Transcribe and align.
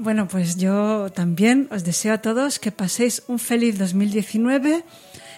Bueno, 0.00 0.28
pues 0.28 0.56
yo 0.56 1.10
también 1.10 1.66
os 1.72 1.82
deseo 1.82 2.14
a 2.14 2.18
todos 2.18 2.60
que 2.60 2.70
paséis 2.70 3.24
un 3.26 3.40
feliz 3.40 3.80
2019, 3.80 4.84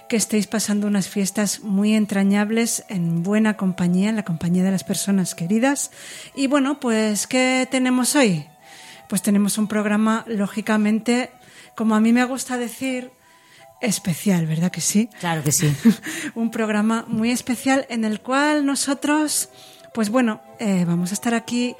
que 0.06 0.16
estéis 0.16 0.46
pasando 0.46 0.86
unas 0.86 1.08
fiestas 1.08 1.60
muy 1.60 1.94
entrañables 1.94 2.84
en 2.90 3.22
buena 3.22 3.56
compañía, 3.56 4.10
en 4.10 4.16
la 4.16 4.24
compañía 4.26 4.62
de 4.62 4.70
las 4.70 4.84
personas 4.84 5.34
queridas. 5.34 5.92
Y 6.34 6.46
bueno, 6.46 6.78
pues 6.78 7.26
¿qué 7.26 7.66
tenemos 7.70 8.14
hoy? 8.16 8.44
Pues 9.08 9.22
tenemos 9.22 9.56
un 9.56 9.66
programa, 9.66 10.26
lógicamente, 10.28 11.30
como 11.74 11.94
a 11.94 12.00
mí 12.00 12.12
me 12.12 12.24
gusta 12.24 12.58
decir, 12.58 13.12
especial, 13.80 14.46
¿verdad 14.46 14.70
que 14.70 14.80
sí? 14.80 15.08
Claro 15.20 15.42
que 15.42 15.52
sí. 15.52 15.74
un 16.34 16.50
programa 16.50 17.04
muy 17.08 17.30
especial 17.30 17.86
en 17.88 18.04
el 18.04 18.20
cual 18.20 18.66
nosotros, 18.66 19.50
pues 19.92 20.10
bueno, 20.10 20.40
eh, 20.60 20.84
vamos 20.86 21.10
a 21.10 21.14
estar 21.14 21.34
aquí 21.34 21.74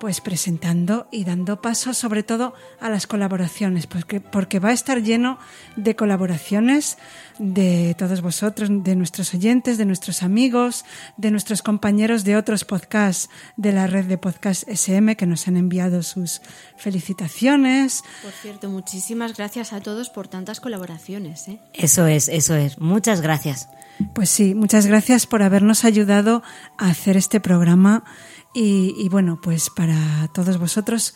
pues 0.00 0.20
presentando 0.20 1.06
y 1.10 1.24
dando 1.24 1.62
paso 1.62 1.94
sobre 1.94 2.22
todo 2.22 2.52
a 2.80 2.90
las 2.90 3.06
colaboraciones, 3.06 3.86
porque, 3.86 4.20
porque 4.20 4.58
va 4.58 4.70
a 4.70 4.72
estar 4.72 5.02
lleno 5.02 5.38
de 5.76 5.94
colaboraciones 5.96 6.98
de 7.38 7.94
todos 7.96 8.20
vosotros, 8.20 8.68
de 8.70 8.96
nuestros 8.96 9.32
oyentes, 9.34 9.78
de 9.78 9.86
nuestros 9.86 10.22
amigos, 10.22 10.84
de 11.16 11.30
nuestros 11.30 11.62
compañeros 11.62 12.24
de 12.24 12.36
otros 12.36 12.64
podcasts 12.64 13.30
de 13.56 13.72
la 13.72 13.86
red 13.86 14.06
de 14.06 14.18
podcast 14.18 14.68
SM 14.68 15.16
que 15.16 15.26
nos 15.26 15.46
han 15.48 15.56
enviado 15.56 16.02
sus 16.02 16.42
felicitaciones. 16.76 18.02
Por 18.22 18.32
cierto, 18.32 18.68
muchísimas 18.68 19.36
gracias 19.36 19.72
a 19.72 19.80
todos 19.80 20.10
por 20.10 20.28
tantas 20.28 20.60
colaboraciones. 20.60 21.46
¿eh? 21.48 21.60
Eso 21.72 22.06
es, 22.08 22.28
eso 22.28 22.56
es. 22.56 22.78
Muchas 22.78 23.20
gracias. 23.20 23.68
Pues 24.12 24.28
sí, 24.28 24.54
muchas 24.54 24.86
gracias 24.86 25.26
por 25.26 25.42
habernos 25.42 25.84
ayudado 25.84 26.42
a 26.78 26.88
hacer 26.88 27.16
este 27.16 27.40
programa 27.40 28.04
y, 28.54 28.94
y 28.96 29.08
bueno, 29.08 29.40
pues 29.42 29.68
para 29.68 30.28
todos 30.32 30.58
vosotros 30.58 31.14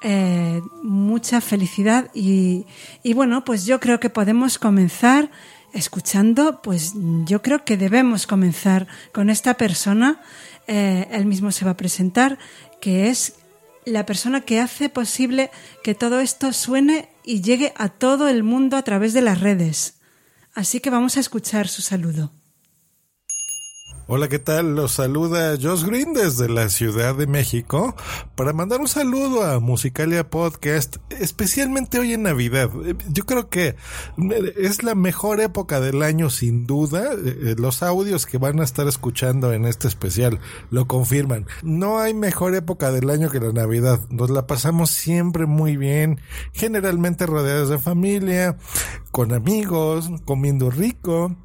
eh, 0.00 0.62
mucha 0.82 1.40
felicidad 1.40 2.10
y, 2.14 2.66
y 3.02 3.14
bueno, 3.14 3.44
pues 3.44 3.66
yo 3.66 3.80
creo 3.80 3.98
que 3.98 4.10
podemos 4.10 4.58
comenzar 4.58 5.30
escuchando, 5.72 6.62
pues 6.62 6.92
yo 7.24 7.42
creo 7.42 7.64
que 7.64 7.76
debemos 7.76 8.26
comenzar 8.26 8.86
con 9.12 9.28
esta 9.28 9.54
persona, 9.54 10.20
eh, 10.66 11.08
él 11.10 11.26
mismo 11.26 11.50
se 11.50 11.64
va 11.64 11.72
a 11.72 11.76
presentar, 11.76 12.38
que 12.80 13.08
es 13.08 13.34
la 13.84 14.06
persona 14.06 14.42
que 14.42 14.60
hace 14.60 14.88
posible 14.88 15.50
que 15.82 15.94
todo 15.94 16.20
esto 16.20 16.52
suene 16.52 17.08
y 17.24 17.40
llegue 17.40 17.72
a 17.76 17.88
todo 17.88 18.28
el 18.28 18.42
mundo 18.42 18.76
a 18.76 18.82
través 18.82 19.12
de 19.14 19.22
las 19.22 19.40
redes. 19.40 19.94
Así 20.54 20.80
que 20.80 20.90
vamos 20.90 21.16
a 21.16 21.20
escuchar 21.20 21.68
su 21.68 21.82
saludo. 21.82 22.37
Hola, 24.10 24.30
¿qué 24.30 24.38
tal? 24.38 24.74
Los 24.74 24.92
saluda 24.92 25.58
Josh 25.60 25.84
Green 25.84 26.14
desde 26.14 26.48
la 26.48 26.70
Ciudad 26.70 27.14
de 27.14 27.26
México 27.26 27.94
para 28.36 28.54
mandar 28.54 28.80
un 28.80 28.88
saludo 28.88 29.44
a 29.44 29.60
Musicalia 29.60 30.30
Podcast, 30.30 30.96
especialmente 31.10 31.98
hoy 31.98 32.14
en 32.14 32.22
Navidad. 32.22 32.70
Yo 33.10 33.26
creo 33.26 33.50
que 33.50 33.76
es 34.56 34.82
la 34.82 34.94
mejor 34.94 35.42
época 35.42 35.80
del 35.80 36.02
año 36.02 36.30
sin 36.30 36.66
duda. 36.66 37.10
Eh, 37.22 37.54
Los 37.58 37.82
audios 37.82 38.24
que 38.24 38.38
van 38.38 38.60
a 38.60 38.64
estar 38.64 38.88
escuchando 38.88 39.52
en 39.52 39.66
este 39.66 39.88
especial 39.88 40.40
lo 40.70 40.86
confirman. 40.86 41.44
No 41.62 41.98
hay 41.98 42.14
mejor 42.14 42.54
época 42.54 42.90
del 42.90 43.10
año 43.10 43.28
que 43.28 43.40
la 43.40 43.52
Navidad. 43.52 44.00
Nos 44.08 44.30
la 44.30 44.46
pasamos 44.46 44.90
siempre 44.90 45.44
muy 45.44 45.76
bien, 45.76 46.18
generalmente 46.54 47.26
rodeados 47.26 47.68
de 47.68 47.78
familia, 47.78 48.56
con 49.10 49.34
amigos, 49.34 50.08
comiendo 50.24 50.70
rico 50.70 51.36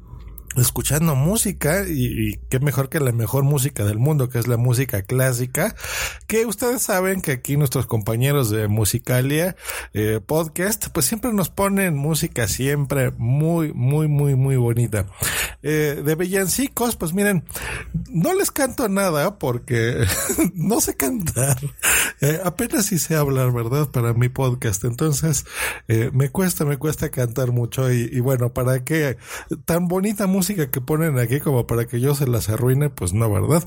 escuchando 0.56 1.14
música 1.14 1.84
y, 1.88 2.28
y, 2.30 2.40
qué 2.48 2.60
mejor 2.60 2.88
que 2.88 3.00
la 3.00 3.12
mejor 3.12 3.44
música 3.44 3.84
del 3.84 3.98
mundo 3.98 4.28
que 4.28 4.38
es 4.38 4.46
la 4.46 4.56
música 4.56 5.02
clásica 5.02 5.74
que 6.26 6.46
ustedes 6.46 6.82
saben 6.82 7.20
que 7.20 7.32
aquí 7.32 7.56
nuestros 7.56 7.86
compañeros 7.86 8.50
de 8.50 8.68
Musicalia 8.68 9.56
eh, 9.92 10.20
podcast 10.24 10.88
pues 10.90 11.06
siempre 11.06 11.32
nos 11.32 11.48
ponen 11.50 11.96
música 11.96 12.46
siempre 12.46 13.10
muy 13.16 13.72
muy 13.72 14.06
muy 14.06 14.36
muy 14.36 14.56
bonita 14.56 15.06
eh, 15.62 16.00
de 16.04 16.14
villancicos 16.14 16.96
pues 16.96 17.12
miren 17.12 17.44
no 18.08 18.34
les 18.34 18.50
canto 18.50 18.88
nada 18.88 19.38
porque 19.38 20.04
no 20.54 20.80
sé 20.80 20.96
cantar 20.96 21.58
Eh, 22.20 22.40
apenas 22.42 22.86
sí 22.86 22.98
sé 22.98 23.16
hablar, 23.16 23.52
¿verdad? 23.52 23.90
Para 23.90 24.14
mi 24.14 24.30
podcast. 24.30 24.84
Entonces, 24.84 25.44
me 25.88 26.30
cuesta, 26.30 26.64
me 26.64 26.78
cuesta 26.78 27.10
cantar 27.10 27.52
mucho. 27.52 27.92
Y, 27.92 28.08
y, 28.10 28.20
bueno, 28.20 28.54
¿para 28.54 28.82
qué? 28.82 29.18
Tan 29.66 29.88
bonita 29.88 30.26
música 30.26 30.43
que 30.46 30.80
ponen 30.80 31.18
aquí 31.18 31.40
como 31.40 31.66
para 31.66 31.86
que 31.86 32.00
yo 32.00 32.14
se 32.14 32.26
las 32.26 32.50
arruine, 32.50 32.90
pues 32.90 33.14
no, 33.14 33.30
¿verdad? 33.32 33.64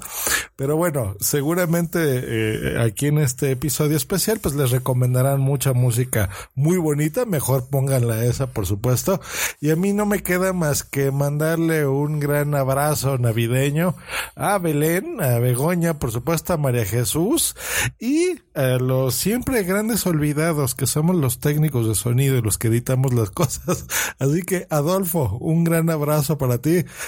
Pero 0.55 0.77
bueno, 0.77 1.15
seguramente 1.19 1.99
eh, 2.03 2.79
aquí 2.79 3.07
en 3.07 3.17
este 3.17 3.51
episodio 3.51 3.97
especial, 3.97 4.39
pues 4.39 4.53
les 4.55 4.69
recomendarán 4.69 5.39
mucha 5.39 5.73
música 5.73 6.29
muy 6.53 6.77
bonita. 6.77 7.25
Mejor 7.25 7.67
pónganla 7.69 8.25
esa, 8.25 8.47
por 8.47 8.67
supuesto. 8.67 9.19
Y 9.59 9.71
a 9.71 9.75
mí 9.75 9.93
no 9.93 10.05
me 10.05 10.21
queda 10.21 10.53
más 10.53 10.83
que 10.83 11.11
mandarle 11.11 11.87
un 11.87 12.19
gran 12.19 12.53
abrazo 12.53 13.17
navideño 13.17 13.95
a 14.35 14.59
Belén, 14.59 15.21
a 15.21 15.39
Begoña, 15.39 15.97
por 15.97 16.11
supuesto, 16.11 16.53
a 16.53 16.57
María 16.57 16.85
Jesús 16.85 17.55
y 17.99 18.39
a 18.53 18.77
los 18.77 19.15
siempre 19.15 19.63
grandes 19.63 20.05
olvidados 20.05 20.75
que 20.75 20.87
somos 20.87 21.15
los 21.15 21.39
técnicos 21.39 21.87
de 21.87 21.95
sonido 21.95 22.37
y 22.37 22.41
los 22.41 22.57
que 22.57 22.67
editamos 22.67 23.13
las 23.13 23.31
cosas. 23.31 23.85
Así 24.19 24.43
que, 24.43 24.67
Adolfo, 24.69 25.37
un 25.39 25.63
gran 25.63 25.89
abrazo 25.89 26.37
para 26.37 26.59
ti. 26.59 26.66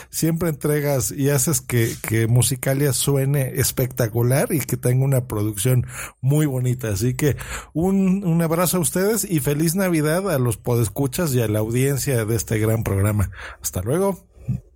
Siempre 0.10 0.50
entregas 0.50 1.12
y 1.12 1.30
haces 1.30 1.62
que, 1.62 1.94
que 2.02 2.28
Musicalia 2.28 2.94
suene 2.94 3.60
espectacular 3.60 4.52
y 4.52 4.60
que 4.60 4.78
tenga 4.78 5.06
una 5.06 5.28
producción 5.28 5.86
muy 6.22 6.46
bonita. 6.46 6.90
Así 6.90 7.14
que 7.14 7.38
un, 7.74 8.24
un 8.24 8.42
abrazo 8.42 8.78
a 8.78 8.82
ustedes 8.82 9.26
y 9.30 9.40
feliz 9.40 9.76
Navidad 9.76 10.30
a 10.32 10.40
los 10.40 10.58
podescuchas 10.58 11.34
y 11.34 11.42
a 11.42 11.48
la 11.48 11.60
audiencia 11.60 12.26
de 12.26 12.36
este 12.36 12.60
gran 12.60 12.84
programa. 12.84 13.32
Hasta 13.62 13.82
luego. 13.82 14.28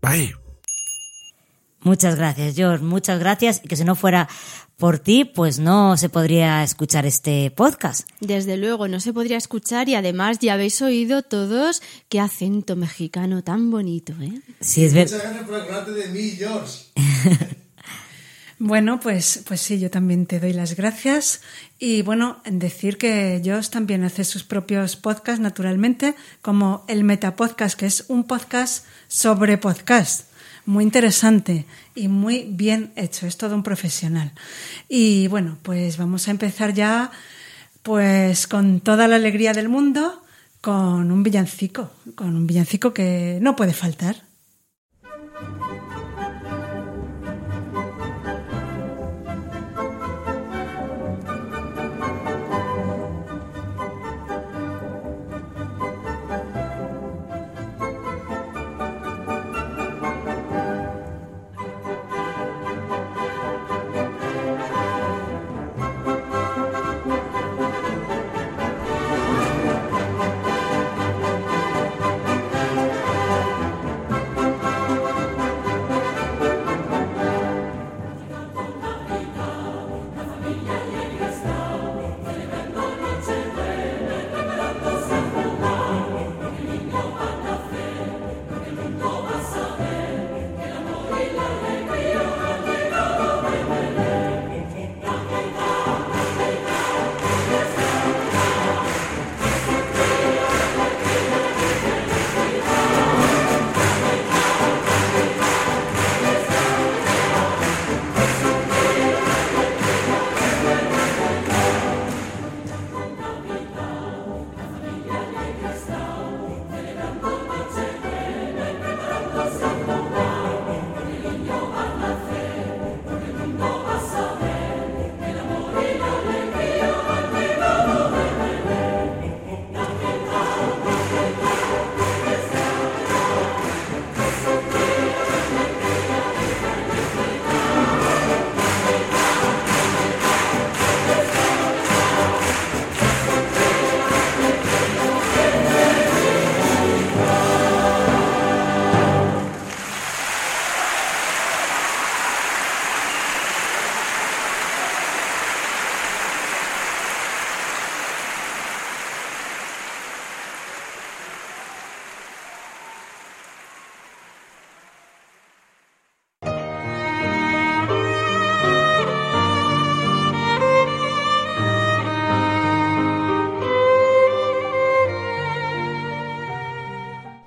Bye. 0.01 0.43
Muchas 1.83 2.15
gracias, 2.15 2.56
George. 2.56 2.83
Muchas 2.83 3.19
gracias. 3.19 3.62
Y 3.63 3.68
que 3.68 3.75
si 3.75 3.83
no 3.83 3.95
fuera 3.95 4.27
por 4.77 5.00
ti, 5.00 5.25
pues 5.25 5.59
no 5.59 5.97
se 5.97 6.09
podría 6.09 6.63
escuchar 6.63 7.06
este 7.06 7.51
podcast. 7.51 8.07
Desde 8.19 8.57
luego, 8.57 8.88
no 8.88 9.00
se 9.00 9.13
podría 9.13 9.38
escuchar 9.38 9.89
y 9.89 9.95
además 9.95 10.39
ya 10.39 10.53
habéis 10.53 10.81
oído 10.81 11.21
todos 11.21 11.81
qué 12.09 12.19
acento 12.19 12.75
mexicano 12.75 13.44
tan 13.44 13.69
bonito, 13.69 14.13
¿eh? 14.21 14.41
Sí, 14.59 14.85
es 14.85 14.94
verdad. 14.94 15.13
Muchas 15.13 15.30
gracias 15.30 15.50
por 15.50 15.56
acordarte 15.62 15.91
de 15.91 16.07
mí, 16.09 16.31
George. 16.31 16.80
Bueno, 18.65 19.01
pues, 19.01 19.44
pues 19.45 19.59
sí, 19.59 19.77
yo 19.77 19.91
también 19.91 20.25
te 20.25 20.39
doy 20.39 20.53
las 20.53 20.77
gracias. 20.77 21.41
Y 21.80 22.01
bueno, 22.01 22.41
en 22.45 22.59
decir 22.59 22.97
que 22.97 23.41
Josh 23.44 23.68
también 23.68 24.06
hace 24.06 24.24
sus 24.24 24.45
propios 24.45 24.95
podcasts, 24.95 25.41
naturalmente, 25.41 26.15
como 26.41 26.85
el 26.88 27.03
Metapodcast, 27.03 27.77
que 27.77 27.88
es 27.88 28.06
un 28.07 28.24
podcast 28.24 28.85
sobre 29.09 29.57
podcast. 29.57 30.32
Muy 30.65 30.83
interesante 30.83 31.65
y 31.94 32.07
muy 32.07 32.45
bien 32.50 32.94
hecho. 32.95 33.27
Es 33.27 33.38
todo 33.38 33.56
un 33.56 33.63
profesional. 33.63 34.31
Y 34.88 35.27
bueno, 35.27 35.57
pues 35.62 35.98
vamos 35.98 36.27
a 36.27 36.31
empezar 36.31 36.74
ya, 36.74 37.12
pues 37.81 38.48
con 38.48 38.80
toda 38.80 39.07
la 39.07 39.18
alegría 39.18 39.54
del 39.54 39.68
mundo, 39.68 40.24
con 40.62 41.12
un 41.12 41.24
villancico, 41.24 41.92
con 42.15 42.36
un 42.36 42.48
villancico 42.48 42.94
que 42.94 43.39
no 43.42 43.56
puede 43.56 43.74
faltar. 43.74 44.15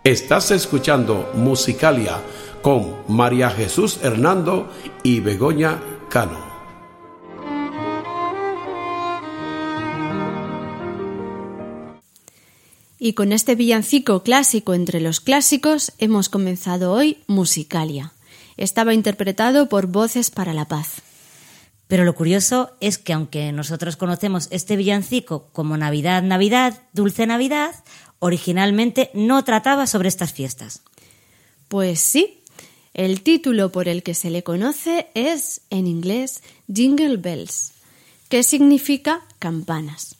Estás 0.06 0.52
escuchando 0.52 1.32
Musicalia 1.34 2.22
con 2.62 2.94
María 3.08 3.50
Jesús 3.50 3.98
Hernando 4.04 4.72
y 5.02 5.18
Begoña 5.18 5.82
Cano. 6.08 6.46
Y 13.00 13.14
con 13.14 13.32
este 13.32 13.56
villancico 13.56 14.22
clásico 14.22 14.74
entre 14.74 15.00
los 15.00 15.18
clásicos 15.18 15.92
hemos 15.98 16.28
comenzado 16.28 16.92
hoy 16.92 17.24
Musicalia. 17.26 18.12
Estaba 18.56 18.94
interpretado 18.94 19.68
por 19.68 19.88
Voces 19.88 20.30
para 20.30 20.52
la 20.52 20.66
Paz. 20.66 21.02
Pero 21.88 22.04
lo 22.04 22.14
curioso 22.14 22.72
es 22.80 22.98
que 22.98 23.12
aunque 23.12 23.52
nosotros 23.52 23.96
conocemos 23.96 24.48
este 24.50 24.76
villancico 24.76 25.48
como 25.52 25.76
Navidad, 25.76 26.22
Navidad, 26.22 26.82
Dulce 26.92 27.26
Navidad, 27.26 27.74
originalmente 28.18 29.10
no 29.14 29.44
trataba 29.44 29.86
sobre 29.86 30.08
estas 30.08 30.32
fiestas. 30.32 30.82
Pues 31.68 32.00
sí, 32.00 32.40
el 32.94 33.22
título 33.22 33.72
por 33.72 33.88
el 33.88 34.02
que 34.02 34.14
se 34.14 34.30
le 34.30 34.42
conoce 34.42 35.08
es, 35.14 35.60
en 35.70 35.86
inglés, 35.86 36.42
Jingle 36.72 37.18
Bells, 37.18 37.72
que 38.28 38.42
significa 38.42 39.22
campanas. 39.38 40.16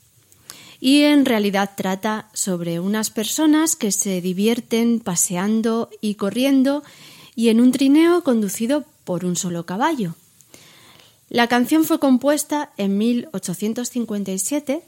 Y 0.79 1.03
en 1.03 1.25
realidad 1.25 1.71
trata 1.77 2.29
sobre 2.35 2.81
unas 2.81 3.11
personas 3.11 3.77
que 3.77 3.93
se 3.93 4.21
divierten 4.21 5.01
paseando 5.01 5.89
y 6.01 6.17
corriendo 6.17 6.83
y 7.35 7.49
en 7.49 7.61
un 7.61 7.73
trineo 7.73 8.23
conducido 8.23 8.85
por 9.05 9.25
un 9.25 9.37
solo 9.37 9.65
caballo. 9.65 10.15
La 11.29 11.49
canción 11.49 11.85
fue 11.85 11.99
compuesta 11.99 12.73
en 12.77 12.99
1857 12.99 14.83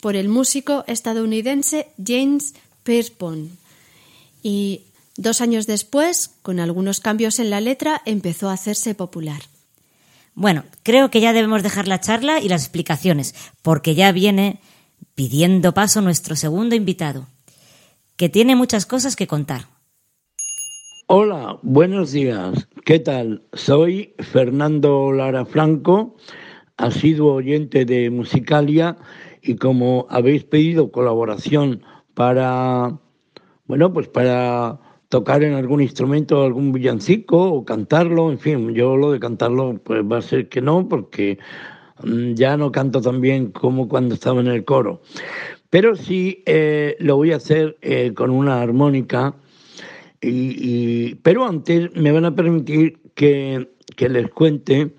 por 0.00 0.16
el 0.16 0.28
músico 0.28 0.84
estadounidense 0.86 1.88
James 2.04 2.54
Pierpont 2.82 3.50
y 4.42 4.82
dos 5.16 5.40
años 5.40 5.66
después, 5.66 6.30
con 6.42 6.60
algunos 6.60 7.00
cambios 7.00 7.38
en 7.38 7.50
la 7.50 7.60
letra, 7.60 8.02
empezó 8.04 8.48
a 8.48 8.54
hacerse 8.54 8.94
popular. 8.94 9.42
Bueno, 10.34 10.64
creo 10.82 11.10
que 11.10 11.20
ya 11.20 11.32
debemos 11.32 11.62
dejar 11.62 11.88
la 11.88 12.00
charla 12.00 12.40
y 12.40 12.48
las 12.48 12.62
explicaciones, 12.62 13.34
porque 13.62 13.94
ya 13.94 14.12
viene 14.12 14.60
pidiendo 15.14 15.72
paso 15.72 16.02
nuestro 16.02 16.36
segundo 16.36 16.74
invitado, 16.74 17.26
que 18.16 18.28
tiene 18.28 18.54
muchas 18.54 18.84
cosas 18.84 19.16
que 19.16 19.26
contar. 19.26 19.66
Hola, 21.06 21.58
buenos 21.62 22.12
días. 22.12 22.68
¿Qué 22.84 22.98
tal? 22.98 23.42
Soy 23.52 24.14
Fernando 24.18 25.10
Lara 25.12 25.46
Franco, 25.46 26.16
asiduo 26.76 27.34
oyente 27.34 27.84
de 27.84 28.10
Musicalia 28.10 28.98
y 29.46 29.56
como 29.56 30.06
habéis 30.10 30.44
pedido 30.44 30.90
colaboración 30.90 31.82
para, 32.14 32.98
bueno, 33.66 33.92
pues 33.92 34.08
para 34.08 34.80
tocar 35.08 35.42
en 35.44 35.54
algún 35.54 35.80
instrumento 35.80 36.42
algún 36.42 36.72
villancico 36.72 37.52
o 37.52 37.64
cantarlo, 37.64 38.30
en 38.30 38.38
fin, 38.38 38.74
yo 38.74 38.96
lo 38.96 39.12
de 39.12 39.20
cantarlo 39.20 39.80
pues 39.84 40.02
va 40.02 40.18
a 40.18 40.22
ser 40.22 40.48
que 40.48 40.60
no, 40.60 40.88
porque 40.88 41.38
mm, 42.02 42.34
ya 42.34 42.56
no 42.56 42.72
canto 42.72 43.00
tan 43.00 43.20
bien 43.20 43.52
como 43.52 43.88
cuando 43.88 44.14
estaba 44.14 44.40
en 44.40 44.48
el 44.48 44.64
coro. 44.64 45.00
Pero 45.70 45.94
sí 45.94 46.42
eh, 46.46 46.96
lo 46.98 47.16
voy 47.16 47.32
a 47.32 47.36
hacer 47.36 47.76
eh, 47.82 48.12
con 48.14 48.30
una 48.30 48.60
armónica, 48.60 49.34
y, 50.20 51.14
pero 51.16 51.44
antes 51.44 51.94
me 51.94 52.10
van 52.10 52.24
a 52.24 52.34
permitir 52.34 52.98
que, 53.14 53.70
que 53.94 54.08
les 54.08 54.28
cuente 54.30 54.92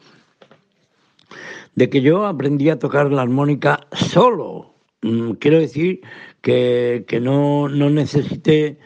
de 1.77 1.89
que 1.89 2.01
yo 2.01 2.25
aprendí 2.25 2.69
a 2.69 2.79
tocar 2.79 3.11
la 3.11 3.21
armónica 3.21 3.87
solo. 3.93 4.73
Mm, 5.03 5.33
quiero 5.33 5.59
decir 5.59 6.01
que, 6.41 7.05
que 7.07 7.21
no, 7.21 7.69
no 7.69 7.89
necesité 7.91 8.79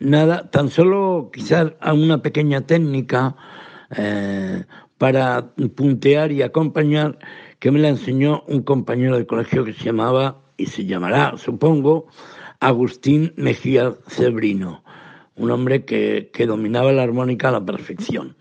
nada, 0.00 0.50
tan 0.50 0.68
solo 0.68 1.30
quizás 1.32 1.72
una 1.94 2.20
pequeña 2.20 2.62
técnica 2.62 3.36
eh, 3.96 4.64
para 4.98 5.54
puntear 5.76 6.32
y 6.32 6.42
acompañar 6.42 7.16
que 7.60 7.70
me 7.70 7.78
la 7.78 7.90
enseñó 7.90 8.42
un 8.48 8.62
compañero 8.62 9.16
de 9.16 9.26
colegio 9.26 9.64
que 9.64 9.72
se 9.72 9.84
llamaba 9.84 10.42
y 10.56 10.66
se 10.66 10.84
llamará, 10.84 11.36
supongo, 11.36 12.08
Agustín 12.58 13.32
Mejía 13.36 13.94
Cebrino, 14.08 14.82
un 15.36 15.52
hombre 15.52 15.84
que, 15.84 16.28
dominaba 16.44 16.90
la 16.90 17.04
armónica 17.04 17.50
a 17.50 17.52
la 17.52 17.64
perfección. 17.64 18.36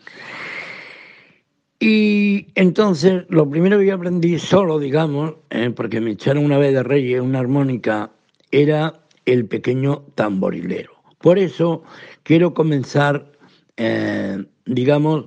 Y 1.84 2.46
entonces 2.54 3.24
lo 3.30 3.50
primero 3.50 3.80
que 3.80 3.88
yo 3.88 3.96
aprendí 3.96 4.38
solo, 4.38 4.78
digamos, 4.78 5.34
eh, 5.50 5.72
porque 5.76 6.00
me 6.00 6.12
echaron 6.12 6.46
una 6.46 6.60
vez 6.60 6.76
de 6.76 6.84
reyes 6.84 7.22
una 7.22 7.40
armónica, 7.40 8.12
era 8.52 9.02
el 9.26 9.48
pequeño 9.48 10.04
tamborilero. 10.14 10.92
Por 11.18 11.40
eso 11.40 11.82
quiero 12.22 12.54
comenzar, 12.54 13.32
eh, 13.78 14.46
digamos, 14.68 15.26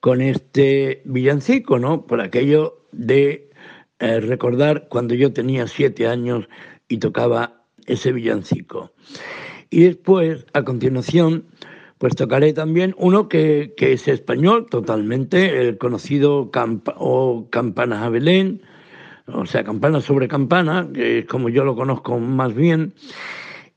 con 0.00 0.22
este 0.22 1.02
villancico, 1.04 1.78
¿no? 1.78 2.06
Por 2.06 2.22
aquello 2.22 2.86
de 2.92 3.50
eh, 3.98 4.20
recordar 4.20 4.88
cuando 4.88 5.12
yo 5.12 5.34
tenía 5.34 5.66
siete 5.66 6.06
años 6.06 6.48
y 6.88 6.96
tocaba 6.96 7.62
ese 7.84 8.12
villancico. 8.12 8.90
Y 9.68 9.82
después, 9.82 10.46
a 10.54 10.62
continuación, 10.62 11.44
pues 12.00 12.16
tocaré 12.16 12.54
también 12.54 12.94
uno 12.96 13.28
que, 13.28 13.74
es 13.76 14.08
español 14.08 14.66
totalmente, 14.70 15.60
el 15.60 15.76
conocido 15.76 16.50
o 16.96 17.46
Campanas 17.50 18.02
a 18.02 18.08
Belén, 18.08 18.62
o 19.26 19.44
sea, 19.44 19.64
Campana 19.64 20.00
sobre 20.00 20.26
Campana, 20.26 20.88
que 20.94 21.18
es 21.18 21.26
como 21.26 21.50
yo 21.50 21.62
lo 21.62 21.76
conozco 21.76 22.18
más 22.18 22.54
bien, 22.54 22.94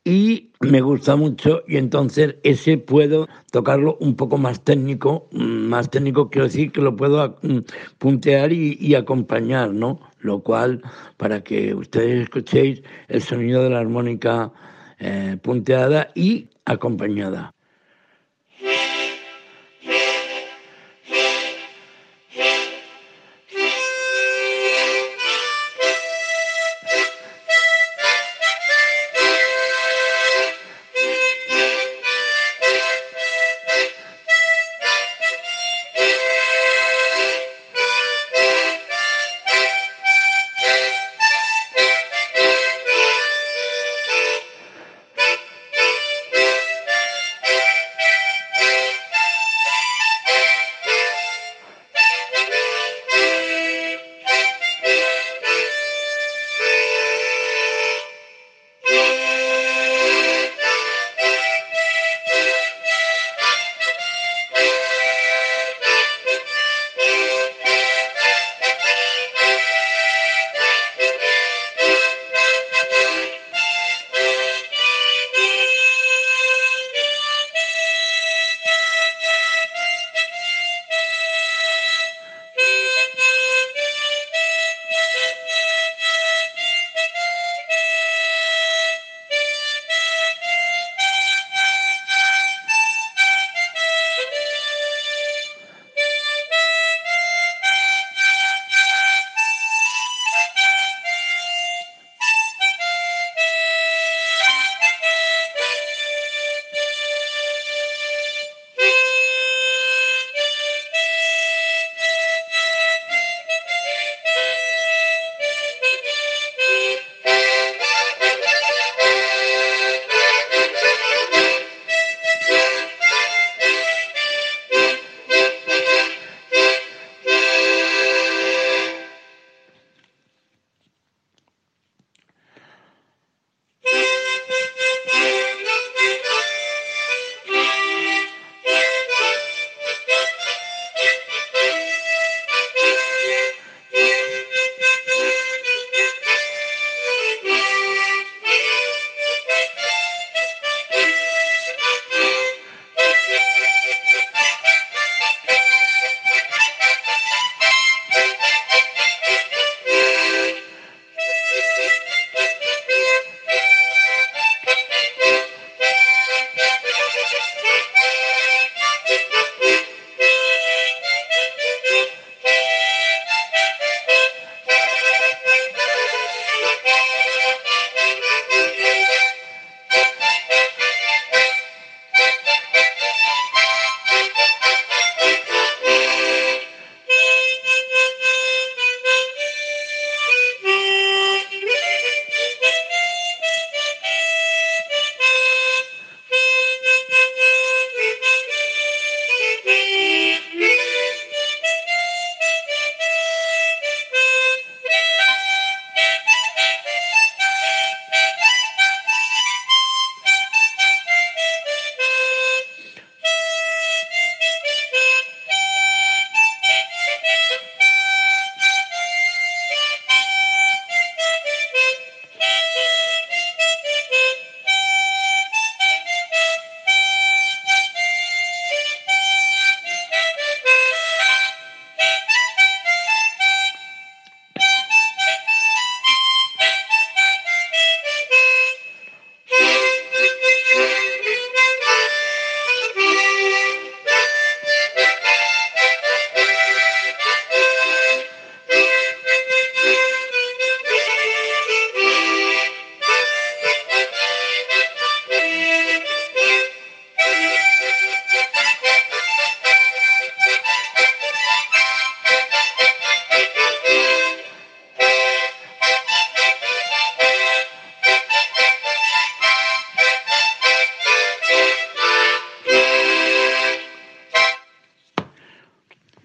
y 0.05 0.51
me 0.61 0.79
gusta 0.79 1.17
mucho 1.17 1.63
y 1.67 1.75
entonces 1.75 2.37
ese 2.43 2.77
puedo 2.77 3.27
tocarlo 3.51 3.97
un 3.99 4.15
poco 4.15 4.37
más 4.37 4.63
técnico, 4.63 5.27
más 5.31 5.89
técnico 5.89 6.29
quiero 6.29 6.47
decir 6.47 6.71
que 6.71 6.79
lo 6.79 6.95
puedo 6.95 7.37
mm, 7.41 7.57
puntear 7.97 8.53
y, 8.53 8.95
acompañar, 8.95 9.73
¿no? 9.73 9.99
Lo 10.21 10.39
cual, 10.39 10.81
para 11.17 11.43
que 11.43 11.75
ustedes 11.75 12.23
escuchéis 12.23 12.83
el 13.09 13.21
sonido 13.21 13.63
de 13.63 13.71
la 13.71 13.79
armónica 13.79 14.53
eh, 14.99 15.37
punteada 15.41 16.07
y 16.15 16.47
acompañada. 16.63 17.52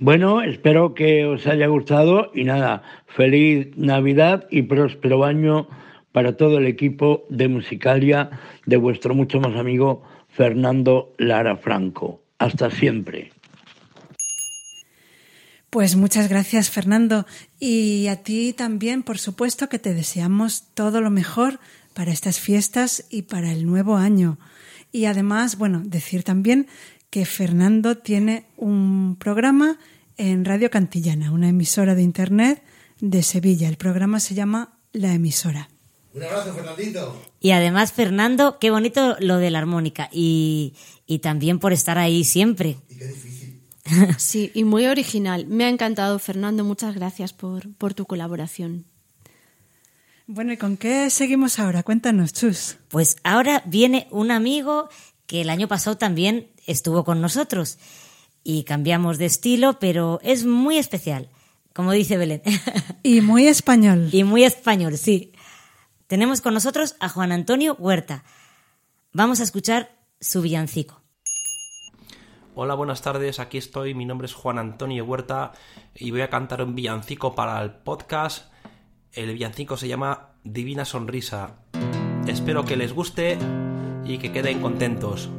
Bueno, 0.09 0.41
espero 0.41 0.95
que 0.95 1.27
os 1.27 1.47
haya 1.47 1.67
gustado 1.67 2.33
y 2.35 2.45
nada, 2.45 2.83
feliz 3.09 3.77
Navidad 3.77 4.47
y 4.51 4.63
próspero 4.63 5.23
año 5.23 5.69
para 6.13 6.35
todo 6.35 6.57
el 6.57 6.67
equipo 6.67 7.27
de 7.29 7.49
Musicalia 7.49 8.31
de 8.65 8.79
vuestro 8.79 9.15
mucho 9.15 9.39
más 9.39 9.55
amigo 9.55 10.03
Fernando 10.31 11.13
Lara 11.19 11.59
Franco. 11.59 12.23
Hasta 12.39 12.71
siempre. 12.71 13.33
Pues 15.69 15.95
muchas 15.95 16.31
gracias, 16.31 16.71
Fernando. 16.71 17.27
Y 17.61 18.07
a 18.07 18.23
ti 18.23 18.55
también, 18.55 19.03
por 19.03 19.19
supuesto, 19.19 19.69
que 19.69 19.79
te 19.79 19.93
deseamos 19.93 20.73
todo 20.73 21.03
lo 21.03 21.11
mejor 21.11 21.61
para 21.93 22.13
estas 22.13 22.41
fiestas 22.41 23.07
y 23.11 23.25
para 23.25 23.53
el 23.53 23.67
nuevo 23.67 23.99
año. 23.99 24.39
Y 24.91 25.05
además, 25.05 25.59
bueno, 25.59 25.83
decir 25.85 26.23
también 26.23 26.67
que 27.11 27.27
Fernando 27.27 27.99
tiene 27.99 28.47
un 28.57 29.17
programa 29.19 29.79
en 30.19 30.45
Radio 30.45 30.71
Cantillana, 30.71 31.33
una 31.33 31.49
emisora 31.49 31.95
de 31.95 32.03
Internet 32.03 32.63
de 33.01 33.23
Sevilla. 33.23 33.69
El 33.69 33.77
programa 33.77 34.21
se 34.21 34.35
llama 34.35 34.79
La 34.93 35.15
emisora. 35.15 35.71
Un 36.13 36.25
abrazo, 36.25 36.53
Fernandito. 36.53 37.23
Y 37.41 37.53
además, 37.53 37.93
Fernando, 37.93 38.59
qué 38.59 38.71
bonito 38.71 39.17
lo 39.21 39.39
de 39.39 39.51
la 39.51 39.61
armónica. 39.61 40.11
Y, 40.13 40.75
y 41.07 41.21
también 41.21 41.61
por 41.61 41.73
estar 41.73 41.97
ahí 41.97 42.25
siempre. 42.25 42.77
Y 42.91 42.97
qué 42.97 43.07
difícil. 43.07 43.39
Sí, 44.19 44.51
y 44.53 44.65
muy 44.65 44.87
original. 44.87 45.47
Me 45.47 45.65
ha 45.65 45.69
encantado, 45.69 46.19
Fernando. 46.19 46.65
Muchas 46.65 46.95
gracias 46.95 47.33
por, 47.33 47.73
por 47.75 47.95
tu 47.95 48.05
colaboración. 48.05 48.85
Bueno, 50.27 50.53
¿y 50.53 50.59
con 50.59 50.77
qué 50.77 51.09
seguimos 51.09 51.59
ahora? 51.59 51.83
Cuéntanos, 51.83 52.35
Chus. 52.35 52.77
Pues 52.89 53.17
ahora 53.23 53.63
viene 53.65 54.09
un 54.11 54.31
amigo 54.31 54.91
que 55.27 55.41
el 55.41 55.49
año 55.49 55.69
pasado 55.69 55.97
también 55.97 56.49
estuvo 56.67 57.05
con 57.05 57.23
nosotros. 57.23 57.79
Y 58.45 58.65
cambiamos 58.65 59.19
de 59.19 59.27
estilo, 59.27 59.79
pero 59.79 60.21
es 60.23 60.47
muy 60.47 60.79
especial, 60.79 61.29
como 61.73 61.93
dice 61.93 62.17
Belén. 62.17 62.43
Y 63.03 63.21
muy 63.21 63.47
español. 63.47 64.09
y 64.13 64.25
muy 64.25 64.45
español, 64.45 64.97
sí. 64.97 65.33
Tenemos 66.07 66.41
con 66.41 66.55
nosotros 66.55 66.97
a 67.01 67.09
Juan 67.09 67.33
Antonio 67.33 67.77
Huerta. 67.79 68.25
Vamos 69.13 69.41
a 69.41 69.43
escuchar 69.43 69.91
su 70.21 70.41
villancico. 70.41 71.03
Hola, 72.55 72.75
buenas 72.75 73.03
tardes, 73.03 73.39
aquí 73.39 73.57
estoy, 73.57 73.95
mi 73.95 74.05
nombre 74.05 74.27
es 74.27 74.35
Juan 74.35 74.59
Antonio 74.59 75.05
Huerta 75.05 75.53
y 75.95 76.11
voy 76.11 76.23
a 76.23 76.31
cantar 76.31 76.63
un 76.63 76.75
villancico 76.75 77.37
para 77.37 77.63
el 77.63 77.71
podcast. 77.71 78.53
El 79.13 79.33
villancico 79.33 79.77
se 79.77 79.87
llama 79.87 80.33
Divina 80.43 80.85
Sonrisa. 80.85 81.59
Espero 82.27 82.65
que 82.65 82.77
les 82.77 82.93
guste 82.93 83.39
y 84.05 84.19
que 84.19 84.33
queden 84.33 84.61
contentos. 84.61 85.31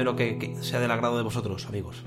Espero 0.00 0.16
que, 0.16 0.38
que 0.38 0.62
sea 0.62 0.80
del 0.80 0.90
agrado 0.92 1.18
de 1.18 1.22
vosotros, 1.24 1.66
amigos. 1.66 2.02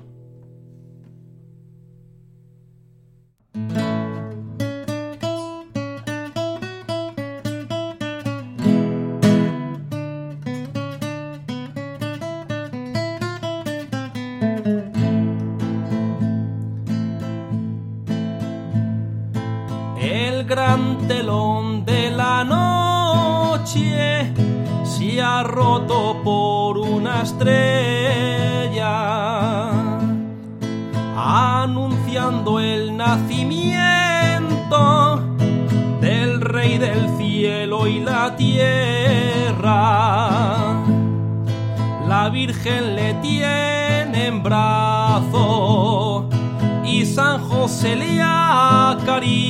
José 47.84 47.98
le 47.98 48.22
acaricia. 48.22 49.44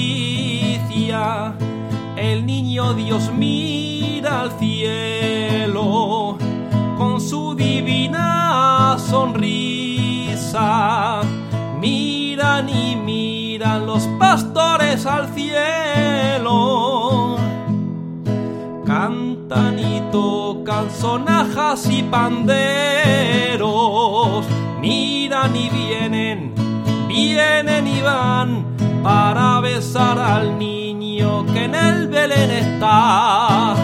El 2.17 2.47
niño 2.47 2.95
Dios 2.95 3.31
mira 3.31 4.41
al 4.41 4.51
cielo 4.57 6.39
con 6.97 7.21
su 7.21 7.53
divina 7.53 8.97
sonrisa. 8.97 9.61
Miran 11.79 12.69
y 12.69 12.95
miran 12.95 13.85
los 13.85 14.07
pastores 14.17 15.05
al 15.05 15.31
cielo. 15.35 16.55
Cantan 18.83 19.77
y 19.77 20.01
tocan 20.11 20.89
sonajas 20.89 21.87
y 21.87 22.01
panderos. 22.01 22.47
Miran 24.81 25.55
y 25.55 25.69
y 27.33 28.01
van 28.01 28.65
para 29.03 29.59
besar 29.59 30.19
al 30.19 30.57
niño 30.57 31.45
que 31.47 31.63
en 31.63 31.75
el 31.75 32.07
Belén 32.07 32.51
está. 32.51 33.75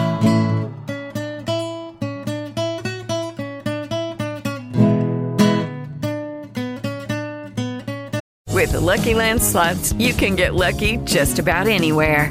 With 8.52 8.72
the 8.72 8.80
Lucky 8.80 9.14
Land 9.14 9.42
slots, 9.42 9.94
you 9.94 10.12
can 10.12 10.36
get 10.36 10.54
lucky 10.54 10.98
just 11.04 11.38
about 11.38 11.66
anywhere. 11.66 12.30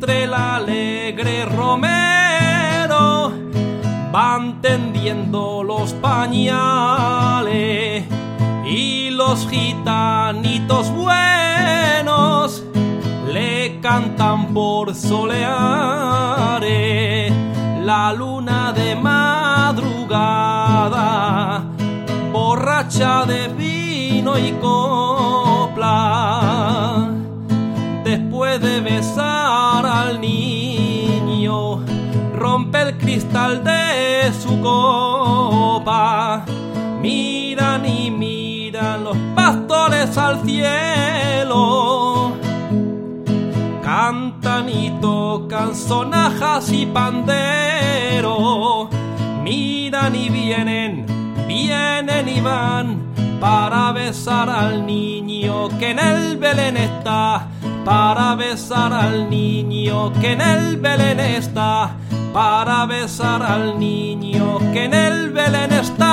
Entre 0.00 0.24
el 0.24 0.32
alegre 0.32 1.44
romero 1.44 3.30
van 4.10 4.62
tendiendo 4.62 5.62
los 5.62 5.92
pañales 5.92 7.44
y 8.64 9.10
los 9.10 9.46
gitanitos 9.46 10.90
buenos 10.92 12.64
le 13.30 13.78
cantan 13.82 14.54
por 14.54 14.94
soleare 14.94 15.68
la 17.82 18.14
luna 18.14 18.72
de 18.72 18.96
madrugada 18.96 20.02
borracha 22.32 23.26
de 23.26 23.48
vino 23.48 24.38
y 24.38 24.52
copla 24.52 26.39
de 28.70 28.80
besar 28.80 29.84
al 29.84 30.20
niño, 30.20 31.84
rompe 32.34 32.82
el 32.82 32.98
cristal 32.98 33.64
de 33.64 34.32
su 34.42 34.60
copa. 34.60 36.44
Miran 37.00 37.84
y 37.84 38.10
miran 38.10 39.04
los 39.04 39.16
pastores 39.34 40.16
al 40.16 40.42
cielo. 40.44 42.32
Cantan 43.82 44.68
y 44.68 44.90
tocan 45.00 45.74
sonajas 45.74 46.70
y 46.72 46.86
panderos. 46.86 48.88
miran 49.42 50.14
y 50.14 50.28
vienen, 50.28 51.06
vienen 51.48 52.28
y 52.28 52.40
van 52.40 53.10
para 53.40 53.92
besar 53.92 54.50
al 54.50 54.86
niño 54.86 55.70
que 55.78 55.90
en 55.90 55.98
el 55.98 56.36
Belén 56.36 56.76
está, 56.76 57.48
para 57.84 58.34
besar 58.34 58.92
al 58.92 59.30
niño 59.30 60.12
que 60.20 60.32
en 60.32 60.40
el 60.40 60.76
Belén 60.76 61.20
está, 61.20 61.96
para 62.32 62.86
besar 62.86 63.42
al 63.42 63.78
niño 63.78 64.58
que 64.72 64.84
en 64.84 64.94
el 64.94 65.30
Belén 65.30 65.72
está. 65.72 66.10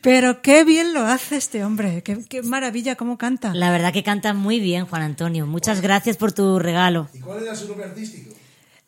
Pero 0.00 0.42
qué 0.42 0.64
bien 0.64 0.94
lo 0.94 1.00
hace 1.02 1.36
este 1.36 1.64
hombre, 1.64 2.02
qué, 2.02 2.24
qué 2.28 2.42
maravilla 2.42 2.96
cómo 2.96 3.18
canta. 3.18 3.54
La 3.54 3.70
verdad 3.70 3.92
que 3.92 4.02
canta 4.02 4.32
muy 4.34 4.60
bien, 4.60 4.86
Juan 4.86 5.02
Antonio. 5.02 5.46
Muchas 5.46 5.80
gracias 5.80 6.16
por 6.16 6.32
tu 6.32 6.58
regalo. 6.58 7.08
¿Y 7.12 7.18
cuál 7.20 7.42
era 7.42 7.54
su 7.54 7.68
nombre 7.68 7.86
artístico? 7.86 8.34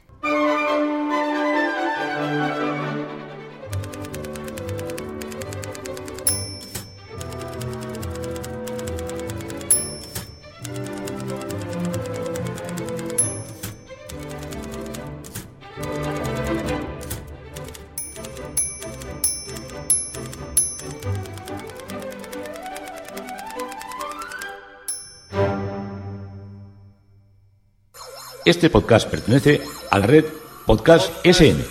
Este 28.49 28.71
podcast 28.71 29.07
pertenece 29.07 29.61
a 29.91 29.99
la 29.99 30.07
red 30.07 30.25
Podcast 30.65 31.13
SN. 31.23 31.63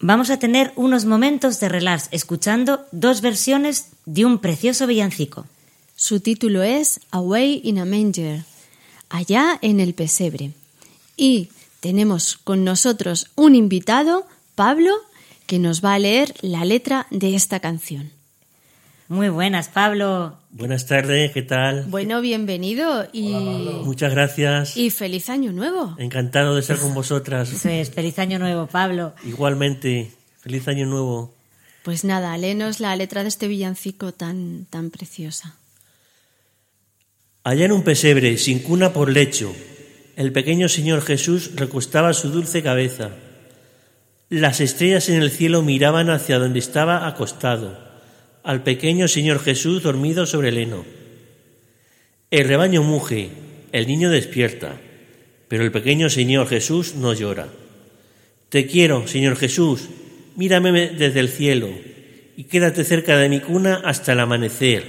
Vamos 0.00 0.30
a 0.30 0.40
tener 0.40 0.72
unos 0.74 1.04
momentos 1.04 1.60
de 1.60 1.68
relax 1.68 2.08
escuchando 2.10 2.84
dos 2.90 3.20
versiones 3.20 3.92
de 4.04 4.24
un 4.24 4.40
precioso 4.40 4.88
villancico. 4.88 5.46
Su 5.94 6.18
título 6.18 6.64
es 6.64 6.98
Away 7.12 7.60
in 7.62 7.78
a 7.78 7.84
Manger, 7.84 8.42
allá 9.10 9.60
en 9.62 9.78
el 9.78 9.94
pesebre. 9.94 10.50
Y 11.16 11.50
tenemos 11.78 12.36
con 12.36 12.64
nosotros 12.64 13.30
un 13.36 13.54
invitado, 13.54 14.26
Pablo, 14.56 14.90
que 15.48 15.58
nos 15.58 15.82
va 15.82 15.94
a 15.94 15.98
leer 15.98 16.34
la 16.42 16.64
letra 16.66 17.06
de 17.10 17.34
esta 17.34 17.58
canción. 17.58 18.10
Muy 19.08 19.30
buenas, 19.30 19.68
Pablo. 19.68 20.36
Buenas 20.50 20.86
tardes, 20.86 21.32
¿qué 21.32 21.40
tal? 21.40 21.86
Bueno, 21.88 22.20
bienvenido 22.20 23.08
y, 23.14 23.32
Muchas 23.82 24.12
gracias. 24.12 24.76
y 24.76 24.90
feliz 24.90 25.30
año 25.30 25.50
nuevo. 25.50 25.96
Encantado 25.98 26.54
de 26.54 26.60
estar 26.60 26.78
con 26.78 26.92
vosotras. 26.92 27.50
Eso 27.50 27.70
es, 27.70 27.90
feliz 27.90 28.18
año 28.18 28.38
nuevo, 28.38 28.66
Pablo. 28.66 29.14
Igualmente, 29.24 30.12
feliz 30.40 30.68
año 30.68 30.84
nuevo. 30.84 31.32
Pues 31.82 32.04
nada, 32.04 32.36
léenos 32.36 32.78
la 32.78 32.94
letra 32.96 33.22
de 33.22 33.30
este 33.30 33.48
villancico 33.48 34.12
tan, 34.12 34.66
tan 34.68 34.90
preciosa. 34.90 35.56
Allá 37.42 37.64
en 37.64 37.72
un 37.72 37.84
pesebre, 37.84 38.36
sin 38.36 38.58
cuna 38.58 38.92
por 38.92 39.10
lecho, 39.10 39.54
el 40.16 40.30
pequeño 40.32 40.68
Señor 40.68 41.00
Jesús 41.00 41.52
recostaba 41.54 42.12
su 42.12 42.28
dulce 42.28 42.62
cabeza. 42.62 43.12
Las 44.30 44.60
estrellas 44.60 45.08
en 45.08 45.22
el 45.22 45.30
cielo 45.30 45.62
miraban 45.62 46.10
hacia 46.10 46.38
donde 46.38 46.58
estaba 46.58 47.06
acostado, 47.06 47.78
al 48.42 48.62
pequeño 48.62 49.08
Señor 49.08 49.40
Jesús 49.40 49.82
dormido 49.82 50.26
sobre 50.26 50.50
el 50.50 50.58
heno. 50.58 50.84
El 52.30 52.46
rebaño 52.46 52.82
muge, 52.82 53.30
el 53.72 53.86
niño 53.86 54.10
despierta, 54.10 54.78
pero 55.48 55.64
el 55.64 55.72
pequeño 55.72 56.10
Señor 56.10 56.46
Jesús 56.46 56.94
no 56.94 57.14
llora. 57.14 57.48
Te 58.50 58.66
quiero, 58.66 59.08
Señor 59.08 59.36
Jesús, 59.36 59.88
mírame 60.36 60.90
desde 60.90 61.20
el 61.20 61.30
cielo 61.30 61.70
y 62.36 62.44
quédate 62.44 62.84
cerca 62.84 63.16
de 63.16 63.30
mi 63.30 63.40
cuna 63.40 63.80
hasta 63.82 64.12
el 64.12 64.20
amanecer. 64.20 64.84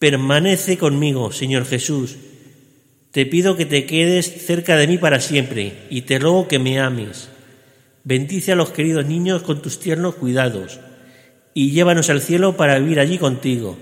Permanece 0.00 0.76
conmigo, 0.76 1.30
Señor 1.30 1.66
Jesús. 1.66 2.16
Te 3.12 3.26
pido 3.26 3.56
que 3.56 3.64
te 3.64 3.86
quedes 3.86 4.44
cerca 4.44 4.76
de 4.76 4.88
mí 4.88 4.98
para 4.98 5.20
siempre 5.20 5.84
y 5.88 6.02
te 6.02 6.18
ruego 6.18 6.48
que 6.48 6.58
me 6.58 6.80
ames. 6.80 7.28
Bendice 8.04 8.52
a 8.52 8.56
los 8.56 8.70
queridos 8.70 9.06
niños 9.06 9.42
con 9.42 9.62
tus 9.62 9.78
tiernos 9.78 10.16
cuidados 10.16 10.80
y 11.54 11.70
llévanos 11.70 12.10
al 12.10 12.20
cielo 12.20 12.56
para 12.56 12.78
vivir 12.78 12.98
allí 12.98 13.18
contigo. 13.18 13.76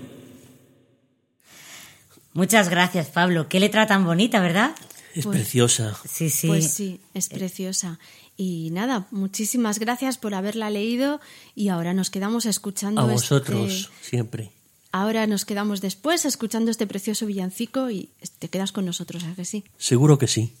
Muchas 2.33 2.69
gracias, 2.69 3.07
Pablo. 3.07 3.49
Qué 3.49 3.59
letra 3.59 3.87
tan 3.87 4.05
bonita, 4.05 4.39
¿verdad? 4.39 4.75
Es 5.15 5.25
Pues- 5.25 5.37
preciosa. 5.39 5.97
Sí, 6.09 6.29
sí. 6.29 6.47
Pues 6.47 6.71
sí, 6.71 7.01
es 7.13 7.29
preciosa. 7.29 7.99
Y 8.37 8.69
nada, 8.71 9.07
muchísimas 9.11 9.79
gracias 9.79 10.17
por 10.17 10.33
haberla 10.33 10.69
leído 10.69 11.19
y 11.55 11.67
ahora 11.67 11.93
nos 11.93 12.09
quedamos 12.09 12.45
escuchando 12.45 13.01
A 13.01 13.03
este- 13.05 13.13
vosotros, 13.13 13.91
siempre. 14.01 14.51
Ahora 14.93 15.25
nos 15.27 15.45
quedamos 15.45 15.81
después 15.81 16.25
escuchando 16.25 16.69
este 16.71 16.85
precioso 16.87 17.25
villancico 17.25 17.89
y 17.89 18.09
te 18.39 18.49
quedas 18.49 18.71
con 18.71 18.85
nosotros, 18.85 19.23
¿a 19.23 19.33
que 19.35 19.45
sí? 19.45 19.63
Seguro 19.77 20.17
que 20.17 20.27
sí. 20.27 20.53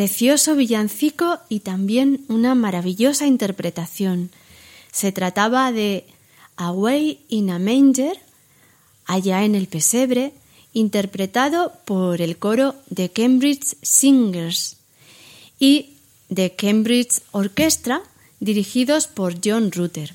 Precioso 0.00 0.56
villancico 0.56 1.40
y 1.50 1.60
también 1.60 2.24
una 2.28 2.54
maravillosa 2.54 3.26
interpretación. 3.26 4.30
Se 4.90 5.12
trataba 5.12 5.72
de 5.72 6.06
Away 6.56 7.20
in 7.28 7.50
a 7.50 7.58
Manger, 7.58 8.18
allá 9.04 9.44
en 9.44 9.54
el 9.54 9.66
pesebre, 9.66 10.32
interpretado 10.72 11.74
por 11.84 12.22
el 12.22 12.38
coro 12.38 12.76
de 12.88 13.10
Cambridge 13.10 13.76
Singers 13.82 14.78
y 15.58 15.90
de 16.30 16.54
Cambridge 16.56 17.20
Orchestra, 17.32 18.00
dirigidos 18.38 19.06
por 19.06 19.34
John 19.44 19.70
Rutter, 19.70 20.14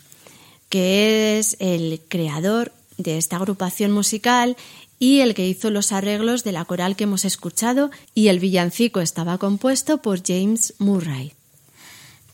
que 0.70 1.38
es 1.38 1.58
el 1.60 2.02
creador 2.08 2.72
de 2.98 3.20
esta 3.20 3.36
agrupación 3.36 3.92
musical 3.92 4.58
y 5.00 5.22
el 5.22 5.34
que 5.34 5.48
hizo 5.48 5.72
los 5.72 5.92
arreglos 5.92 6.44
de 6.44 6.52
la 6.52 6.66
coral 6.66 6.96
que 6.96 7.04
hemos 7.06 7.26
escuchado 7.26 7.92
y 8.14 8.28
el 8.30 8.40
villancico 8.40 9.02
estaba 9.02 9.38
compuesto 9.38 10.02
por 10.02 10.22
James 10.26 10.74
Murray. 10.80 11.34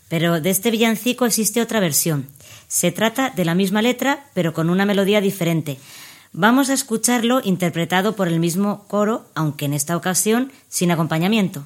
Pero 0.08 0.42
de 0.42 0.50
este 0.50 0.72
villancico 0.72 1.26
existe 1.26 1.62
otra 1.62 1.80
versión. 1.80 2.28
Se 2.68 2.92
trata 2.92 3.30
de 3.30 3.46
la 3.46 3.56
misma 3.56 3.82
letra, 3.82 4.26
pero 4.34 4.54
con 4.54 4.70
una 4.70 4.86
melodía 4.86 5.22
diferente. 5.22 5.78
Vamos 6.34 6.70
a 6.70 6.74
escucharlo 6.74 7.42
interpretado 7.44 8.16
por 8.16 8.28
el 8.28 8.40
mismo 8.40 8.86
coro, 8.88 9.26
aunque 9.36 9.66
en 9.66 9.74
esta 9.74 9.98
ocasión 9.98 10.52
sin 10.70 10.92
acompañamiento. 10.92 11.66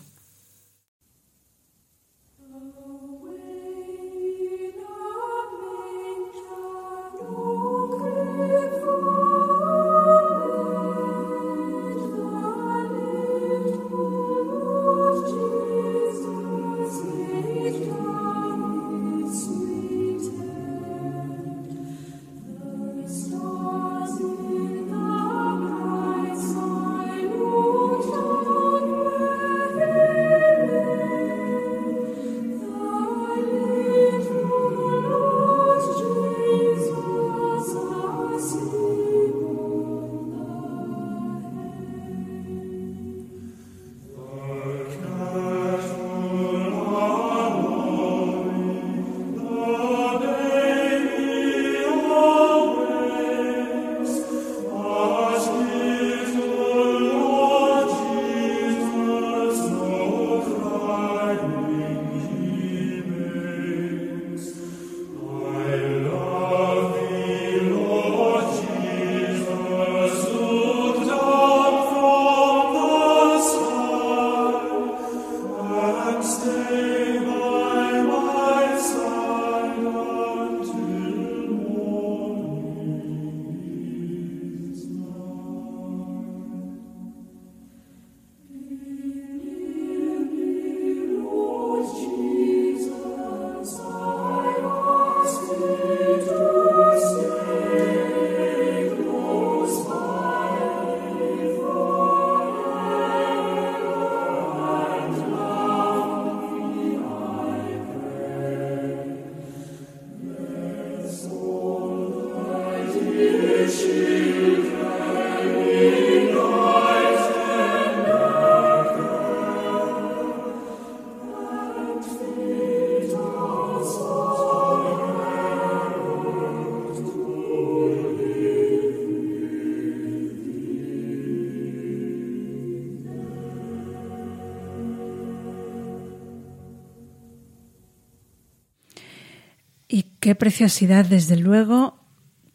Qué 140.25 140.33
preciosidad, 140.33 141.05
desde 141.05 141.37
luego, 141.37 141.99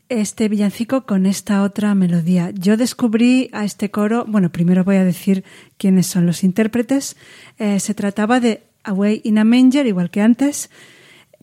este 0.09 0.48
villancico 0.48 1.06
con 1.06 1.24
esta 1.24 1.62
otra 1.62 1.94
melodía. 1.94 2.50
Yo 2.50 2.76
descubrí 2.76 3.48
a 3.52 3.64
este 3.64 3.92
coro, 3.92 4.24
bueno, 4.26 4.50
primero 4.50 4.83
voy 4.83 4.96
a 4.96 5.04
decir 5.04 5.44
quiénes 5.78 6.09
son 6.09 6.26
los 6.26 6.42
intérpretes. 6.42 7.16
Eh, 7.59 7.78
se 7.78 7.94
trataba 7.94 8.40
de 8.40 8.64
Away 8.83 9.20
in 9.22 9.38
a 9.38 9.44
Manger, 9.44 9.87
igual 9.87 10.11
que 10.11 10.20
antes, 10.20 10.68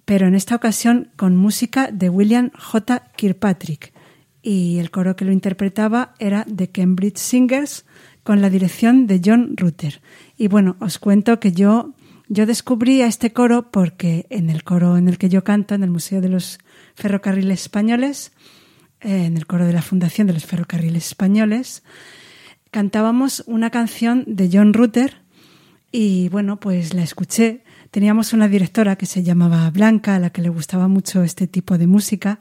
pero 0.04 0.28
en 0.28 0.36
esta 0.36 0.56
ocasión 0.56 1.12
con 1.16 1.38
música 1.38 1.92
de 1.94 2.10
William 2.10 2.52
J. 2.60 3.04
Kirkpatrick. 3.16 3.94
Y 4.42 4.80
el 4.80 4.92
coro 4.92 5.16
que 5.16 5.24
lo 5.24 5.32
interpretaba 5.32 6.13
era 6.20 6.46
The 6.54 6.68
Cambridge 6.72 7.20
Singers, 7.20 7.86
con 8.24 8.42
la 8.42 8.50
dirección 8.50 9.08
de 9.08 9.22
John 9.24 9.54
Rutter. 9.56 10.02
Y 10.36 10.50
bueno, 10.50 10.76
os 10.82 11.00
cuento 11.00 11.40
que 11.40 11.54
yo 11.54 11.94
yo 12.30 12.46
descubrí 12.46 13.02
a 13.02 13.08
este 13.08 13.32
coro 13.32 13.72
porque 13.72 14.26
en 14.30 14.50
el 14.50 14.63
coro 14.63 14.98
en 14.98 15.08
el 15.08 15.18
que 15.18 15.30
yo 15.30 15.44
canto, 15.44 15.76
en 15.76 15.84
el 15.84 15.90
Museo 15.90 16.22
de 16.22 16.30
los 16.30 16.60
Ferrocarriles 16.96 17.62
Españoles, 17.62 18.32
eh, 19.02 19.26
en 19.26 19.38
el 19.38 19.46
coro 19.48 19.66
de 19.66 19.74
la 19.74 19.82
Fundación 19.82 20.28
de 20.28 20.34
los 20.34 20.46
Ferrocarriles 20.46 21.08
Españoles, 21.08 21.84
cantábamos 22.72 23.44
una 23.48 23.70
canción 23.70 24.24
de 24.28 24.50
John 24.52 24.74
Rutter 24.74 25.22
y 25.92 26.30
bueno, 26.30 26.60
pues 26.60 26.94
la 26.94 27.04
escuché. 27.04 27.63
Teníamos 27.92 28.34
una 28.34 28.48
directora 28.48 28.98
que 28.98 29.06
se 29.06 29.24
llamaba 29.24 29.70
Blanca, 29.72 30.16
a 30.16 30.20
la 30.20 30.32
que 30.32 30.42
le 30.42 30.50
gustaba 30.50 30.88
mucho 30.88 31.24
este 31.24 31.48
tipo 31.48 31.78
de 31.78 31.88
música, 31.88 32.40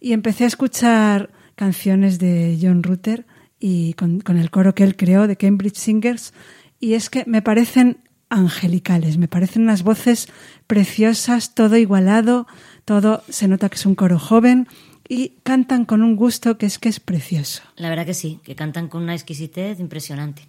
y 0.00 0.12
empecé 0.12 0.44
a 0.44 0.48
escuchar 0.48 1.30
canciones 1.54 2.18
de 2.18 2.58
John 2.60 2.82
Rutter 2.82 3.26
y 3.58 3.94
con, 3.94 4.20
con 4.20 4.36
el 4.36 4.50
coro 4.50 4.74
que 4.74 4.84
él 4.84 4.96
creó 4.96 5.26
de 5.26 5.36
Cambridge 5.36 5.76
Singers, 5.76 6.34
y 6.78 6.92
es 6.92 7.08
que 7.08 7.24
me 7.26 7.40
parecen 7.40 8.03
angelicales. 8.28 9.18
Me 9.18 9.28
parecen 9.28 9.62
unas 9.62 9.82
voces 9.82 10.28
preciosas, 10.66 11.54
todo 11.54 11.76
igualado, 11.76 12.46
todo 12.84 13.22
se 13.28 13.48
nota 13.48 13.68
que 13.68 13.76
es 13.76 13.86
un 13.86 13.94
coro 13.94 14.18
joven 14.18 14.68
y 15.08 15.36
cantan 15.42 15.84
con 15.84 16.02
un 16.02 16.16
gusto 16.16 16.58
que 16.58 16.66
es 16.66 16.78
que 16.78 16.88
es 16.88 17.00
precioso. 17.00 17.62
La 17.76 17.88
verdad 17.88 18.06
que 18.06 18.14
sí, 18.14 18.40
que 18.44 18.54
cantan 18.54 18.88
con 18.88 19.02
una 19.02 19.14
exquisitez 19.14 19.80
impresionante. 19.80 20.48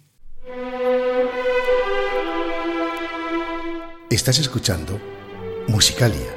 Estás 4.10 4.38
escuchando 4.38 5.00
Musicalia 5.68 6.32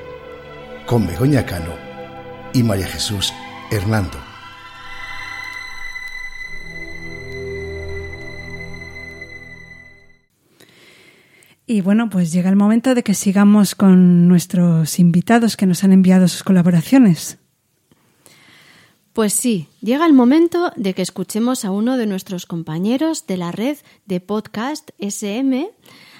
con 0.86 1.06
Begoña 1.06 1.46
Cano 1.46 1.76
y 2.54 2.64
María 2.64 2.88
Jesús 2.88 3.32
Hernando. 3.70 4.29
Y 11.72 11.82
bueno, 11.82 12.10
pues 12.10 12.34
llega 12.34 12.50
el 12.50 12.56
momento 12.56 12.96
de 12.96 13.04
que 13.04 13.14
sigamos 13.14 13.76
con 13.76 14.28
nuestros 14.28 14.98
invitados 14.98 15.56
que 15.56 15.68
nos 15.68 15.84
han 15.84 15.92
enviado 15.92 16.28
sus 16.28 16.42
colaboraciones. 16.42 17.38
Pues 19.14 19.34
sí, 19.34 19.68
llega 19.80 20.08
el 20.08 20.14
momento 20.14 20.72
de 20.76 20.96
que 20.96 21.04
escuchemos 21.04 21.66
a 21.66 21.70
uno 21.70 21.98
de 21.98 22.08
nuestros 22.08 22.48
compañeros 22.48 23.28
de 23.28 23.38
la 23.38 23.52
red 23.52 23.78
de 24.08 24.20
podcast 24.20 24.90
SM, 24.98 25.70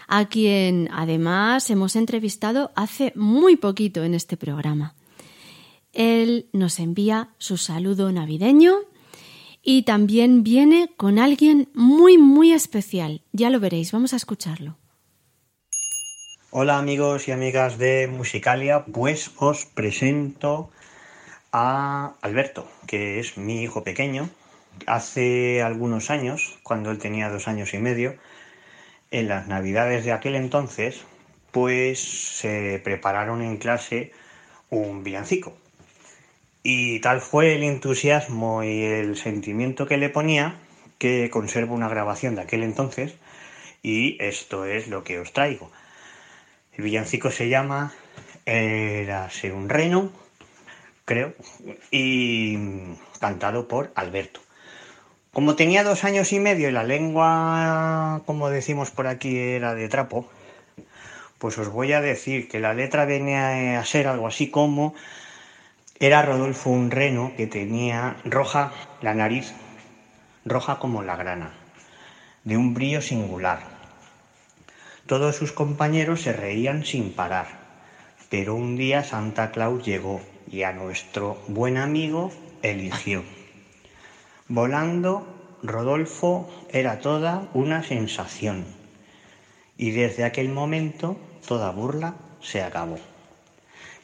a 0.08 0.26
quien 0.30 0.88
además 0.94 1.72
hemos 1.72 1.96
entrevistado 1.96 2.72
hace 2.76 3.12
muy 3.16 3.56
poquito 3.56 4.04
en 4.04 4.14
este 4.14 4.38
programa. 4.38 4.94
Él 5.94 6.46
nos 6.54 6.78
envía 6.78 7.30
su 7.40 7.58
saludo 7.58 8.12
navideño 8.12 8.76
y 9.64 9.82
también 9.82 10.44
viene 10.44 10.92
con 10.96 11.18
alguien 11.18 11.70
muy, 11.74 12.20
muy 12.20 12.52
especial. 12.52 13.24
Ya 13.32 13.50
lo 13.50 13.60
veréis, 13.60 13.92
vamos 13.92 14.14
a 14.14 14.18
escucharlo. 14.18 14.78
Hola 16.52 16.80
amigos 16.80 17.28
y 17.28 17.32
amigas 17.32 17.78
de 17.78 18.08
Musicalia, 18.08 18.84
pues 18.84 19.30
os 19.38 19.68
presento 19.68 20.72
a 21.52 22.16
Alberto, 22.22 22.68
que 22.88 23.20
es 23.20 23.38
mi 23.38 23.62
hijo 23.62 23.84
pequeño. 23.84 24.32
Hace 24.88 25.62
algunos 25.62 26.10
años, 26.10 26.58
cuando 26.64 26.90
él 26.90 26.98
tenía 26.98 27.30
dos 27.30 27.48
años 27.48 27.76
y 27.76 27.78
medio, 27.78 28.16
en 29.12 29.28
las 29.28 29.46
navidades 29.46 30.06
de 30.06 30.12
aquel 30.12 30.34
entonces, 30.34 31.06
pues 31.52 32.00
se 32.40 32.82
prepararon 32.84 33.44
en 33.44 33.58
clase 33.58 34.12
un 34.72 35.04
villancico. 35.04 35.56
Y 36.64 37.00
tal 37.02 37.22
fue 37.22 37.54
el 37.58 37.64
entusiasmo 37.64 38.64
y 38.64 38.86
el 38.86 39.18
sentimiento 39.18 39.86
que 39.86 39.98
le 39.98 40.10
ponía 40.10 40.56
que 40.98 41.30
conservo 41.30 41.76
una 41.76 41.90
grabación 41.90 42.34
de 42.34 42.42
aquel 42.42 42.64
entonces 42.64 43.14
y 43.84 44.18
esto 44.20 44.66
es 44.66 44.88
lo 44.88 45.04
que 45.04 45.20
os 45.20 45.32
traigo. 45.32 45.70
El 46.80 46.86
villancico 46.86 47.30
se 47.30 47.50
llama 47.50 47.92
Érase 48.46 49.52
un 49.52 49.68
reno, 49.68 50.14
creo, 51.04 51.34
y 51.92 52.58
cantado 53.20 53.68
por 53.68 53.92
Alberto. 53.96 54.40
Como 55.34 55.58
tenía 55.58 55.84
dos 55.84 56.06
años 56.06 56.32
y 56.32 56.40
medio 56.40 56.70
y 56.70 56.72
la 56.72 56.86
lengua, 56.86 58.22
como 58.26 58.50
decimos 58.50 58.92
por 58.92 59.08
aquí, 59.08 59.38
era 59.38 59.76
de 59.76 59.90
trapo, 59.90 60.30
pues 61.38 61.58
os 61.58 61.68
voy 61.68 61.92
a 61.92 62.00
decir 62.00 62.48
que 62.48 62.62
la 62.62 62.74
letra 62.74 63.04
venía 63.04 63.78
a 63.78 63.84
ser 63.84 64.08
algo 64.08 64.28
así 64.28 64.50
como 64.50 64.96
era 66.00 66.22
Rodolfo 66.22 66.70
un 66.70 66.92
reno 66.92 67.34
que 67.36 67.46
tenía 67.46 68.16
roja 68.24 68.72
la 69.02 69.14
nariz, 69.14 69.54
roja 70.46 70.80
como 70.80 71.04
la 71.04 71.18
grana, 71.18 71.52
de 72.46 72.56
un 72.56 72.74
brillo 72.74 73.02
singular 73.02 73.79
todos 75.10 75.36
sus 75.36 75.52
compañeros 75.52 76.22
se 76.22 76.34
reían 76.34 76.86
sin 76.86 77.14
parar, 77.14 77.48
pero 78.30 78.54
un 78.54 78.76
día 78.76 79.04
Santa 79.04 79.50
Claus 79.50 79.84
llegó 79.84 80.22
y 80.48 80.62
a 80.62 80.72
nuestro 80.72 81.42
buen 81.48 81.78
amigo 81.78 82.32
eligió. 82.62 83.24
Volando, 84.48 85.58
Rodolfo 85.64 86.48
era 86.70 87.00
toda 87.00 87.50
una 87.56 87.82
sensación 87.82 88.66
y 89.78 89.90
desde 89.90 90.26
aquel 90.26 90.50
momento 90.50 91.18
toda 91.48 91.72
burla 91.72 92.14
se 92.40 92.62
acabó. 92.62 93.00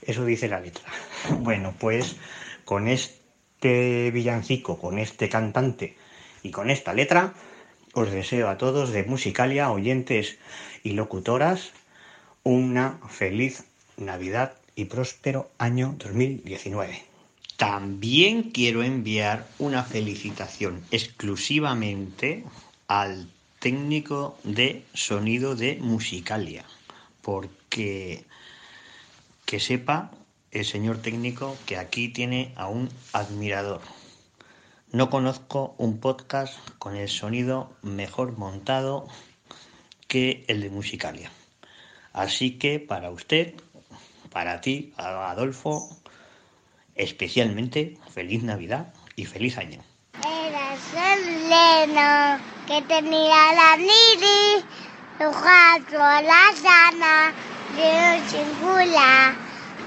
Eso 0.02 0.26
dice 0.26 0.48
la 0.48 0.60
letra. 0.60 0.86
Bueno, 1.40 1.76
pues 1.80 2.16
con 2.64 2.88
este 2.88 4.10
villancico, 4.10 4.80
con 4.80 4.98
este 4.98 5.30
cantante 5.30 5.98
y 6.42 6.50
con 6.50 6.72
esta 6.72 6.94
letra, 6.94 7.36
os 7.94 8.12
deseo 8.12 8.50
a 8.50 8.58
todos 8.58 8.92
de 8.92 9.04
Musicalia, 9.04 9.72
oyentes 9.72 10.40
y 10.86 10.92
locutoras, 10.92 11.72
una 12.44 13.00
feliz 13.10 13.66
Navidad 13.98 14.54
y 14.76 14.86
próspero 14.86 15.50
año 15.58 15.96
2019. 15.98 17.04
También 17.58 18.52
quiero 18.52 18.84
enviar 18.84 19.48
una 19.58 19.84
felicitación 19.84 20.84
exclusivamente 20.92 22.44
al 22.88 23.28
técnico 23.58 24.38
de 24.44 24.86
sonido 24.94 25.56
de 25.56 25.80
Musicalia, 25.82 26.66
porque 27.24 28.24
que 29.46 29.60
sepa 29.60 30.12
el 30.52 30.66
señor 30.66 31.00
técnico 31.00 31.58
que 31.66 31.78
aquí 31.78 32.10
tiene 32.10 32.54
a 32.56 32.68
un 32.68 32.90
admirador. 33.12 33.82
No 34.92 35.10
conozco 35.10 35.74
un 35.80 35.98
podcast 36.00 36.54
con 36.78 36.96
el 36.96 37.10
sonido 37.10 37.74
mejor 37.82 38.38
montado 38.38 39.08
el 40.16 40.62
de 40.62 40.70
Musicalia. 40.70 41.32
Así 42.14 42.52
que 42.52 42.80
para 42.80 43.10
usted, 43.10 43.54
para 44.32 44.62
ti, 44.62 44.94
Adolfo, 44.98 45.90
especialmente 46.96 47.98
feliz 48.14 48.42
Navidad 48.44 48.94
y 49.18 49.26
feliz 49.26 49.58
año. 49.58 49.82
Era 50.24 50.66
el 51.14 51.50
leno 51.50 52.40
que 52.68 52.82
tenía 52.84 53.54
la 53.54 53.76
niri, 53.78 54.66
cuatro 55.18 56.00
la 56.00 56.46
sana, 56.64 57.34
de 57.76 58.22
chingula, 58.30 59.36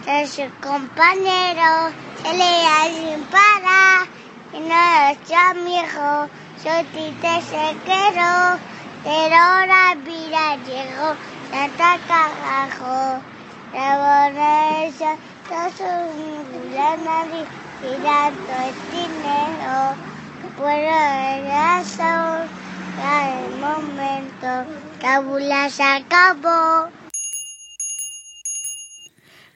de 0.05 0.27
su 0.27 0.47
compañero, 0.61 1.91
se 2.23 2.33
leía 2.35 2.77
sin 2.93 3.25
parar, 3.25 4.07
y 4.53 4.61
no 4.61 5.11
es 5.11 5.33
amigo, 5.33 6.29
soy 6.63 6.85
tite 6.93 7.41
sequero. 7.43 8.59
Pero 9.09 9.37
ahora 9.37 9.95
mira, 9.95 10.57
llegó 10.67 11.17
Santa 11.51 11.99
Carajo. 12.07 13.23
La 13.73 13.97
borracha, 13.97 15.17
todos 15.49 15.81
nadie 17.03 17.47
tirando 17.81 18.53
el 18.67 18.75
dinero. 18.93 19.97
Son, 21.85 22.49
ya 22.99 23.41
el 23.41 23.57
momento, 23.57 24.71
la 25.01 25.21
bula 25.21 25.71
se 25.71 25.85
acabó. 25.85 26.91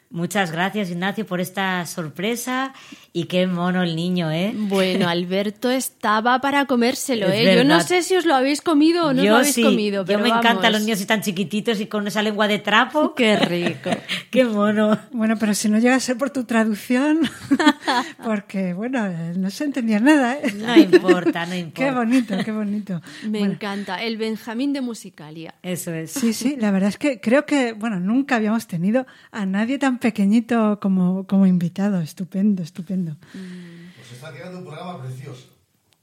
Muchas 0.09 0.51
gracias, 0.51 0.89
Ignacio, 0.89 1.27
por 1.27 1.41
esta 1.41 1.85
sorpresa. 1.85 2.73
Y 3.15 3.25
qué 3.25 3.47
mono 3.47 3.83
el 3.83 3.95
niño, 3.95 4.31
¿eh? 4.31 4.55
Bueno, 4.57 5.07
Alberto 5.07 5.71
estaba 5.71 6.41
para 6.41 6.65
comérselo, 6.65 7.29
¿eh? 7.29 7.57
Yo 7.57 7.63
no 7.65 7.81
sé 7.83 8.03
si 8.03 8.17
os 8.17 8.25
lo 8.25 8.35
habéis 8.35 8.63
comido 8.63 9.09
o 9.09 9.13
no 9.13 9.23
lo 9.23 9.37
habéis 9.37 9.59
comido, 9.59 10.03
pero 10.07 10.19
Yo 10.19 10.23
me 10.25 10.31
vamos. 10.31 10.45
encantan 10.47 10.73
los 10.73 10.81
niños 10.81 11.01
y 11.03 11.05
tan 11.05 11.21
chiquititos 11.21 11.79
y 11.81 11.87
con 11.89 12.07
esa 12.07 12.23
lengua 12.23 12.49
de 12.49 12.59
trapo. 12.59 13.15
Qué 13.17 13.37
rico. 13.37 13.91
qué 14.31 14.47
mono. 14.47 14.99
Bueno, 15.11 15.37
pero 15.39 15.53
si 15.53 15.69
no 15.69 15.79
llega 15.79 15.97
a 15.97 16.01
ser 16.01 16.17
por 16.17 16.31
tu 16.31 16.45
traducción, 16.45 17.21
porque, 18.25 18.73
bueno, 18.73 19.07
no 19.37 19.51
se 19.51 19.65
entendía 19.65 20.01
nada, 20.01 20.39
¿eh? 20.39 20.53
No 20.55 20.75
importa, 20.77 21.45
no 21.45 21.55
importa. 21.55 21.85
Qué 21.85 21.91
bonito, 21.91 22.37
qué 22.45 22.53
bonito. 22.53 23.03
Me 23.25 23.41
Bueno, 23.41 23.53
encanta. 23.55 24.03
El 24.03 24.17
Benjamín 24.17 24.73
de 24.73 24.81
Musicalia. 24.81 25.55
Eso 25.63 25.93
es. 25.93 26.13
Sí, 26.13 26.33
sí, 26.33 26.57
la 26.59 26.71
verdad 26.71 26.89
es 26.89 26.97
que 26.97 27.21
creo 27.21 27.45
que, 27.45 27.73
bueno, 27.75 28.01
nunca 28.01 28.37
habíamos 28.37 28.67
tenido 28.67 29.07
a 29.33 29.45
nadie 29.45 29.79
tan 29.79 29.99
pequeñito 29.99 30.79
como, 30.81 31.27
como 31.27 31.47
invitado. 31.47 32.01
Estupendo, 32.01 32.63
estupendo. 32.63 33.02
Pues 33.11 34.13
está 34.13 34.33
quedando 34.33 34.59
un 34.59 34.65
programa 34.65 35.03
precioso. 35.03 35.49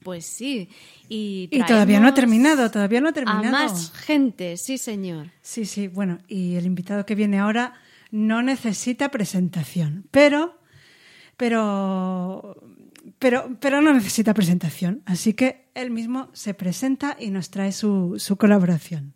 Pues 0.02 0.24
sí. 0.24 0.68
Y, 1.08 1.48
Y 1.50 1.62
todavía 1.64 2.00
no 2.00 2.08
ha 2.08 2.14
terminado, 2.14 2.70
todavía 2.70 3.00
no 3.02 3.08
ha 3.08 3.10
A 3.10 3.14
terminado. 3.14 3.50
más 3.50 3.92
gente, 3.92 4.56
sí, 4.56 4.78
señor. 4.78 5.30
Sí, 5.42 5.66
sí, 5.66 5.88
bueno, 5.88 6.18
y 6.26 6.54
el 6.56 6.64
invitado 6.64 7.04
que 7.04 7.14
viene 7.14 7.38
ahora 7.38 7.74
no 8.10 8.42
necesita 8.42 9.10
presentación, 9.10 10.06
pero, 10.10 10.58
pero, 11.36 12.56
pero, 13.18 13.56
pero 13.60 13.82
no 13.82 13.92
necesita 13.92 14.32
presentación, 14.34 15.02
así 15.04 15.34
que 15.34 15.68
él 15.74 15.90
mismo 15.90 16.30
se 16.32 16.54
presenta 16.54 17.16
y 17.20 17.30
nos 17.30 17.50
trae 17.50 17.72
su, 17.72 18.14
su 18.18 18.36
colaboración. 18.36 19.14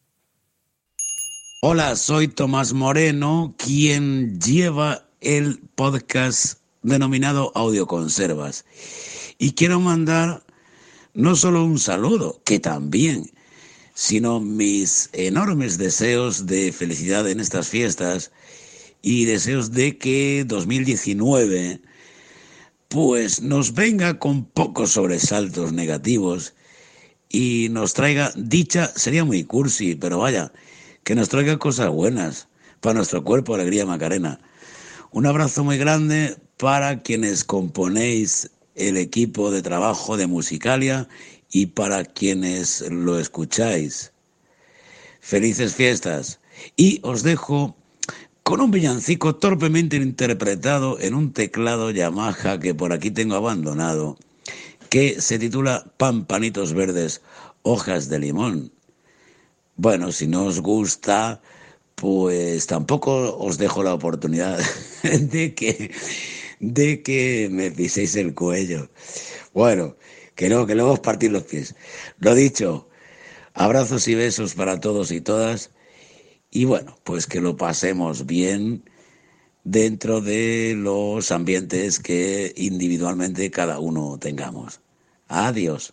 Hola, 1.63 1.97
soy 1.97 2.29
Tomás 2.29 2.75
Moreno, 2.75 3.55
quien 3.57 4.39
lleva 4.39 5.09
el 5.23 5.61
podcast 5.75 6.61
denominado 6.85 7.51
Audioconservas. 7.57 8.65
Y 9.39 9.53
quiero 9.53 9.81
mandar 9.81 10.45
no 11.15 11.35
solo 11.35 11.65
un 11.65 11.79
saludo, 11.79 12.41
que 12.45 12.61
también, 12.61 13.31
sino 13.95 14.41
mis 14.41 15.11
enormes 15.13 15.79
deseos 15.79 16.47
de 16.47 16.73
felicidad 16.73 17.29
en 17.29 17.41
estas 17.41 17.69
fiestas 17.69 18.31
y 19.03 19.25
deseos 19.25 19.73
de 19.73 19.99
que 19.99 20.45
2019 20.47 21.81
pues 22.89 23.43
nos 23.43 23.75
venga 23.75 24.19
con 24.19 24.45
pocos 24.45 24.93
sobresaltos 24.93 25.73
negativos 25.73 26.55
y 27.29 27.69
nos 27.71 27.95
traiga 27.95 28.33
dicha, 28.37 28.93
sería 28.95 29.25
muy 29.25 29.43
cursi, 29.45 29.97
pero 29.97 30.19
vaya, 30.19 30.53
que 31.03 31.15
nos 31.15 31.29
traiga 31.29 31.59
cosas 31.59 31.91
buenas 31.91 32.49
para 32.81 32.95
nuestro 32.95 33.25
cuerpo, 33.25 33.55
alegría 33.55 33.87
Macarena. 33.87 34.41
Un 35.11 35.27
abrazo 35.27 35.65
muy 35.65 35.79
grande 35.79 36.37
para 36.57 37.03
quienes 37.03 37.45
componéis 37.45 38.51
el 38.75 38.97
equipo 38.97 39.51
de 39.51 39.63
trabajo 39.63 40.17
de 40.17 40.27
Musicalia 40.27 41.09
y 41.51 41.67
para 41.67 42.05
quienes 42.05 42.83
lo 42.91 43.19
escucháis. 43.19 44.13
Felices 45.21 45.75
fiestas. 45.75 46.41
Y 46.77 47.01
os 47.03 47.23
dejo 47.23 47.77
con 48.43 48.61
un 48.61 48.71
villancico 48.71 49.37
torpemente 49.37 49.97
interpretado 49.97 51.01
en 51.01 51.15
un 51.15 51.33
teclado 51.33 51.91
Yamaha 51.91 52.61
que 52.61 52.75
por 52.75 52.93
aquí 52.93 53.11
tengo 53.11 53.37
abandonado, 53.37 54.19
que 54.91 55.21
se 55.21 55.39
titula 55.39 55.91
Pampanitos 55.97 56.75
Verdes, 56.75 57.23
hojas 57.63 58.09
de 58.09 58.19
limón. 58.19 58.71
Bueno, 59.77 60.13
si 60.13 60.27
no 60.27 60.45
os 60.45 60.61
gusta, 60.61 61.41
pues 61.95 62.67
tampoco 62.67 63.37
os 63.39 63.57
dejo 63.59 63.83
la 63.83 63.95
oportunidad 63.95 64.61
de 65.03 65.55
que, 65.55 65.91
de 66.73 67.03
que 67.03 67.49
me 67.51 67.71
piséis 67.71 68.17
el 68.17 68.35
cuello. 68.35 68.89
Bueno, 69.53 69.97
que 70.35 70.49
no, 70.49 70.67
que 70.67 70.75
luego 70.75 70.93
os 70.93 71.01
partís 71.01 71.31
los 71.31 71.45
pies. 71.45 71.75
Lo 72.19 72.35
dicho, 72.35 72.89
abrazos 73.53 74.09
y 74.09 74.15
besos 74.15 74.55
para 74.55 74.81
todos 74.81 75.11
y 75.13 75.21
todas 75.21 75.71
y 76.55 76.67
bueno, 76.67 76.97
pues 77.03 77.27
que 77.27 77.41
lo 77.41 77.57
pasemos 77.57 78.27
bien 78.27 78.89
dentro 79.65 80.21
de 80.21 80.75
los 80.77 81.33
ambientes 81.33 81.99
que 81.99 82.53
individualmente 82.57 83.51
cada 83.51 83.81
uno 83.81 84.19
tengamos. 84.21 84.81
Adiós. 85.27 85.93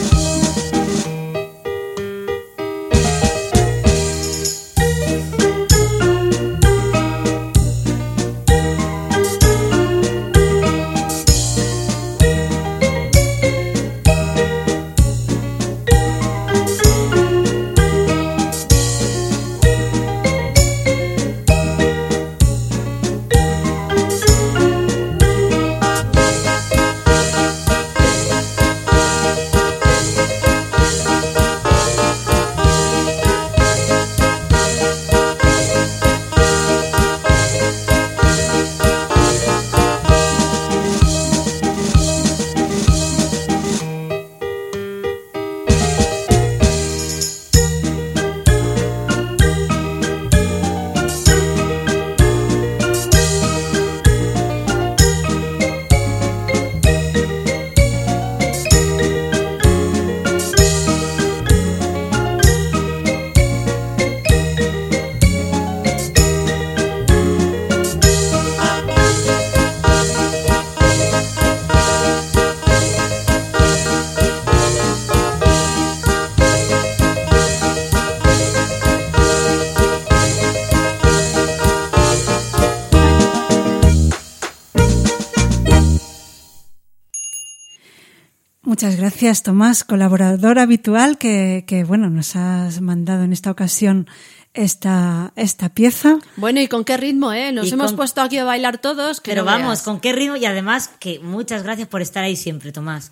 Muchas 88.81 88.99
gracias, 88.99 89.43
Tomás, 89.43 89.83
colaborador 89.83 90.57
habitual 90.57 91.19
que, 91.19 91.65
que, 91.67 91.83
bueno, 91.83 92.09
nos 92.09 92.35
has 92.35 92.81
mandado 92.81 93.21
en 93.23 93.31
esta 93.31 93.51
ocasión 93.51 94.07
esta, 94.55 95.33
esta 95.35 95.69
pieza. 95.69 96.17
Bueno, 96.35 96.59
¿y 96.61 96.67
con 96.67 96.83
qué 96.83 96.97
ritmo, 96.97 97.31
eh? 97.31 97.51
Nos 97.51 97.67
Y 97.67 97.73
hemos 97.73 97.91
con- 97.91 97.97
puesto 97.97 98.21
aquí 98.23 98.39
a 98.39 98.43
bailar 98.43 98.79
todos. 98.79 99.21
que 99.21 99.29
Pero 99.33 99.43
no 99.43 99.51
vamos, 99.51 99.67
veas. 99.67 99.81
con 99.83 99.99
qué 99.99 100.13
ritmo 100.13 100.35
y 100.35 100.45
además 100.45 100.89
que 100.99 101.19
muchas 101.19 101.61
gracias 101.61 101.89
por 101.89 102.01
estar 102.01 102.23
ahí 102.23 102.35
siempre, 102.35 102.71
Tomás. 102.71 103.11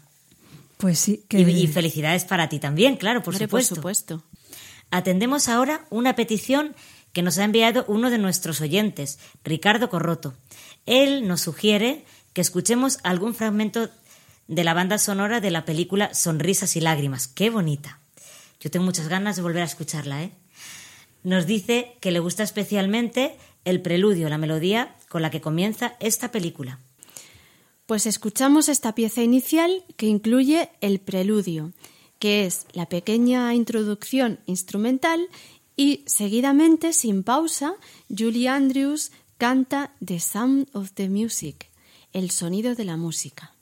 Pues 0.77 0.97
sí, 0.97 1.23
que 1.29 1.41
Y, 1.41 1.43
y 1.65 1.67
felicidades 1.67 2.25
para 2.25 2.49
ti 2.49 2.57
también, 2.57 2.95
claro, 2.97 3.21
por 3.21 3.35
Hombre, 3.35 3.47
por 3.47 3.61
supuesto. 3.61 4.15
supuesto. 4.15 4.23
Atendemos 4.89 5.49
ahora 5.49 5.85
una 5.91 6.15
petición 6.15 6.73
que 7.13 7.21
nos 7.21 7.37
ha 7.37 7.43
enviado 7.43 7.85
uno 7.87 8.09
de 8.09 8.17
nuestros 8.17 8.59
oyentes, 8.61 9.19
Ricardo 9.43 9.87
Corroto. 9.91 10.33
Él 10.87 11.27
nos 11.27 11.41
sugiere 11.41 12.05
que 12.33 12.41
escuchemos 12.41 12.97
algún 13.03 13.35
fragmento 13.35 13.89
de 14.49 14.63
la 14.63 14.73
banda 14.73 14.97
sonora 14.97 15.39
de 15.39 15.51
la 15.51 15.63
película 15.63 16.13
Sonrisas 16.13 16.75
y 16.75 16.81
Lágrimas. 16.81 17.27
¡Qué 17.27 17.51
bonita! 17.51 17.99
Yo 18.59 18.71
tengo 18.71 18.83
muchas 18.83 19.07
ganas 19.07 19.35
de 19.35 19.43
volver 19.43 19.61
a 19.61 19.65
escucharla, 19.65 20.23
¿eh? 20.23 20.31
Nos 21.23 21.45
dice 21.45 21.95
que 22.01 22.11
le 22.11 22.19
gusta 22.19 22.43
especialmente 22.43 23.37
el 23.63 23.81
preludio, 23.81 24.27
la 24.27 24.39
melodía 24.39 24.95
con 25.07 25.21
la 25.21 25.29
que 25.29 25.39
comienza 25.39 25.95
esta 25.99 26.31
película. 26.31 26.79
Pues 27.85 28.07
escuchamos 28.07 28.69
esta 28.69 28.95
pieza 28.95 29.21
inicial 29.21 29.83
que 29.97 30.07
incluye 30.07 30.71
el 30.81 30.99
preludio, 30.99 31.71
que 32.17 32.45
es 32.45 32.65
la 32.73 32.87
pequeña 32.87 33.53
introducción 33.53 34.39
instrumental 34.47 35.27
y 35.75 36.03
seguidamente, 36.07 36.93
sin 36.93 37.23
pausa, 37.23 37.75
Julie 38.09 38.49
Andrews 38.49 39.11
canta 39.37 39.93
The 40.03 40.19
Sound 40.19 40.69
of 40.73 40.91
the 40.93 41.07
Music, 41.07 41.69
el 42.13 42.31
sonido 42.31 42.73
de 42.73 42.85
la 42.85 42.97
música. 42.97 43.53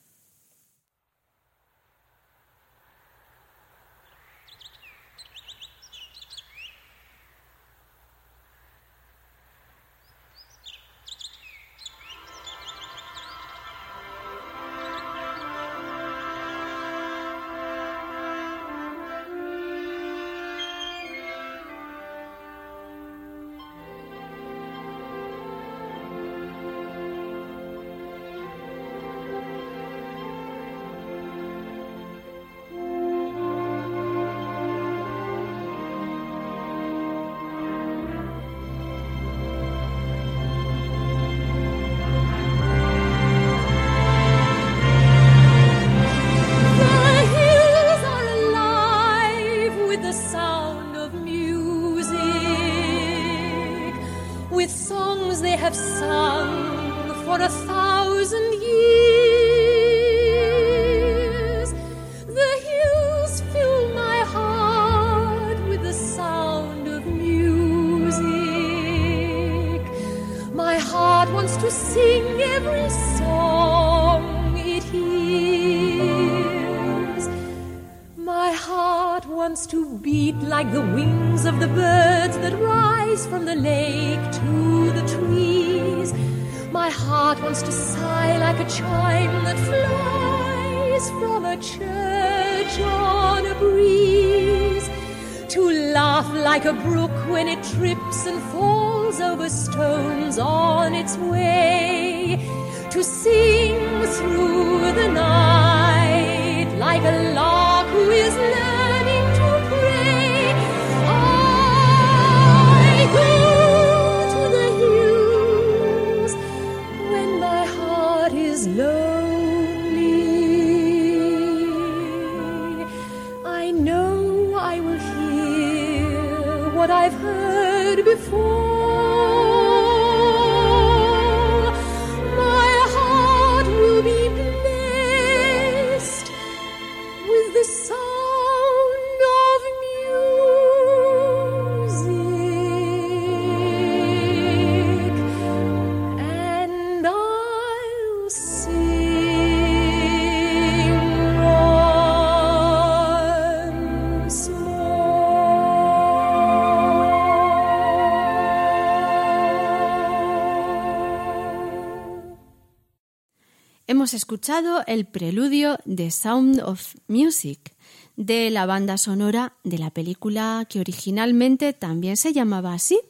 Hemos 164.08 164.14
escuchado 164.14 164.86
el 164.88 165.06
preludio 165.06 165.80
de 165.84 166.12
Sound 166.12 166.62
of 166.62 166.96
Music 167.10 167.76
de 168.16 168.50
la 168.50 168.66
banda 168.66 168.98
sonora 168.98 169.58
de 169.66 169.80
la 169.80 169.90
película 169.90 170.66
que 170.70 170.80
originalmente 170.80 171.74
también 171.74 172.16
se 172.16 172.32
llamaba 172.32 172.74
así, 172.74 173.02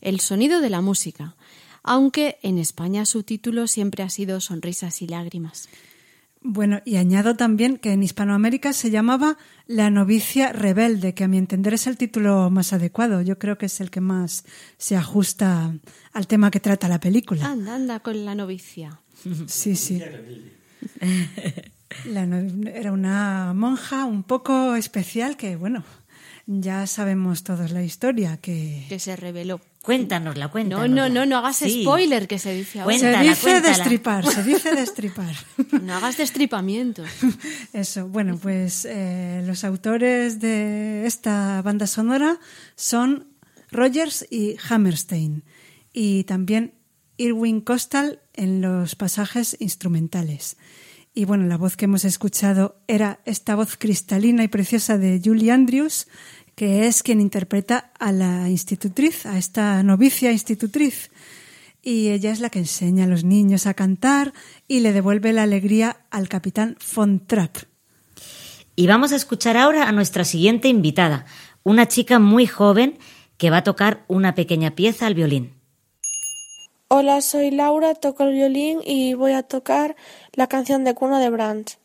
El 0.00 0.20
sonido 0.20 0.62
de 0.62 0.70
la 0.70 0.80
música, 0.80 1.36
aunque 1.82 2.38
en 2.40 2.56
España 2.56 3.04
su 3.04 3.22
título 3.22 3.66
siempre 3.66 4.02
ha 4.02 4.08
sido 4.08 4.40
Sonrisas 4.40 5.02
y 5.02 5.08
lágrimas. 5.08 5.68
Bueno, 6.40 6.80
y 6.86 6.96
añado 6.96 7.36
también 7.36 7.76
que 7.76 7.92
en 7.92 8.02
Hispanoamérica 8.02 8.72
se 8.72 8.90
llamaba 8.90 9.36
La 9.66 9.90
novicia 9.90 10.54
rebelde, 10.54 11.12
que 11.12 11.24
a 11.24 11.28
mi 11.28 11.36
entender 11.36 11.74
es 11.74 11.86
el 11.86 11.98
título 11.98 12.48
más 12.48 12.72
adecuado. 12.72 13.20
Yo 13.20 13.38
creo 13.38 13.58
que 13.58 13.66
es 13.66 13.78
el 13.82 13.90
que 13.90 14.00
más 14.00 14.46
se 14.78 14.96
ajusta 14.96 15.74
al 16.14 16.26
tema 16.26 16.50
que 16.50 16.60
trata 16.60 16.88
la 16.88 16.98
película. 16.98 17.44
Anda, 17.44 17.74
anda 17.74 18.00
con 18.00 18.24
la 18.24 18.34
novicia. 18.34 19.02
Sí, 19.46 19.76
sí. 19.76 20.02
La 22.06 22.26
no- 22.26 22.68
era 22.68 22.92
una 22.92 23.52
monja 23.54 24.04
un 24.04 24.22
poco 24.22 24.74
especial 24.76 25.36
que, 25.36 25.56
bueno, 25.56 25.84
ya 26.46 26.86
sabemos 26.86 27.42
todos 27.44 27.70
la 27.70 27.82
historia, 27.82 28.36
que... 28.38 28.84
Que 28.88 28.98
se 28.98 29.16
reveló. 29.16 29.60
Cuéntanosla, 29.82 30.46
No, 30.46 30.50
cuéntanosla. 30.52 30.88
no, 30.88 31.08
no, 31.08 31.26
no 31.26 31.36
hagas 31.38 31.56
Sí. 31.58 31.82
spoiler 31.82 32.26
que 32.26 32.38
se 32.40 32.52
dice 32.54 32.80
ahora. 32.80 32.98
se 32.98 33.16
dice 33.18 33.60
destripar, 33.60 34.26
se 34.26 34.42
dice 34.52 34.74
destripar. 34.74 35.34
No 35.80 35.94
hagas 35.94 36.16
destripamientos. 36.16 37.08
Eso, 37.72 38.08
bueno, 38.08 38.36
pues 38.36 38.84
eh, 38.84 39.42
los 39.46 39.62
autores 39.64 40.40
de 40.40 41.06
esta 41.06 41.62
banda 41.62 41.86
sonora 41.86 42.38
son 42.74 43.28
Rogers 43.70 44.26
y 44.28 44.56
Hammerstein 44.68 45.44
y 45.92 46.24
también 46.24 46.74
Irwin 47.16 47.60
Costal 47.60 48.20
en 48.36 48.60
los 48.60 48.94
pasajes 48.94 49.56
instrumentales. 49.60 50.56
Y 51.14 51.24
bueno, 51.24 51.46
la 51.46 51.56
voz 51.56 51.76
que 51.76 51.86
hemos 51.86 52.04
escuchado 52.04 52.76
era 52.86 53.20
esta 53.24 53.56
voz 53.56 53.76
cristalina 53.76 54.44
y 54.44 54.48
preciosa 54.48 54.98
de 54.98 55.20
Julie 55.24 55.50
Andrews, 55.50 56.08
que 56.54 56.86
es 56.86 57.02
quien 57.02 57.20
interpreta 57.20 57.90
a 57.98 58.12
la 58.12 58.48
institutriz, 58.50 59.26
a 59.26 59.38
esta 59.38 59.82
novicia 59.82 60.30
institutriz. 60.30 61.10
Y 61.82 62.08
ella 62.08 62.32
es 62.32 62.40
la 62.40 62.50
que 62.50 62.58
enseña 62.58 63.04
a 63.04 63.08
los 63.08 63.24
niños 63.24 63.66
a 63.66 63.74
cantar 63.74 64.32
y 64.68 64.80
le 64.80 64.92
devuelve 64.92 65.32
la 65.32 65.44
alegría 65.44 66.04
al 66.10 66.28
capitán 66.28 66.76
Von 66.94 67.26
Trapp. 67.26 67.56
Y 68.74 68.86
vamos 68.86 69.12
a 69.12 69.16
escuchar 69.16 69.56
ahora 69.56 69.88
a 69.88 69.92
nuestra 69.92 70.24
siguiente 70.24 70.68
invitada, 70.68 71.24
una 71.62 71.88
chica 71.88 72.18
muy 72.18 72.46
joven 72.46 72.98
que 73.38 73.50
va 73.50 73.58
a 73.58 73.64
tocar 73.64 74.04
una 74.06 74.34
pequeña 74.34 74.74
pieza 74.74 75.06
al 75.06 75.14
violín. 75.14 75.55
Hola, 76.88 77.20
soy 77.20 77.50
Laura, 77.50 77.96
toco 77.96 78.22
el 78.22 78.32
violín 78.32 78.80
y 78.84 79.14
voy 79.14 79.32
a 79.32 79.42
tocar 79.42 79.96
la 80.34 80.46
canción 80.46 80.84
de 80.84 80.94
cuna 80.94 81.18
de 81.18 81.30
Brahms. 81.30 81.80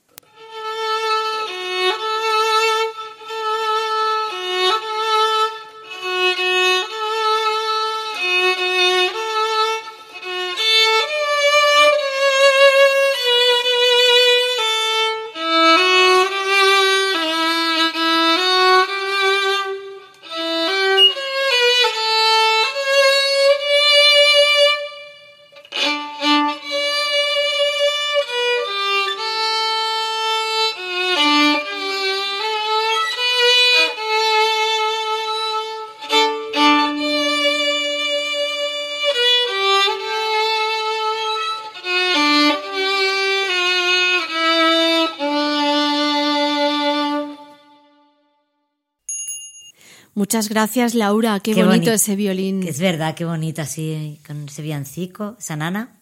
Muchas 50.22 50.50
gracias, 50.50 50.94
Laura. 50.94 51.40
Qué, 51.40 51.52
Qué 51.56 51.64
bonito 51.64 51.86
boni- 51.90 51.96
ese 51.96 52.16
violín. 52.16 52.62
Es 52.62 52.78
verdad, 52.80 53.16
qué 53.16 53.26
bonito 53.26 53.64
así, 53.64 54.20
con 54.28 54.48
ese 54.48 54.62
villancico, 54.62 55.36
esa 55.40 55.56
nana. 55.56 56.00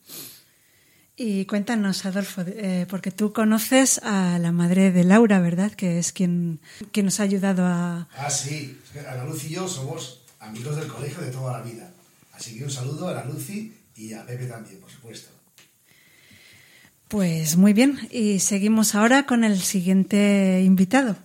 Y 1.16 1.46
cuéntanos, 1.46 2.06
Adolfo, 2.06 2.42
eh, 2.46 2.86
porque 2.90 3.12
tú 3.12 3.32
conoces 3.32 4.00
a 4.04 4.38
la 4.38 4.52
madre 4.52 4.92
de 4.92 5.06
Laura, 5.06 5.40
¿verdad? 5.40 5.72
Que 5.72 6.00
es 6.00 6.12
quien, 6.12 6.60
quien 6.92 7.06
nos 7.06 7.22
ha 7.22 7.24
ayudado 7.24 7.64
a... 7.66 8.10
Ah, 8.18 8.30
sí. 8.30 8.78
Ana 9.10 9.24
Luz 9.24 9.46
y 9.46 9.52
yo 9.52 9.70
somos 9.70 10.20
amigos 10.42 10.76
del 10.76 10.88
colegio 10.88 11.22
de 11.24 11.32
toda 11.32 11.58
la 11.58 11.64
vida. 11.64 11.90
Así 12.34 12.58
que 12.58 12.66
un 12.66 12.72
saludo 12.72 13.08
a 13.08 13.12
Ana 13.12 13.24
Lucy 13.24 13.74
y 13.96 14.12
a 14.12 14.26
Pepe 14.26 14.48
también, 14.48 14.82
por 14.82 14.92
supuesto. 14.92 15.30
Pues 17.08 17.56
muy 17.56 17.72
bien, 17.72 17.98
y 18.12 18.40
seguimos 18.40 18.96
ahora 18.96 19.26
con 19.26 19.46
el 19.46 19.62
siguiente 19.62 20.62
invitado. 20.66 21.16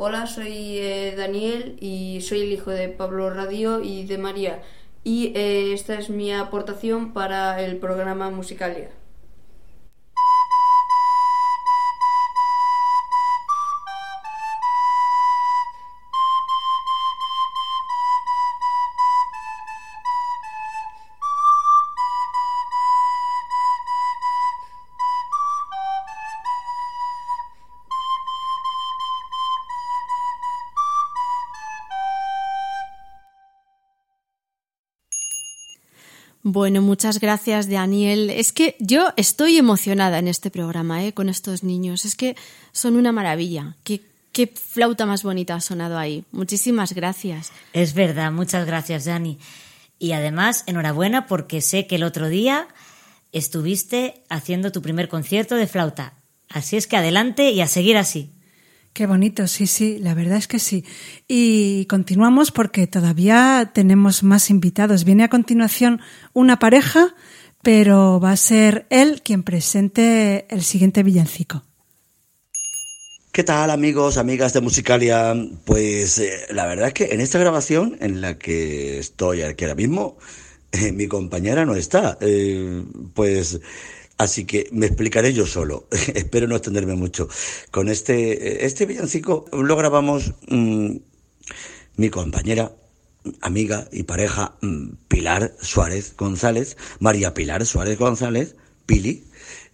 Hola, 0.00 0.28
soy 0.28 0.78
eh, 0.78 1.14
Daniel 1.16 1.76
y 1.80 2.20
soy 2.20 2.42
el 2.42 2.52
hijo 2.52 2.70
de 2.70 2.88
Pablo 2.88 3.30
Radio 3.30 3.82
y 3.82 4.04
de 4.04 4.16
María. 4.16 4.62
Y 5.02 5.32
eh, 5.34 5.72
esta 5.72 5.98
es 5.98 6.08
mi 6.08 6.32
aportación 6.32 7.12
para 7.12 7.60
el 7.60 7.78
programa 7.78 8.30
Musicalia. 8.30 8.90
Bueno, 36.50 36.80
muchas 36.80 37.20
gracias, 37.20 37.68
Daniel. 37.68 38.30
Es 38.30 38.54
que 38.54 38.74
yo 38.78 39.08
estoy 39.18 39.58
emocionada 39.58 40.18
en 40.18 40.28
este 40.28 40.50
programa, 40.50 41.04
¿eh? 41.04 41.12
Con 41.12 41.28
estos 41.28 41.62
niños. 41.62 42.06
Es 42.06 42.16
que 42.16 42.36
son 42.72 42.96
una 42.96 43.12
maravilla. 43.12 43.76
Qué, 43.84 44.00
qué 44.32 44.46
flauta 44.46 45.04
más 45.04 45.24
bonita 45.24 45.54
ha 45.54 45.60
sonado 45.60 45.98
ahí. 45.98 46.24
Muchísimas 46.32 46.94
gracias. 46.94 47.52
Es 47.74 47.92
verdad, 47.92 48.32
muchas 48.32 48.64
gracias, 48.64 49.04
Dani. 49.04 49.38
Y 49.98 50.12
además, 50.12 50.64
enhorabuena 50.66 51.26
porque 51.26 51.60
sé 51.60 51.86
que 51.86 51.96
el 51.96 52.02
otro 52.02 52.30
día 52.30 52.66
estuviste 53.32 54.24
haciendo 54.30 54.72
tu 54.72 54.80
primer 54.80 55.10
concierto 55.10 55.54
de 55.54 55.66
flauta. 55.66 56.14
Así 56.48 56.78
es 56.78 56.86
que 56.86 56.96
adelante 56.96 57.50
y 57.50 57.60
a 57.60 57.66
seguir 57.66 57.98
así. 57.98 58.30
Qué 58.98 59.06
bonito, 59.06 59.46
sí, 59.46 59.68
sí, 59.68 60.00
la 60.00 60.12
verdad 60.12 60.38
es 60.38 60.48
que 60.48 60.58
sí. 60.58 60.84
Y 61.28 61.86
continuamos 61.86 62.50
porque 62.50 62.88
todavía 62.88 63.70
tenemos 63.72 64.24
más 64.24 64.50
invitados. 64.50 65.04
Viene 65.04 65.22
a 65.22 65.28
continuación 65.28 66.00
una 66.32 66.58
pareja, 66.58 67.14
pero 67.62 68.18
va 68.18 68.32
a 68.32 68.36
ser 68.36 68.88
él 68.90 69.22
quien 69.22 69.44
presente 69.44 70.52
el 70.52 70.64
siguiente 70.64 71.04
villancico. 71.04 71.62
¿Qué 73.30 73.44
tal 73.44 73.70
amigos, 73.70 74.16
amigas 74.16 74.52
de 74.52 74.62
Musicalia? 74.62 75.32
Pues 75.64 76.18
eh, 76.18 76.46
la 76.50 76.66
verdad 76.66 76.88
es 76.88 76.94
que 76.94 77.04
en 77.14 77.20
esta 77.20 77.38
grabación 77.38 77.98
en 78.00 78.20
la 78.20 78.36
que 78.36 78.98
estoy 78.98 79.42
aquí 79.42 79.62
ahora 79.62 79.76
mismo, 79.76 80.18
eh, 80.72 80.90
mi 80.90 81.06
compañera 81.06 81.64
no 81.64 81.76
está. 81.76 82.18
Eh, 82.20 82.82
pues 83.14 83.60
así 84.18 84.44
que 84.44 84.68
me 84.72 84.86
explicaré 84.86 85.32
yo 85.32 85.46
solo. 85.46 85.86
Espero 86.14 86.46
no 86.46 86.56
extenderme 86.56 86.94
mucho. 86.94 87.28
Con 87.70 87.88
este, 87.88 88.66
este 88.66 88.86
villancico 88.86 89.46
lo 89.52 89.76
grabamos 89.76 90.34
mm, 90.48 90.96
mi 91.96 92.10
compañera, 92.10 92.72
amiga 93.40 93.88
y 93.92 94.02
pareja 94.02 94.56
mm, 94.60 94.88
Pilar 95.08 95.54
Suárez 95.60 96.14
González, 96.16 96.76
María 97.00 97.34
Pilar 97.34 97.64
Suárez 97.64 97.98
González, 97.98 98.56
Pili, 98.86 99.24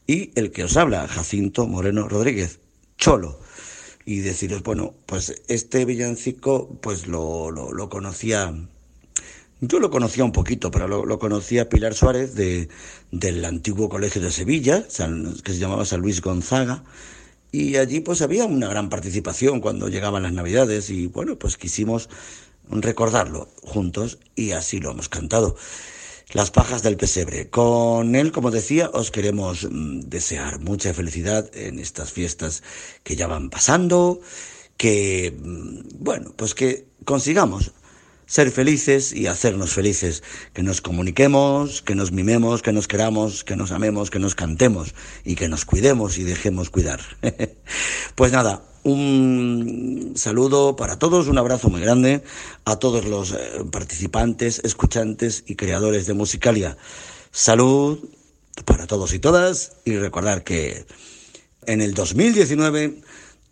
y 0.06 0.30
el 0.38 0.52
que 0.52 0.64
os 0.64 0.76
habla, 0.76 1.08
Jacinto 1.08 1.66
Moreno 1.66 2.08
Rodríguez, 2.08 2.60
Cholo 2.98 3.40
y 4.06 4.18
deciros, 4.20 4.62
bueno, 4.62 4.94
pues 5.06 5.42
este 5.48 5.84
villancico, 5.84 6.78
pues 6.82 7.06
lo, 7.06 7.50
lo, 7.50 7.72
lo 7.72 7.88
conocía, 7.88 8.54
yo 9.68 9.78
lo 9.80 9.90
conocía 9.90 10.24
un 10.24 10.32
poquito, 10.32 10.70
pero 10.70 10.88
lo, 10.88 11.04
lo 11.04 11.18
conocía 11.18 11.68
Pilar 11.68 11.94
Suárez 11.94 12.34
de, 12.34 12.68
del 13.10 13.44
antiguo 13.44 13.88
colegio 13.88 14.20
de 14.20 14.30
Sevilla, 14.30 14.86
que 14.86 15.52
se 15.52 15.58
llamaba 15.58 15.84
San 15.84 16.00
Luis 16.00 16.20
Gonzaga, 16.20 16.84
y 17.52 17.76
allí 17.76 18.00
pues 18.00 18.20
había 18.20 18.46
una 18.46 18.68
gran 18.68 18.88
participación 18.88 19.60
cuando 19.60 19.88
llegaban 19.88 20.24
las 20.24 20.32
navidades 20.32 20.90
y 20.90 21.06
bueno, 21.06 21.38
pues 21.38 21.56
quisimos 21.56 22.08
recordarlo 22.68 23.48
juntos 23.62 24.18
y 24.34 24.52
así 24.52 24.80
lo 24.80 24.90
hemos 24.90 25.08
cantado. 25.08 25.56
Las 26.32 26.50
pajas 26.50 26.82
del 26.82 26.96
pesebre. 26.96 27.50
Con 27.50 28.16
él, 28.16 28.32
como 28.32 28.50
decía, 28.50 28.90
os 28.92 29.12
queremos 29.12 29.68
mm, 29.70 30.00
desear 30.08 30.58
mucha 30.58 30.92
felicidad 30.94 31.48
en 31.54 31.78
estas 31.78 32.10
fiestas 32.12 32.62
que 33.04 33.14
ya 33.14 33.28
van 33.28 33.50
pasando, 33.50 34.20
que, 34.76 35.36
mm, 35.38 35.80
bueno, 36.00 36.32
pues 36.36 36.54
que 36.54 36.86
consigamos 37.04 37.72
ser 38.34 38.50
felices 38.50 39.12
y 39.12 39.28
hacernos 39.28 39.74
felices, 39.74 40.24
que 40.54 40.64
nos 40.64 40.80
comuniquemos, 40.80 41.82
que 41.82 41.94
nos 41.94 42.10
mimemos, 42.10 42.62
que 42.62 42.72
nos 42.72 42.88
queramos, 42.88 43.44
que 43.44 43.54
nos 43.54 43.70
amemos, 43.70 44.10
que 44.10 44.18
nos 44.18 44.34
cantemos 44.34 44.92
y 45.24 45.36
que 45.36 45.48
nos 45.48 45.64
cuidemos 45.64 46.18
y 46.18 46.24
dejemos 46.24 46.68
cuidar. 46.68 46.98
pues 48.16 48.32
nada, 48.32 48.64
un 48.82 50.14
saludo 50.16 50.74
para 50.74 50.98
todos, 50.98 51.28
un 51.28 51.38
abrazo 51.38 51.68
muy 51.68 51.80
grande 51.80 52.24
a 52.64 52.74
todos 52.74 53.04
los 53.04 53.30
eh, 53.30 53.36
participantes, 53.70 54.60
escuchantes 54.64 55.44
y 55.46 55.54
creadores 55.54 56.08
de 56.08 56.14
Musicalia. 56.14 56.76
Salud 57.30 58.00
para 58.64 58.88
todos 58.88 59.14
y 59.14 59.20
todas 59.20 59.74
y 59.84 59.96
recordar 59.96 60.42
que 60.42 60.86
en 61.66 61.80
el 61.80 61.94
2019 61.94 63.00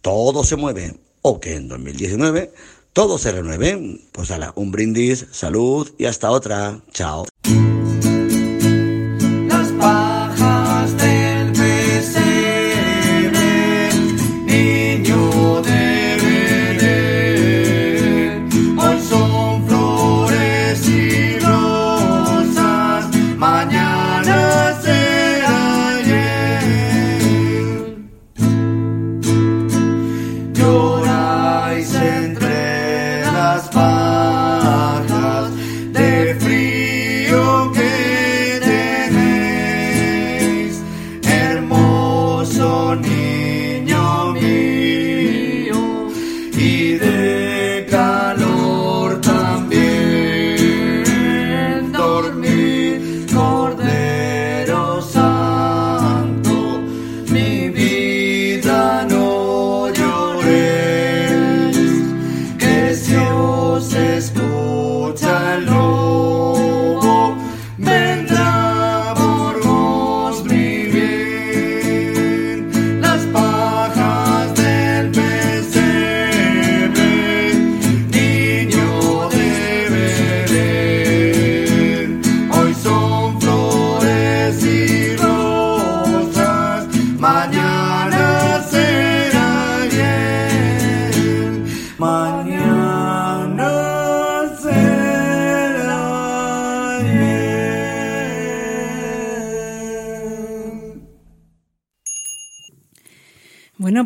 todo 0.01 0.43
se 0.43 0.57
mueve 0.57 0.97
o 1.23 1.39
que 1.39 1.55
en 1.55 1.69
2019 1.69 2.53
todo 2.93 3.19
se 3.19 3.33
renueve. 3.33 4.01
Pues 4.13 4.31
ala, 4.31 4.53
un 4.57 4.71
brindis, 4.71 5.27
salud 5.31 5.91
y 5.99 6.07
hasta 6.07 6.31
otra. 6.31 6.81
Chao. 6.93 7.32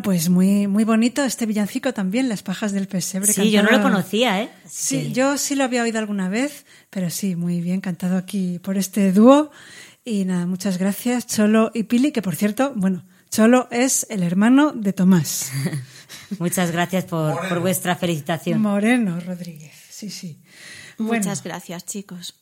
Pues 0.07 0.29
muy, 0.29 0.67
muy 0.67 0.85
bonito 0.85 1.21
este 1.25 1.45
villancico 1.45 1.93
también, 1.93 2.29
Las 2.29 2.41
pajas 2.41 2.71
del 2.71 2.87
pesebre. 2.87 3.33
Sí, 3.33 3.51
yo 3.51 3.61
no 3.61 3.69
lo 3.69 3.81
conocía, 3.81 4.41
¿eh? 4.41 4.49
Sí, 4.65 5.07
Sí. 5.07 5.11
yo 5.11 5.37
sí 5.37 5.53
lo 5.53 5.65
había 5.65 5.83
oído 5.83 5.99
alguna 5.99 6.29
vez, 6.29 6.65
pero 6.89 7.09
sí, 7.09 7.35
muy 7.35 7.59
bien 7.59 7.81
cantado 7.81 8.15
aquí 8.15 8.57
por 8.59 8.77
este 8.77 9.11
dúo. 9.11 9.51
Y 10.05 10.23
nada, 10.23 10.45
muchas 10.45 10.77
gracias, 10.77 11.27
Cholo 11.27 11.71
y 11.73 11.83
Pili, 11.83 12.13
que 12.13 12.21
por 12.21 12.37
cierto, 12.37 12.71
bueno, 12.77 13.03
Cholo 13.31 13.67
es 13.69 14.07
el 14.09 14.23
hermano 14.23 14.71
de 14.71 14.93
Tomás. 14.93 15.51
Muchas 16.39 16.71
gracias 16.71 17.03
por, 17.03 17.45
por 17.49 17.59
vuestra 17.59 17.97
felicitación. 17.97 18.61
Moreno 18.61 19.19
Rodríguez, 19.19 19.73
sí, 19.89 20.09
sí. 20.09 20.39
Bueno. 20.97 21.15
Muchas 21.15 21.43
gracias, 21.43 21.85
chicos. 21.85 22.33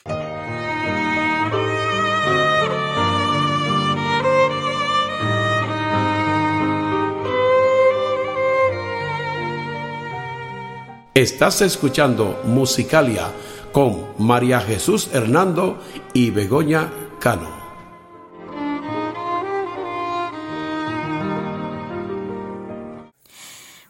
Estás 11.16 11.61
escuchando 11.61 12.41
Musicalia 12.43 13.32
con 13.72 14.05
María 14.18 14.59
Jesús 14.59 15.07
Hernando 15.13 15.82
y 16.13 16.30
Begoña 16.30 16.91
Cano. 17.22 17.55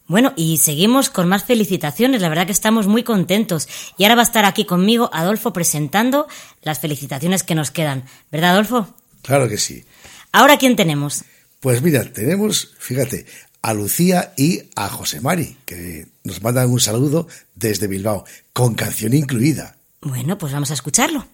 Bueno, 0.06 0.34
y 0.36 0.58
seguimos 0.58 1.10
con 1.10 1.28
más 1.28 1.46
felicitaciones. 1.46 2.22
La 2.22 2.30
verdad 2.30 2.46
que 2.46 2.52
estamos 2.52 2.86
muy 2.86 3.02
contentos. 3.02 3.68
Y 3.98 4.04
ahora 4.04 4.18
va 4.18 4.22
a 4.22 4.26
estar 4.26 4.46
aquí 4.46 4.66
conmigo 4.66 5.10
Adolfo 5.12 5.52
presentando 5.52 6.28
las 6.62 6.78
felicitaciones 6.78 7.42
que 7.42 7.56
nos 7.56 7.72
quedan. 7.72 8.04
¿Verdad, 8.32 8.52
Adolfo? 8.52 8.94
Claro 9.24 9.50
que 9.50 9.58
sí. 9.58 9.84
Ahora, 10.32 10.60
¿quién 10.60 10.76
tenemos? 10.76 11.26
Pues 11.60 11.82
mira, 11.82 12.04
tenemos, 12.04 12.76
fíjate, 12.78 13.26
a 13.66 13.74
Lucía 13.74 14.32
y 14.38 14.62
a 14.76 14.90
José 14.90 15.22
Mari, 15.22 15.58
que 15.66 16.06
nos 16.24 16.44
mandan 16.44 16.70
un 16.70 16.80
saludo 16.80 17.28
desde 17.56 17.88
Bilbao, 17.88 18.24
con 18.54 18.76
canción 18.76 19.16
incluida. 19.16 19.76
Bueno, 20.02 20.38
pues 20.38 20.54
vamos 20.54 20.70
a 20.70 20.76
escucharlo. 20.76 21.26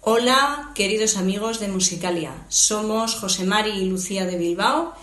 Hola, 0.00 0.72
queridos 0.74 1.16
amigos 1.16 1.60
de 1.60 1.68
Musicalia. 1.68 2.32
Somos 2.48 3.14
José 3.14 3.44
Mari 3.44 3.70
y 3.70 3.84
Lucía 3.84 4.26
de 4.26 4.36
Bilbao 4.36 4.94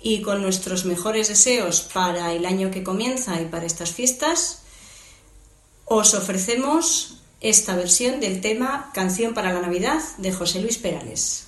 y 0.00 0.22
con 0.22 0.40
nuestros 0.40 0.86
mejores 0.86 1.28
deseos 1.28 1.82
para 1.82 2.32
el 2.32 2.46
año 2.46 2.70
que 2.70 2.82
comienza 2.82 3.38
y 3.42 3.44
para 3.44 3.66
estas 3.66 3.90
fiestas, 3.90 4.62
os 5.84 6.14
ofrecemos 6.14 7.18
esta 7.42 7.76
versión 7.76 8.20
del 8.20 8.40
tema 8.40 8.90
Canción 8.94 9.34
para 9.34 9.52
la 9.52 9.60
Navidad 9.60 10.00
de 10.16 10.32
José 10.32 10.62
Luis 10.62 10.78
Perales. 10.78 11.47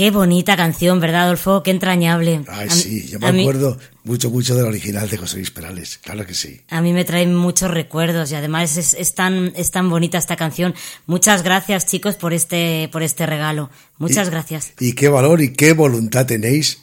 Qué 0.00 0.10
bonita 0.10 0.56
canción, 0.56 0.98
¿verdad, 0.98 1.24
Adolfo? 1.24 1.62
Qué 1.62 1.70
entrañable. 1.70 2.40
Ay, 2.48 2.68
A 2.68 2.72
sí, 2.72 3.06
yo 3.06 3.18
me 3.18 3.26
a 3.26 3.32
mí- 3.32 3.42
acuerdo 3.42 3.76
mucho, 4.04 4.30
mucho 4.30 4.54
del 4.54 4.64
original 4.64 5.10
de 5.10 5.18
José 5.18 5.36
Luis 5.36 5.50
Perales, 5.50 5.98
claro 5.98 6.24
que 6.24 6.32
sí. 6.32 6.62
A 6.70 6.80
mí 6.80 6.94
me 6.94 7.04
trae 7.04 7.26
muchos 7.26 7.70
recuerdos 7.70 8.32
y 8.32 8.34
además 8.34 8.78
es, 8.78 8.94
es 8.94 9.14
tan, 9.14 9.52
es 9.56 9.70
tan 9.72 9.90
bonita 9.90 10.16
esta 10.16 10.36
canción. 10.36 10.74
Muchas 11.04 11.42
gracias, 11.42 11.84
chicos, 11.84 12.14
por 12.14 12.32
este, 12.32 12.88
por 12.90 13.02
este 13.02 13.26
regalo. 13.26 13.68
Muchas 13.98 14.28
Y- 14.28 14.30
gracias. 14.30 14.72
Y 14.80 14.94
qué 14.94 15.10
valor 15.10 15.42
y 15.42 15.52
qué 15.52 15.74
voluntad 15.74 16.24
tenéis 16.24 16.78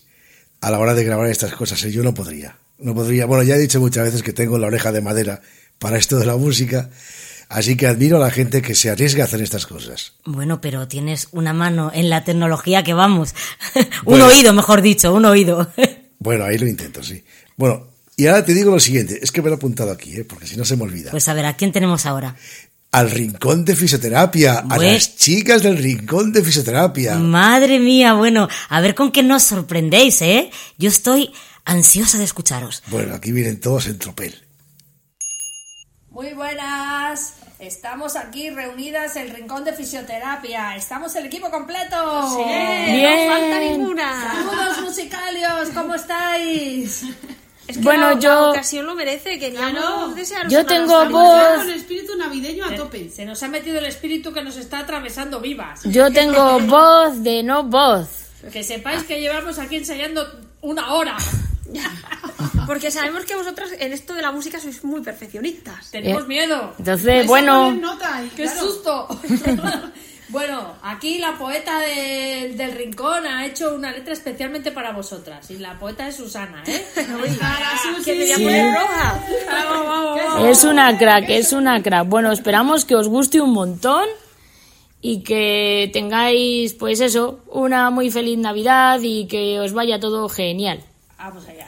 a 0.62 0.70
la 0.70 0.78
hora 0.78 0.94
de 0.94 1.04
grabar 1.04 1.26
estas 1.28 1.54
cosas. 1.56 1.84
¿eh? 1.86 1.92
Yo 1.92 2.04
no 2.04 2.14
podría. 2.14 2.58
No 2.78 2.94
podría. 2.94 3.26
Bueno, 3.26 3.42
ya 3.42 3.56
he 3.56 3.60
dicho 3.60 3.80
muchas 3.80 4.04
veces 4.06 4.22
que 4.22 4.32
tengo 4.32 4.60
la 4.60 4.68
oreja 4.68 4.92
de 4.92 5.02
madera 5.02 5.42
para 5.80 5.98
esto 5.98 6.20
de 6.20 6.28
la 6.28 6.36
música. 6.38 6.92
Así 7.50 7.78
que 7.78 7.88
admiro 7.88 8.18
a 8.18 8.20
la 8.20 8.32
gente 8.32 8.62
que 8.62 8.76
se 8.76 8.90
arriesga 8.90 9.24
a 9.24 9.28
hacer 9.28 9.42
estas 9.42 9.66
cosas. 9.66 10.14
Bueno, 10.26 10.60
pero 10.60 10.88
tienes 10.88 11.30
una 11.32 11.54
mano 11.54 11.92
en 11.94 12.10
la 12.10 12.24
tecnología 12.26 12.84
que 12.84 12.94
vamos. 12.94 13.34
un 13.76 13.86
Bueno. 14.04 14.28
oído, 14.28 14.52
mejor 14.54 14.82
dicho, 14.82 15.14
un 15.14 15.26
oído. 15.26 15.72
Bueno, 16.20 16.46
ahí 16.46 16.58
lo 16.58 16.66
intento, 16.68 17.04
sí. 17.04 17.24
Bueno, 17.58 17.88
y 18.18 18.26
ahora 18.26 18.44
te 18.44 18.56
digo 18.56 18.72
lo 18.72 18.80
siguiente. 18.80 19.20
Es 19.22 19.32
que 19.32 19.42
me 19.44 19.50
lo 19.50 19.54
he 19.54 19.58
apuntado 19.58 19.92
aquí, 19.92 20.16
¿eh? 20.18 20.26
porque 20.26 20.48
si 20.48 20.58
no 20.58 20.66
se 20.66 20.76
me 20.76 20.82
olvida. 20.84 21.12
pues 21.12 21.28
a 21.28 21.34
ver, 21.36 21.46
¿a 21.46 21.56
quién 21.56 21.72
tenemos 21.72 22.08
ahora? 22.08 22.36
Al 22.92 23.12
rincón 23.12 23.64
de 23.64 23.76
fisioterapia. 23.76 24.58
A 24.58 24.64
Bue- 24.78 24.94
las 24.94 25.16
chicas 25.16 25.62
del 25.62 25.78
rincón 25.78 26.32
de 26.34 26.44
fisioterapia. 26.44 27.16
Madre 27.20 27.80
mía, 27.80 28.14
bueno, 28.16 28.50
a 28.70 28.82
ver 28.82 28.96
con 28.96 29.12
qué 29.12 29.22
nos 29.22 29.44
sorprendéis, 29.44 30.22
¿eh? 30.24 30.50
Yo 30.80 30.90
estoy 30.90 31.32
ansiosa 31.66 32.18
de 32.18 32.24
escucharos. 32.24 32.82
Bueno, 32.88 33.14
aquí 33.14 33.32
vienen 33.32 33.60
todos 33.60 33.86
en 33.86 34.00
tropel. 34.00 34.47
Muy 36.18 36.34
buenas. 36.34 37.36
Estamos 37.60 38.16
aquí 38.16 38.50
reunidas 38.50 39.16
en 39.18 39.28
el 39.28 39.36
rincón 39.36 39.64
de 39.64 39.72
fisioterapia. 39.74 40.76
Estamos 40.76 41.16
el 41.16 41.28
equipo 41.28 41.52
completo. 41.52 41.96
Sí. 42.36 42.44
Bien. 42.44 43.28
No 43.28 43.34
falta 43.36 43.60
ninguna. 43.60 44.34
Saludos 44.34 44.82
musicalios, 44.82 45.70
¿cómo 45.76 45.94
estáis? 45.94 47.04
Es 47.68 47.78
que 47.78 47.84
Bueno, 47.84 48.16
la, 48.16 48.20
yo- 48.20 48.30
la 48.46 48.50
ocasión 48.50 48.88
lo 48.88 48.96
merece. 48.96 49.38
Queríamos 49.38 49.72
Claro. 49.74 50.08
desearos 50.16 50.52
Yo 50.52 50.66
tengo 50.66 51.06
voz- 51.06 51.58
Con 51.58 51.70
el 51.70 51.78
espíritu 51.78 52.16
navideño 52.18 52.66
a 52.66 52.74
tope. 52.76 53.12
Se 53.12 53.24
nos 53.24 53.44
ha 53.44 53.48
metido 53.48 53.78
el 53.78 53.86
espíritu 53.86 54.34
que 54.34 54.42
nos 54.42 54.58
está 54.58 54.80
atravesando 54.80 55.40
vivas. 55.40 55.82
Yo 55.84 56.12
tengo 56.12 56.60
voz 56.62 57.22
de 57.22 57.44
no 57.44 57.62
voz. 57.62 58.08
Que 58.52 58.64
sepáis 58.64 59.04
que 59.04 59.22
llevamos 59.22 59.60
aquí 59.60 59.76
ensayando 59.76 60.26
una 60.62 60.94
hora. 60.94 61.16
Porque 62.68 62.92
sabemos 62.92 63.26
que 63.26 63.36
vosotras 63.36 63.70
en 63.80 63.94
esto 63.94 64.14
de 64.14 64.22
la 64.22 64.32
música 64.32 64.60
sois 64.60 64.84
muy 64.84 65.02
perfeccionistas. 65.02 65.90
Tenemos 65.90 66.24
Eh, 66.24 66.28
miedo. 66.28 66.74
entonces, 66.78 67.26
bueno. 67.26 67.72
nota 67.72 68.22
y- 68.24 68.30
¡Qué 68.36 68.48
susto! 68.50 69.08
bueno, 70.30 70.76
aquí 70.84 71.18
la 71.20 71.38
poeta 71.38 71.80
de- 71.80 72.54
del 72.56 72.74
rincón 72.74 73.26
ha 73.26 73.46
hecho 73.46 73.74
una 73.74 73.92
letra 73.92 74.14
especialmente 74.14 74.72
para 74.72 74.92
vosotras. 74.92 75.50
Y 75.50 75.58
la 75.58 75.80
poeta 75.80 76.08
es 76.10 76.18
Susana, 76.18 76.62
¿eh? 76.68 76.86
que 76.96 77.04
me 77.08 77.16
voy 77.18 77.30
a 78.32 78.36
Sí. 78.36 78.44
poner 78.44 78.74
roja. 78.76 79.24
Es 80.50 80.64
una 80.66 80.98
crack, 80.98 81.30
es 81.30 81.54
una 81.54 81.82
crack. 81.82 82.08
Bueno, 82.08 82.32
esperamos 82.32 82.84
que 82.86 82.96
os 82.96 83.08
guste 83.08 83.40
un 83.42 83.54
montón 83.54 84.06
y 85.02 85.24
que 85.24 85.90
tengáis, 85.94 86.74
pues 86.74 87.00
eso, 87.00 87.40
una 87.48 87.90
muy 87.92 88.12
feliz 88.12 88.38
Navidad 88.38 89.00
y 89.02 89.26
que 89.28 89.60
os 89.62 89.72
vaya 89.74 90.00
todo 90.00 90.28
genial. 90.28 90.84
Vamos 91.18 91.48
allá. 91.48 91.68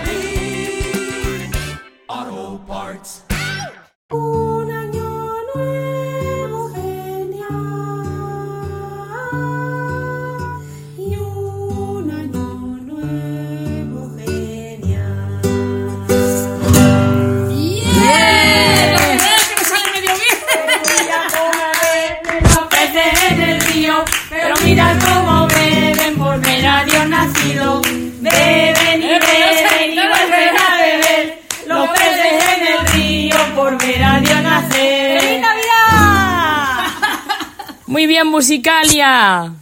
Musicalia. 38.71 39.53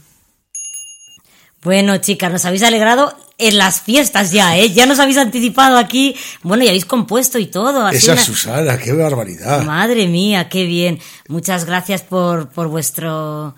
Bueno, 1.62 1.98
chicas, 1.98 2.32
nos 2.32 2.44
habéis 2.46 2.64
alegrado 2.64 3.18
en 3.38 3.58
las 3.58 3.82
fiestas 3.82 4.32
ya, 4.32 4.58
¿eh? 4.58 4.72
Ya 4.74 4.86
nos 4.86 5.00
habéis 5.00 5.18
anticipado 5.18 5.78
aquí. 5.78 6.16
Bueno, 6.44 6.64
y 6.64 6.68
habéis 6.68 6.86
compuesto 6.86 7.40
y 7.40 7.46
todo. 7.48 7.86
así 7.86 7.98
Esa 7.98 8.14
una- 8.14 8.24
Susana, 8.24 8.78
qué 8.78 8.92
barbaridad. 8.94 9.64
Madre 9.64 10.08
mía, 10.08 10.50
qué 10.50 10.66
bien. 10.66 11.00
Muchas 11.30 11.64
gracias 11.66 12.02
por, 12.02 12.50
por 12.50 12.68
vuestro, 12.68 13.56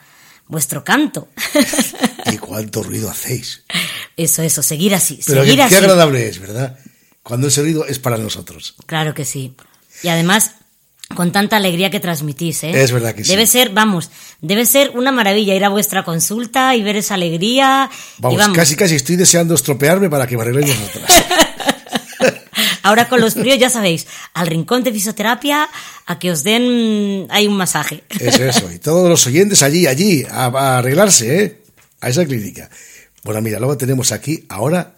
vuestro 0.48 0.84
canto. 0.84 1.28
Y 2.32 2.38
cuánto 2.38 2.84
ruido 2.84 3.10
hacéis. 3.10 3.64
Eso, 4.16 4.44
eso, 4.44 4.62
seguir 4.62 4.94
así, 4.94 5.20
Pero 5.26 5.42
seguir 5.42 5.56
qué, 5.56 5.58
qué 5.58 5.64
así. 5.64 5.76
agradable 5.76 6.28
es, 6.30 6.40
¿verdad? 6.40 6.78
Cuando 7.24 7.48
ese 7.48 7.62
ruido 7.64 7.86
es 7.88 7.98
para 7.98 8.18
nosotros. 8.20 8.76
Claro 8.86 9.16
que 9.16 9.26
sí. 9.26 9.56
Y 10.04 10.08
además, 10.10 10.52
con 11.16 11.32
tanta 11.32 11.58
alegría 11.58 11.90
que 11.90 12.00
transmitís, 12.00 12.64
¿eh? 12.64 12.82
Es 12.82 12.92
verdad 12.92 13.14
que 13.14 13.24
sí. 13.24 13.32
Debe 13.32 13.46
ser, 13.46 13.70
vamos, 13.70 14.10
debe 14.42 14.66
ser 14.66 14.92
una 14.96 15.12
maravilla 15.12 15.56
ir 15.56 15.64
a 15.66 15.70
vuestra 15.70 16.04
consulta 16.04 16.76
y 16.76 16.84
ver 16.84 16.96
esa 16.96 17.16
alegría. 17.16 17.90
Vamos, 18.18 18.36
y 18.36 18.38
vamos, 18.38 18.58
casi 18.58 18.76
casi 18.76 18.96
estoy 18.96 19.16
deseando 19.16 19.56
estropearme 19.56 20.10
para 20.10 20.28
que 20.28 20.36
me 20.36 20.44
arregléis 20.44 20.80
vosotras. 20.80 21.24
ahora 22.84 23.08
con 23.08 23.22
los 23.22 23.34
fríos 23.34 23.58
ya 23.60 23.70
sabéis, 23.70 24.08
al 24.34 24.48
rincón 24.48 24.84
de 24.84 24.92
fisioterapia 24.92 25.70
a 26.06 26.20
que 26.20 26.32
os 26.32 26.44
den 26.44 27.28
hay 27.30 27.48
un 27.48 27.56
masaje. 27.56 28.04
Eso, 28.20 28.44
eso. 28.44 28.72
Y 28.72 28.80
todos 28.80 29.10
los 29.10 29.26
oyentes 29.28 29.64
allí, 29.64 29.88
allí, 29.88 30.26
a, 30.30 30.46
a 30.46 30.78
arreglarse, 30.80 31.44
¿eh? 31.44 31.62
A 32.02 32.10
esa 32.10 32.26
clínica. 32.26 32.70
Bueno, 33.24 33.42
mira, 33.42 33.60
luego 33.60 33.78
tenemos 33.78 34.12
aquí, 34.12 34.46
ahora, 34.50 34.96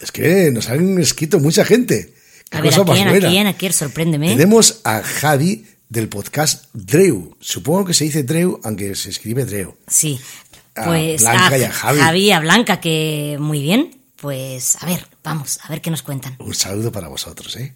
es 0.00 0.12
que 0.12 0.50
nos 0.50 0.68
han 0.68 0.98
escrito 0.98 1.38
mucha 1.38 1.64
gente. 1.64 2.12
A 2.52 2.60
ver, 2.60 2.70
cosa 2.70 2.82
¿a 2.82 2.84
más 2.84 2.94
quién, 2.96 3.08
a 3.08 3.28
quién, 3.28 3.46
a 3.46 3.52
quién? 3.54 3.72
Sorpréndeme. 3.72 4.28
Tenemos 4.28 4.80
a 4.84 5.02
Javi 5.02 5.66
del 5.88 6.08
podcast 6.08 6.66
Dreu. 6.72 7.36
Supongo 7.40 7.86
que 7.86 7.94
se 7.94 8.04
dice 8.04 8.22
Dreu, 8.22 8.60
aunque 8.64 8.94
se 8.94 9.10
escribe 9.10 9.44
Dreu. 9.44 9.76
Sí. 9.88 10.20
A 10.74 10.84
Pues 10.84 11.20
Blanca 11.22 11.58
y 11.58 11.64
a 11.64 11.70
Javi. 11.72 12.20
y 12.20 12.30
a 12.30 12.40
Blanca, 12.40 12.80
que 12.80 13.36
muy 13.40 13.60
bien. 13.62 14.00
Pues 14.16 14.76
a 14.80 14.86
ver, 14.86 15.06
vamos, 15.24 15.58
a 15.62 15.68
ver 15.68 15.80
qué 15.80 15.90
nos 15.90 16.02
cuentan. 16.02 16.36
Un 16.38 16.54
saludo 16.54 16.92
para 16.92 17.08
vosotros, 17.08 17.56
¿eh? 17.56 17.74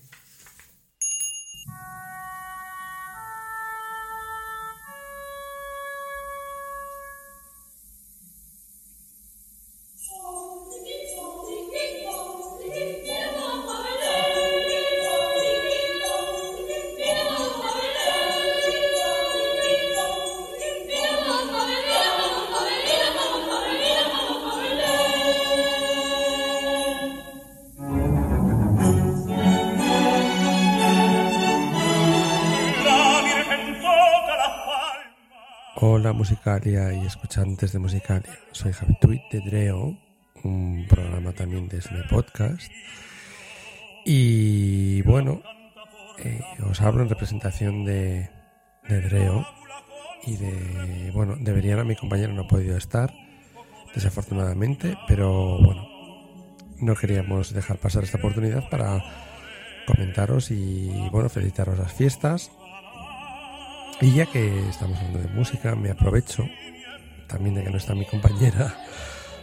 Musicalia 36.29 36.93
y 36.93 37.07
escuchantes 37.07 37.73
de 37.73 37.79
Musicalia. 37.79 38.37
Soy 38.51 38.73
Javi 38.73 38.97
Tweet 39.01 39.23
de 39.31 39.41
Dreo, 39.43 39.97
un 40.43 40.85
programa 40.89 41.31
también 41.31 41.69
de 41.69 41.81
Sme 41.81 42.03
Podcast. 42.11 42.69
Y 44.05 45.03
bueno, 45.03 45.41
eh, 46.19 46.41
os 46.69 46.81
hablo 46.81 47.05
en 47.05 47.11
representación 47.11 47.85
de, 47.85 48.29
de 48.89 49.01
Dreo 49.03 49.47
y 50.25 50.37
de, 50.37 51.13
bueno, 51.15 51.37
de 51.37 51.53
Veriana, 51.53 51.85
mi 51.85 51.95
compañero 51.95 52.33
no 52.33 52.43
ha 52.43 52.49
podido 52.49 52.77
estar, 52.77 53.15
desafortunadamente, 53.95 54.99
pero 55.07 55.63
bueno, 55.63 55.87
no 56.81 56.97
queríamos 56.97 57.55
dejar 57.55 57.79
pasar 57.79 58.03
esta 58.03 58.19
oportunidad 58.19 58.69
para 58.69 59.01
comentaros 59.87 60.51
y 60.51 60.91
bueno, 61.13 61.29
felicitaros 61.29 61.79
las 61.79 61.93
fiestas. 61.93 62.51
Y 64.01 64.13
ya 64.13 64.27
que 64.27 64.69
estamos 64.69 64.99
hablando 64.99 65.21
de 65.21 65.29
música, 65.29 65.75
me 65.75 65.91
aprovecho 65.91 66.45
también 67.27 67.55
de 67.55 67.65
que 67.65 67.71
no 67.71 67.79
está 67.79 67.95
mi 67.95 68.05
compañera 68.05 68.77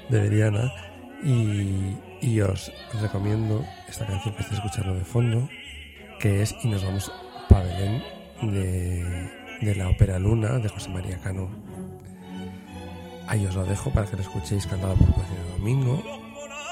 de 0.09 0.19
Veriana 0.19 0.71
y, 1.23 2.39
os 2.41 2.71
recomiendo 3.01 3.65
esta 3.87 4.05
canción 4.05 4.35
que 4.35 4.41
estoy 4.41 4.57
escuchando 4.57 4.93
de 4.95 5.03
fondo, 5.03 5.49
que 6.19 6.41
es 6.41 6.55
Y 6.63 6.67
nos 6.67 6.83
vamos 6.83 7.11
para 7.49 7.63
Belén 7.63 8.03
de, 8.41 9.31
de 9.61 9.75
la 9.75 9.89
ópera 9.89 10.19
Luna 10.19 10.59
de 10.59 10.69
José 10.69 10.89
María 10.89 11.17
Cano. 11.19 11.49
Ahí 13.27 13.45
os 13.45 13.55
lo 13.55 13.65
dejo 13.65 13.91
para 13.91 14.05
que 14.05 14.17
lo 14.17 14.21
escuchéis 14.21 14.67
cantado 14.67 14.95
por 14.95 15.13
Plácido 15.13 15.57
Domingo. 15.57 16.03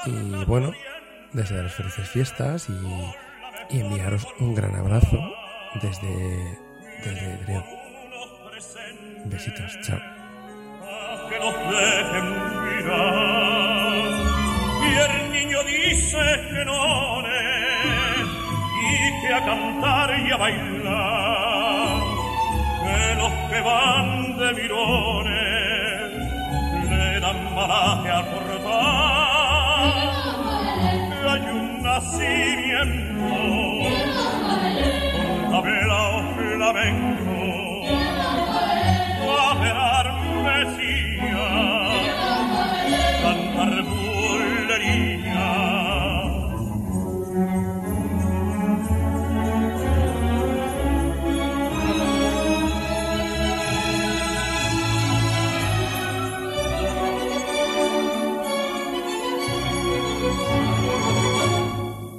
Y 0.06 0.44
bueno, 0.44 0.72
desearos 1.32 1.72
felices 1.72 2.08
fiestas 2.08 2.68
y, 2.68 3.76
y 3.76 3.80
enviaros 3.80 4.26
un 4.38 4.54
gran 4.54 4.74
abrazo 4.74 5.18
desde, 5.80 6.58
desde 7.04 7.36
Dreo. 7.44 7.64
Besitos, 9.24 9.78
chao. 9.82 9.98
que 11.28 11.38
nos 11.38 11.54
dejen 11.74 12.26
mirar. 12.64 14.02
Y 14.88 14.90
el 15.06 15.14
niño 15.32 15.58
dice 15.64 16.24
que 16.50 16.64
no 16.64 17.22
y 18.82 19.20
que 19.20 19.34
a 19.34 19.44
cantar 19.44 20.08
y 20.18 20.30
a 20.30 20.36
bailar. 20.36 22.02
Que 22.82 23.14
los 23.16 23.32
que 23.50 23.60
van 23.60 24.36
de 24.38 24.48
mirones 24.54 26.10
le 26.90 27.20
dan 27.20 27.54
malaje 27.54 28.10
al 28.10 28.26
portal. 28.26 29.92
Que 31.10 31.28
hay 31.28 31.42
un 31.50 31.82
nacimiento 31.82 33.12
con 35.52 35.66
tabla 36.62 36.70
o 36.70 36.72
flamenco. 36.72 37.34
Guaperar 39.24 40.06
mesía, 40.44 41.48
cantar 43.22 43.82
bullería. 43.82 45.50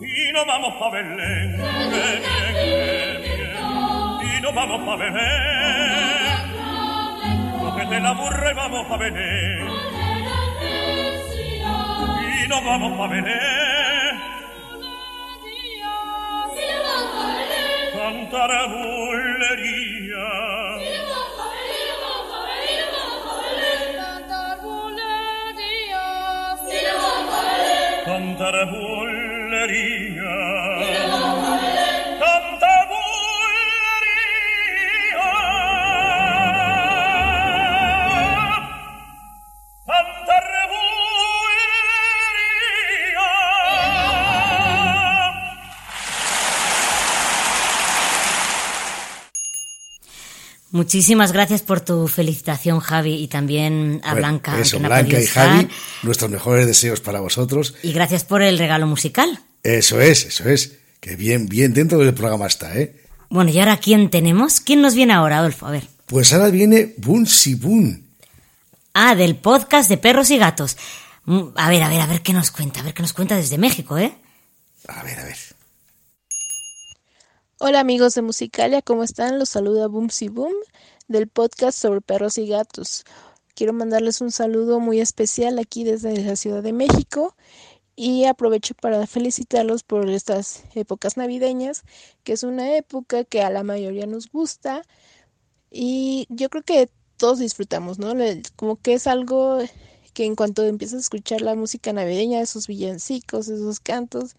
Y 0.02 0.34
nos 0.34 0.46
vamos 0.48 0.74
pa' 0.80 0.90
Belén, 0.92 1.50
que 1.58 1.88
bien, 1.90 2.22
que 2.54 2.64
bien. 2.64 2.94
no 2.98 3.03
vamos 4.54 4.82
pa' 4.86 4.96
beber. 4.96 6.34
Cógete 7.60 8.00
la 8.00 8.12
burra 8.14 8.52
y 8.52 8.54
vamos 8.54 8.88
pa' 8.88 8.98
beber. 8.98 9.68
Y 12.44 12.48
no 12.48 12.62
vamos 12.62 12.98
pa' 12.98 13.08
beber. 13.08 14.14
Cantar 17.94 18.52
bullería. 18.70 20.28
Cantar. 28.06 28.44
Canta 28.44 28.52
Muchísimas 50.74 51.32
gracias 51.32 51.62
por 51.62 51.82
tu 51.82 52.08
felicitación, 52.08 52.80
Javi, 52.80 53.14
y 53.14 53.28
también 53.28 54.02
a 54.04 54.14
Bueno, 54.14 54.28
Blanca. 54.28 54.60
Eso, 54.60 54.80
que 54.80 54.88
Blanca 54.88 55.22
y 55.22 55.28
Javi, 55.28 55.68
nuestros 56.02 56.32
mejores 56.32 56.66
deseos 56.66 57.00
para 57.00 57.20
vosotros. 57.20 57.76
Y 57.84 57.94
gracias 57.94 58.24
por 58.24 58.42
el 58.42 58.58
regalo 58.58 58.88
musical. 58.88 59.40
Eso 59.62 60.02
es, 60.02 60.26
eso 60.26 60.50
es. 60.50 60.80
Que 61.00 61.16
bien, 61.16 61.46
bien 61.48 61.76
dentro 61.76 62.00
del 62.00 62.16
programa 62.16 62.48
está, 62.48 62.76
¿eh? 62.76 62.96
Bueno, 63.30 63.52
¿y 63.52 63.60
ahora 63.60 63.78
quién 63.78 64.10
tenemos? 64.10 64.62
¿Quién 64.62 64.82
nos 64.82 64.96
viene 64.96 65.14
ahora, 65.14 65.38
Adolfo? 65.38 65.68
A 65.68 65.72
ver. 65.72 65.88
Pues 66.08 66.34
ahora 66.34 66.50
viene 66.50 66.96
Bun 66.98 67.28
Si 67.28 67.54
Bun. 67.54 68.08
Ah, 68.96 69.14
del 69.14 69.36
podcast 69.36 69.90
de 69.90 69.98
perros 69.98 70.32
y 70.32 70.40
gatos. 70.40 70.76
Mm, 71.26 71.50
A 71.56 71.70
ver, 71.70 71.84
a 71.84 71.88
ver, 71.90 72.02
a 72.02 72.08
ver 72.08 72.22
qué 72.24 72.34
nos 72.34 72.50
cuenta. 72.50 72.80
A 72.80 72.84
ver 72.84 72.96
qué 72.96 73.04
nos 73.04 73.14
cuenta 73.14 73.36
desde 73.36 73.60
México, 73.60 74.00
¿eh? 74.00 74.16
A 74.88 75.04
ver, 75.04 75.20
a 75.20 75.24
ver. 75.26 75.38
Hola 77.66 77.80
amigos 77.80 78.14
de 78.14 78.22
Musicalia, 78.22 78.82
¿cómo 78.82 79.04
están? 79.04 79.40
Los 79.40 79.48
saluda 79.48 79.88
Boomsy 79.88 80.28
Boom 80.28 80.52
del 81.08 81.30
podcast 81.30 81.80
sobre 81.80 82.02
perros 82.02 82.38
y 82.38 82.46
gatos. 82.46 83.06
Quiero 83.56 83.72
mandarles 83.72 84.20
un 84.20 84.32
saludo 84.32 84.82
muy 84.82 85.00
especial 85.00 85.58
aquí 85.58 85.86
desde 85.86 86.26
la 86.26 86.36
Ciudad 86.36 86.62
de 86.62 86.74
México 86.74 87.38
y 87.96 88.26
aprovecho 88.26 88.76
para 88.76 89.08
felicitarlos 89.08 89.84
por 89.84 90.10
estas 90.10 90.66
épocas 90.76 91.16
navideñas, 91.16 91.84
que 92.26 92.34
es 92.34 92.44
una 92.44 92.76
época 92.76 93.24
que 93.24 93.42
a 93.42 93.50
la 93.50 93.64
mayoría 93.64 94.08
nos 94.08 94.30
gusta 94.30 94.82
y 95.72 96.28
yo 96.28 96.50
creo 96.50 96.64
que 96.64 96.90
todos 97.16 97.40
disfrutamos, 97.40 97.98
¿no? 97.98 98.14
Como 98.58 98.76
que 98.76 98.96
es 98.96 99.08
algo 99.08 99.60
que 100.14 100.26
en 100.26 100.36
cuanto 100.36 100.64
empiezas 100.64 100.98
a 100.98 101.02
escuchar 101.04 101.40
la 101.40 101.56
música 101.56 101.94
navideña, 101.94 102.42
esos 102.42 102.68
villancicos, 102.68 103.48
esos 103.48 103.80
cantos, 103.80 104.36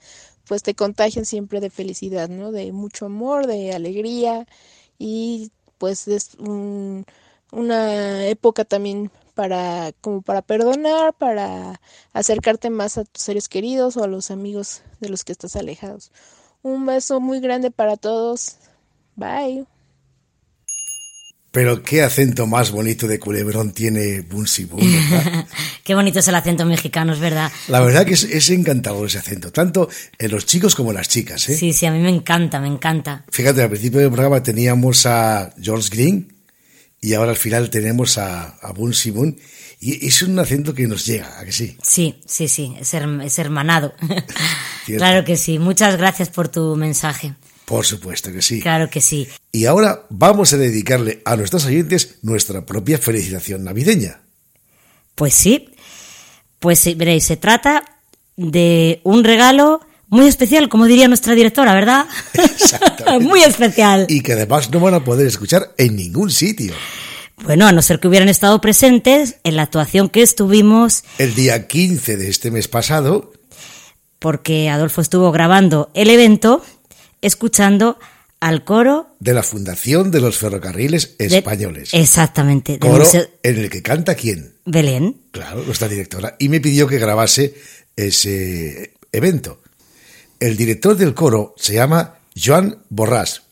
pues 0.48 0.62
te 0.62 0.74
contagian 0.74 1.24
siempre 1.26 1.60
de 1.60 1.70
felicidad, 1.70 2.28
¿no? 2.28 2.52
De 2.52 2.72
mucho 2.72 3.06
amor, 3.06 3.46
de 3.46 3.72
alegría 3.74 4.46
y 4.98 5.50
pues 5.78 6.08
es 6.08 6.34
un- 6.38 7.04
una 7.52 8.26
época 8.26 8.64
también 8.64 9.10
para 9.34 9.92
como 10.00 10.22
para 10.22 10.42
perdonar, 10.42 11.14
para 11.14 11.80
acercarte 12.12 12.70
más 12.70 12.98
a 12.98 13.04
tus 13.04 13.22
seres 13.22 13.48
queridos 13.48 13.96
o 13.96 14.04
a 14.04 14.06
los 14.08 14.30
amigos 14.30 14.82
de 15.00 15.08
los 15.08 15.24
que 15.24 15.32
estás 15.32 15.56
alejados. 15.56 16.12
Un 16.62 16.86
beso 16.86 17.20
muy 17.20 17.40
grande 17.40 17.70
para 17.70 17.96
todos. 17.96 18.56
Bye. 19.16 19.66
Pero 21.54 21.82
qué 21.84 22.02
acento 22.02 22.46
más 22.48 22.72
bonito 22.72 23.06
de 23.06 23.20
culebrón 23.20 23.70
tiene 23.72 24.22
Bun 24.22 24.46
Si 24.48 24.64
Bun, 24.64 24.80
¿verdad? 25.10 25.46
Qué 25.84 25.94
bonito 25.94 26.18
es 26.18 26.26
el 26.26 26.34
acento 26.34 26.64
mexicano, 26.66 27.12
es 27.12 27.20
verdad. 27.20 27.52
La 27.68 27.78
verdad 27.80 28.04
que 28.04 28.14
es, 28.14 28.24
es 28.24 28.50
encantador 28.50 29.06
ese 29.06 29.18
acento, 29.18 29.52
tanto 29.52 29.88
en 30.18 30.30
los 30.32 30.46
chicos 30.46 30.74
como 30.74 30.90
en 30.90 30.96
las 30.96 31.08
chicas, 31.08 31.48
¿eh? 31.48 31.54
Sí, 31.56 31.72
sí, 31.72 31.86
a 31.86 31.92
mí 31.92 32.00
me 32.00 32.08
encanta, 32.10 32.58
me 32.58 32.66
encanta. 32.66 33.24
Fíjate, 33.30 33.62
al 33.62 33.68
principio 33.70 34.00
del 34.00 34.10
programa 34.10 34.42
teníamos 34.42 35.06
a 35.06 35.54
George 35.62 35.90
Green 35.92 36.32
y 37.00 37.14
ahora 37.14 37.30
al 37.30 37.36
final 37.36 37.70
tenemos 37.70 38.18
a, 38.18 38.56
a 38.60 38.72
Bun 38.72 38.92
Si 38.92 39.10
Bun 39.12 39.38
y 39.78 40.06
es 40.08 40.22
un 40.22 40.36
acento 40.38 40.74
que 40.74 40.88
nos 40.88 41.06
llega, 41.06 41.38
¿a 41.38 41.44
que 41.44 41.52
sí? 41.52 41.76
Sí, 41.82 42.18
sí, 42.26 42.48
sí, 42.48 42.74
es, 42.80 42.92
her- 42.94 43.22
es 43.24 43.38
hermanado. 43.38 43.94
Claro 44.86 45.24
que 45.24 45.36
sí. 45.38 45.58
Muchas 45.58 45.96
gracias 45.96 46.28
por 46.28 46.48
tu 46.48 46.76
mensaje. 46.76 47.32
Por 47.64 47.86
supuesto 47.86 48.30
que 48.32 48.42
sí. 48.42 48.60
Claro 48.60 48.90
que 48.90 49.00
sí. 49.00 49.26
Y 49.52 49.64
ahora 49.66 50.04
vamos 50.10 50.52
a 50.52 50.58
dedicarle 50.58 51.22
a 51.24 51.36
nuestros 51.36 51.64
oyentes 51.64 52.16
nuestra 52.22 52.66
propia 52.66 52.98
felicitación 52.98 53.64
navideña. 53.64 54.20
Pues 55.14 55.34
sí. 55.34 55.70
Pues 56.58 56.78
sí, 56.78 56.94
veréis, 56.94 57.24
se 57.24 57.36
trata 57.36 57.84
de 58.36 59.00
un 59.04 59.24
regalo 59.24 59.80
muy 60.08 60.26
especial, 60.26 60.68
como 60.68 60.86
diría 60.86 61.08
nuestra 61.08 61.34
directora, 61.34 61.74
¿verdad? 61.74 62.06
muy 63.20 63.42
especial. 63.42 64.06
Y 64.08 64.20
que 64.20 64.32
además 64.32 64.70
no 64.70 64.80
van 64.80 64.94
a 64.94 65.04
poder 65.04 65.26
escuchar 65.26 65.74
en 65.78 65.96
ningún 65.96 66.30
sitio. 66.30 66.74
Bueno, 67.42 67.66
a 67.66 67.72
no 67.72 67.82
ser 67.82 67.98
que 67.98 68.08
hubieran 68.08 68.28
estado 68.28 68.60
presentes 68.60 69.36
en 69.42 69.56
la 69.56 69.62
actuación 69.62 70.08
que 70.08 70.22
estuvimos, 70.22 71.02
El 71.18 71.34
día 71.34 71.66
15 71.66 72.16
de 72.16 72.28
este 72.28 72.50
mes 72.50 72.68
pasado, 72.68 73.32
porque 74.24 74.70
Adolfo 74.70 75.00
estuvo 75.02 75.32
grabando 75.32 75.90
el 75.92 76.08
evento, 76.08 76.64
escuchando 77.26 77.98
al 78.40 78.64
coro 78.64 79.16
de 79.20 79.32
la 79.34 79.42
Fundación 79.42 80.10
de 80.10 80.20
los 80.20 80.36
Ferrocarriles 80.36 81.16
de- 81.18 81.26
Españoles. 81.38 81.90
Exactamente, 81.92 82.78
Coro 82.78 82.98
Museo 82.98 83.26
en 83.42 83.56
el 83.58 83.70
que 83.70 83.82
canta 83.82 84.14
quién? 84.14 84.54
Belén. 84.66 85.20
Claro, 85.30 85.62
nuestra 85.64 85.88
directora. 85.88 86.36
Y 86.38 86.48
me 86.48 86.60
pidió 86.60 86.86
que 86.86 86.98
grabase 86.98 87.54
ese 87.96 88.94
evento. 89.12 89.60
El 90.40 90.56
director 90.56 90.96
del 90.96 91.14
coro 91.14 91.54
se 91.56 91.74
llama 91.74 92.18
Joan 92.36 92.78
Borràs. 92.90 93.42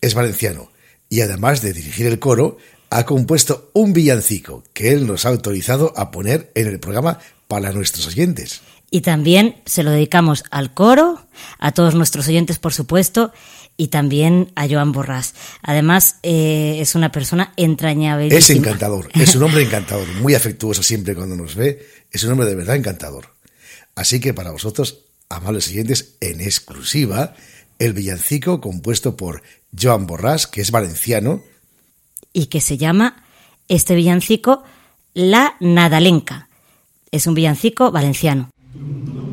Es 0.00 0.14
valenciano. 0.14 0.70
Y 1.08 1.20
además 1.22 1.62
de 1.62 1.72
dirigir 1.72 2.06
el 2.06 2.18
coro, 2.18 2.58
ha 2.90 3.04
compuesto 3.04 3.70
un 3.74 3.92
villancico 3.92 4.62
que 4.72 4.92
él 4.92 5.06
nos 5.06 5.24
ha 5.24 5.30
autorizado 5.30 5.92
a 5.96 6.10
poner 6.10 6.50
en 6.54 6.68
el 6.68 6.78
programa 6.78 7.18
para 7.48 7.72
nuestros 7.72 8.06
oyentes. 8.06 8.60
Y 8.96 9.02
también 9.02 9.56
se 9.66 9.82
lo 9.82 9.90
dedicamos 9.90 10.42
al 10.50 10.72
coro, 10.72 11.20
a 11.58 11.72
todos 11.72 11.94
nuestros 11.94 12.28
oyentes, 12.28 12.58
por 12.58 12.72
supuesto, 12.72 13.30
y 13.76 13.88
también 13.88 14.50
a 14.56 14.66
Joan 14.66 14.94
Borràs. 14.94 15.34
Además, 15.60 16.16
eh, 16.22 16.78
es 16.80 16.94
una 16.94 17.12
persona 17.12 17.52
entrañable. 17.58 18.34
Es 18.34 18.48
encantador, 18.48 19.10
es 19.12 19.34
un 19.34 19.42
hombre 19.42 19.64
encantador, 19.64 20.08
muy 20.22 20.34
afectuoso 20.34 20.82
siempre 20.82 21.14
cuando 21.14 21.36
nos 21.36 21.56
ve, 21.56 21.86
es 22.10 22.24
un 22.24 22.32
hombre 22.32 22.48
de 22.48 22.54
verdad 22.54 22.74
encantador. 22.74 23.34
Así 23.94 24.18
que 24.18 24.32
para 24.32 24.50
vosotros, 24.50 25.00
amables 25.28 25.68
oyentes, 25.68 26.14
en 26.22 26.40
exclusiva, 26.40 27.34
el 27.78 27.92
villancico 27.92 28.62
compuesto 28.62 29.14
por 29.14 29.42
Joan 29.78 30.08
Borràs, 30.08 30.48
que 30.48 30.62
es 30.62 30.70
valenciano, 30.70 31.42
y 32.32 32.46
que 32.46 32.62
se 32.62 32.78
llama 32.78 33.22
este 33.68 33.94
villancico 33.94 34.62
La 35.12 35.56
Nadalenca. 35.60 36.48
Es 37.10 37.26
un 37.26 37.34
villancico 37.34 37.90
valenciano. 37.90 38.50
La 38.76 39.22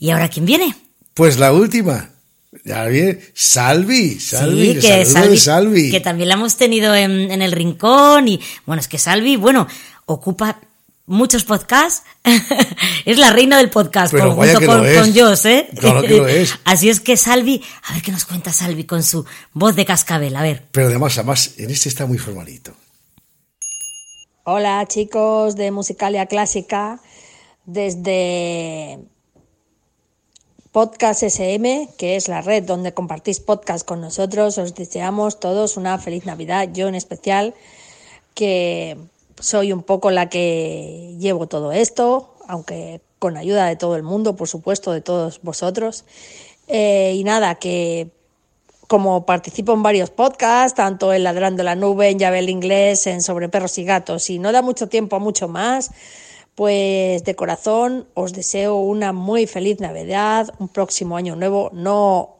¿Y 0.00 0.10
ahora 0.10 0.30
quién 0.30 0.46
viene? 0.46 0.74
Pues 1.12 1.38
la 1.38 1.52
última. 1.52 2.08
Ya 2.64 2.86
viene 2.86 3.20
Salvi, 3.34 4.18
Salvi, 4.18 4.74
sí, 4.74 4.80
que 4.80 5.04
Salvi, 5.04 5.28
de 5.28 5.36
Salvi. 5.36 5.90
que 5.90 6.00
también 6.00 6.30
la 6.30 6.34
hemos 6.34 6.56
tenido 6.56 6.94
en, 6.96 7.30
en 7.30 7.42
el 7.42 7.52
rincón 7.52 8.26
y 8.26 8.40
bueno, 8.66 8.80
es 8.80 8.88
que 8.88 8.98
Salvi, 8.98 9.36
bueno, 9.36 9.68
ocupa 10.06 10.58
muchos 11.06 11.44
podcasts, 11.44 12.02
es 13.04 13.18
la 13.18 13.30
reina 13.30 13.58
del 13.58 13.70
podcast 13.70 14.12
Pero 14.12 14.34
con, 14.34 14.48
junto 14.48 14.66
con, 14.66 14.94
con 14.94 15.14
Joss, 15.14 15.44
¿eh? 15.44 15.68
Claro 15.78 16.02
que 16.02 16.16
lo 16.16 16.26
es. 16.26 16.58
Así 16.64 16.88
es 16.88 17.00
que 17.00 17.16
Salvi, 17.16 17.62
a 17.84 17.92
ver 17.92 18.02
qué 18.02 18.10
nos 18.10 18.24
cuenta 18.24 18.52
Salvi 18.52 18.84
con 18.84 19.02
su 19.02 19.24
voz 19.52 19.76
de 19.76 19.84
cascabel, 19.84 20.34
a 20.34 20.42
ver. 20.42 20.66
Pero 20.72 20.88
además, 20.88 21.18
además, 21.18 21.52
en 21.58 21.70
este 21.70 21.88
está 21.88 22.06
muy 22.06 22.18
formalito. 22.18 22.72
Hola 24.44 24.84
chicos 24.88 25.56
de 25.56 25.70
Musicalia 25.70 26.26
Clásica, 26.26 27.00
desde 27.64 28.98
Podcast 30.72 31.24
SM, 31.24 31.88
que 31.98 32.14
es 32.14 32.28
la 32.28 32.42
red 32.42 32.62
donde 32.62 32.94
compartís 32.94 33.40
podcast 33.40 33.84
con 33.84 34.00
nosotros, 34.00 34.56
os 34.56 34.72
deseamos 34.76 35.40
todos 35.40 35.76
una 35.76 35.98
feliz 35.98 36.26
Navidad, 36.26 36.68
yo 36.72 36.86
en 36.86 36.94
especial, 36.94 37.54
que 38.34 38.96
soy 39.40 39.72
un 39.72 39.82
poco 39.82 40.12
la 40.12 40.28
que 40.28 41.16
llevo 41.18 41.48
todo 41.48 41.72
esto, 41.72 42.36
aunque 42.46 43.00
con 43.18 43.36
ayuda 43.36 43.66
de 43.66 43.74
todo 43.74 43.96
el 43.96 44.04
mundo, 44.04 44.36
por 44.36 44.46
supuesto, 44.46 44.92
de 44.92 45.00
todos 45.00 45.40
vosotros. 45.42 46.04
Eh, 46.68 47.14
y 47.16 47.24
nada, 47.24 47.56
que 47.56 48.12
como 48.86 49.26
participo 49.26 49.72
en 49.72 49.82
varios 49.82 50.10
podcasts, 50.10 50.76
tanto 50.76 51.12
en 51.12 51.24
Ladrando 51.24 51.64
la 51.64 51.74
Nube, 51.74 52.10
en 52.10 52.20
Llave 52.20 52.38
el 52.38 52.48
Inglés, 52.48 53.08
en 53.08 53.22
Sobre 53.22 53.48
Perros 53.48 53.76
y 53.78 53.84
Gatos, 53.84 54.30
y 54.30 54.38
no 54.38 54.52
da 54.52 54.62
mucho 54.62 54.88
tiempo 54.88 55.16
a 55.16 55.18
mucho 55.18 55.48
más, 55.48 55.90
pues 56.60 57.24
de 57.24 57.34
corazón 57.34 58.06
os 58.12 58.34
deseo 58.34 58.80
una 58.80 59.14
muy 59.14 59.46
feliz 59.46 59.80
Navidad, 59.80 60.52
un 60.58 60.68
próximo 60.68 61.16
año 61.16 61.34
nuevo. 61.34 61.70
No, 61.72 62.36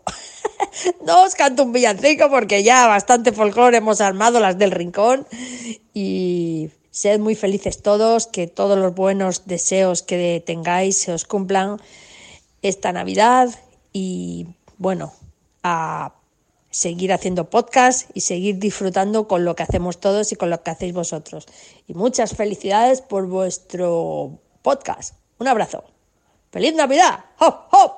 no 1.06 1.24
os 1.24 1.34
canto 1.34 1.62
un 1.62 1.72
villancico 1.72 2.28
porque 2.28 2.62
ya 2.62 2.86
bastante 2.86 3.32
folclore 3.32 3.78
hemos 3.78 4.02
armado 4.02 4.38
las 4.38 4.58
del 4.58 4.72
rincón 4.72 5.26
y 5.94 6.68
sed 6.90 7.18
muy 7.18 7.34
felices 7.34 7.80
todos, 7.80 8.26
que 8.26 8.46
todos 8.46 8.78
los 8.78 8.94
buenos 8.94 9.46
deseos 9.46 10.02
que 10.02 10.42
tengáis 10.44 10.98
se 10.98 11.14
os 11.14 11.24
cumplan 11.24 11.80
esta 12.60 12.92
Navidad 12.92 13.48
y 13.90 14.48
bueno, 14.76 15.14
a 15.62 16.12
seguir 16.70 17.12
haciendo 17.12 17.50
podcast 17.50 18.10
y 18.14 18.20
seguir 18.20 18.58
disfrutando 18.58 19.26
con 19.28 19.44
lo 19.44 19.56
que 19.56 19.62
hacemos 19.62 20.00
todos 20.00 20.32
y 20.32 20.36
con 20.36 20.50
lo 20.50 20.62
que 20.62 20.70
hacéis 20.70 20.92
vosotros. 20.92 21.46
Y 21.86 21.94
muchas 21.94 22.36
felicidades 22.36 23.00
por 23.00 23.26
vuestro 23.26 24.40
podcast. 24.62 25.14
Un 25.38 25.48
abrazo. 25.48 25.84
¡Feliz 26.52 26.74
Navidad! 26.74 27.24
¡Hop, 27.38 27.54
hop! 27.72 27.92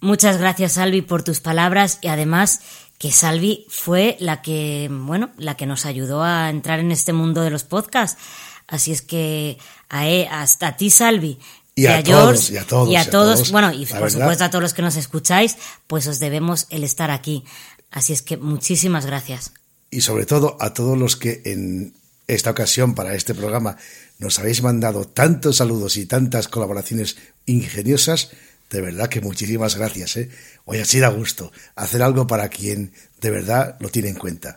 Muchas 0.00 0.38
gracias, 0.38 0.72
Salvi, 0.72 1.02
por 1.02 1.22
tus 1.22 1.40
palabras 1.40 1.98
y 2.02 2.08
además 2.08 2.60
que 2.98 3.12
Salvi 3.12 3.66
fue 3.68 4.16
la 4.20 4.42
que, 4.42 4.88
bueno, 4.90 5.30
la 5.36 5.56
que 5.56 5.66
nos 5.66 5.86
ayudó 5.86 6.22
a 6.22 6.50
entrar 6.50 6.80
en 6.80 6.92
este 6.92 7.12
mundo 7.12 7.42
de 7.42 7.50
los 7.50 7.64
podcasts. 7.64 8.20
Así 8.66 8.92
es 8.92 9.02
que 9.02 9.58
e- 9.90 10.28
hasta 10.30 10.76
ti, 10.76 10.90
Salvi. 10.90 11.38
Y 11.74 11.86
a 11.86 12.02
George, 12.02 12.10
todos, 12.12 12.50
y 12.50 12.56
a 12.58 12.66
todos, 12.66 12.88
y 12.90 12.96
a 12.96 13.00
a 13.00 13.10
todos, 13.10 13.50
bueno, 13.50 13.72
y 13.72 13.86
por 13.86 14.02
verdad. 14.02 14.20
supuesto 14.20 14.44
a 14.44 14.50
todos 14.50 14.62
los 14.62 14.74
que 14.74 14.82
nos 14.82 14.96
escucháis, 14.96 15.56
pues 15.86 16.06
os 16.06 16.18
debemos 16.18 16.66
el 16.68 16.84
estar 16.84 17.10
aquí. 17.10 17.44
Así 17.90 18.12
es 18.12 18.20
que 18.22 18.36
muchísimas 18.36 19.06
gracias. 19.06 19.52
Y 19.90 20.02
sobre 20.02 20.26
todo 20.26 20.56
a 20.60 20.74
todos 20.74 20.98
los 20.98 21.16
que 21.16 21.42
en 21.44 21.94
esta 22.26 22.50
ocasión 22.50 22.94
para 22.94 23.14
este 23.14 23.34
programa 23.34 23.76
nos 24.18 24.38
habéis 24.38 24.62
mandado 24.62 25.06
tantos 25.06 25.56
saludos 25.56 25.96
y 25.96 26.06
tantas 26.06 26.48
colaboraciones 26.48 27.16
ingeniosas. 27.46 28.30
De 28.70 28.80
verdad 28.80 29.08
que 29.08 29.20
muchísimas 29.20 29.76
gracias. 29.76 30.16
¿eh? 30.16 30.30
Hoy 30.64 30.78
así 30.78 30.98
da 30.98 31.08
gusto 31.08 31.52
hacer 31.74 32.02
algo 32.02 32.26
para 32.26 32.48
quien 32.48 32.92
de 33.20 33.30
verdad 33.30 33.76
lo 33.80 33.88
tiene 33.90 34.08
en 34.08 34.16
cuenta. 34.16 34.56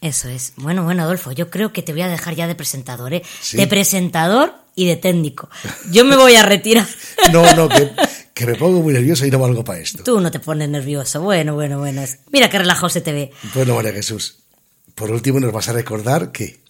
Eso 0.00 0.28
es. 0.28 0.52
Bueno, 0.56 0.84
bueno, 0.84 1.04
Adolfo, 1.04 1.32
yo 1.32 1.50
creo 1.50 1.72
que 1.72 1.82
te 1.82 1.92
voy 1.92 2.02
a 2.02 2.08
dejar 2.08 2.34
ya 2.34 2.46
de 2.46 2.54
presentador, 2.54 3.14
¿eh? 3.14 3.22
Sí. 3.40 3.56
De 3.56 3.66
presentador 3.66 4.63
y 4.74 4.86
de 4.86 4.96
técnico. 4.96 5.48
Yo 5.90 6.04
me 6.04 6.16
voy 6.16 6.34
a 6.36 6.42
retirar. 6.42 6.86
No, 7.32 7.54
no, 7.54 7.68
que, 7.68 7.90
que 8.34 8.44
me 8.46 8.54
pongo 8.54 8.80
muy 8.80 8.92
nervioso 8.92 9.24
y 9.24 9.30
no 9.30 9.38
valgo 9.38 9.64
para 9.64 9.78
esto. 9.78 10.02
Tú 10.04 10.20
no 10.20 10.30
te 10.30 10.40
pones 10.40 10.68
nervioso. 10.68 11.22
Bueno, 11.22 11.54
bueno, 11.54 11.78
bueno. 11.78 12.02
Mira 12.32 12.50
qué 12.50 12.58
relajado 12.58 12.88
se 12.90 13.00
te 13.00 13.12
ve. 13.12 13.30
Bueno, 13.54 13.74
María 13.74 13.92
Jesús, 13.92 14.40
por 14.94 15.10
último 15.10 15.40
nos 15.40 15.52
vas 15.52 15.68
a 15.68 15.72
recordar 15.72 16.32
que 16.32 16.60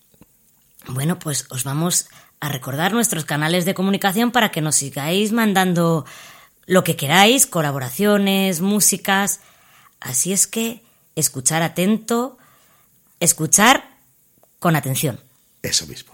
Bueno, 0.86 1.18
pues 1.18 1.46
os 1.50 1.64
vamos 1.64 2.06
a 2.40 2.48
recordar 2.50 2.92
nuestros 2.92 3.24
canales 3.24 3.64
de 3.64 3.74
comunicación 3.74 4.30
para 4.30 4.50
que 4.52 4.60
nos 4.60 4.76
sigáis 4.76 5.32
mandando 5.32 6.04
lo 6.66 6.84
que 6.84 6.94
queráis, 6.96 7.46
colaboraciones, 7.46 8.60
músicas. 8.60 9.40
Así 10.00 10.32
es 10.32 10.46
que 10.46 10.82
escuchar 11.16 11.62
atento, 11.62 12.38
escuchar 13.18 13.88
con 14.60 14.76
atención. 14.76 15.18
eso 15.62 15.86
mismo. 15.86 16.13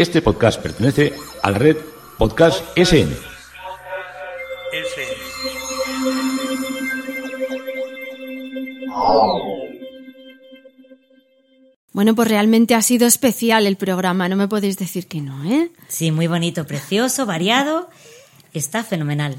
Este 0.00 0.22
podcast 0.22 0.62
pertenece 0.62 1.12
a 1.42 1.50
la 1.50 1.58
red 1.58 1.76
Podcast 2.16 2.64
SN. 2.74 3.14
Bueno, 11.92 12.14
pues 12.14 12.28
realmente 12.28 12.74
ha 12.74 12.80
sido 12.80 13.06
especial 13.06 13.66
el 13.66 13.76
programa, 13.76 14.26
no 14.30 14.36
me 14.36 14.48
podéis 14.48 14.78
decir 14.78 15.06
que 15.06 15.20
no, 15.20 15.44
¿eh? 15.44 15.70
Sí, 15.88 16.10
muy 16.12 16.28
bonito, 16.28 16.66
precioso, 16.66 17.26
variado. 17.26 17.90
Está 18.54 18.82
fenomenal. 18.82 19.36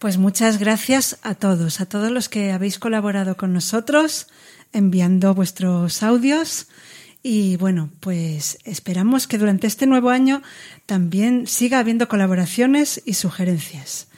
Pues 0.00 0.18
muchas 0.18 0.58
gracias 0.58 1.20
a 1.22 1.36
todos, 1.36 1.80
a 1.80 1.86
todos 1.86 2.10
los 2.10 2.28
que 2.28 2.50
habéis 2.50 2.80
colaborado 2.80 3.36
con 3.36 3.52
nosotros, 3.52 4.26
enviando 4.72 5.34
vuestros 5.34 6.02
audios. 6.02 6.66
Y 7.26 7.56
bueno, 7.56 7.88
pues 8.00 8.58
esperamos 8.64 9.26
que 9.26 9.38
durante 9.38 9.66
este 9.66 9.86
nuevo 9.86 10.10
año 10.10 10.42
también 10.84 11.46
siga 11.46 11.78
habiendo 11.78 12.06
colaboraciones 12.06 13.00
y 13.06 13.14
sugerencias. 13.14 14.08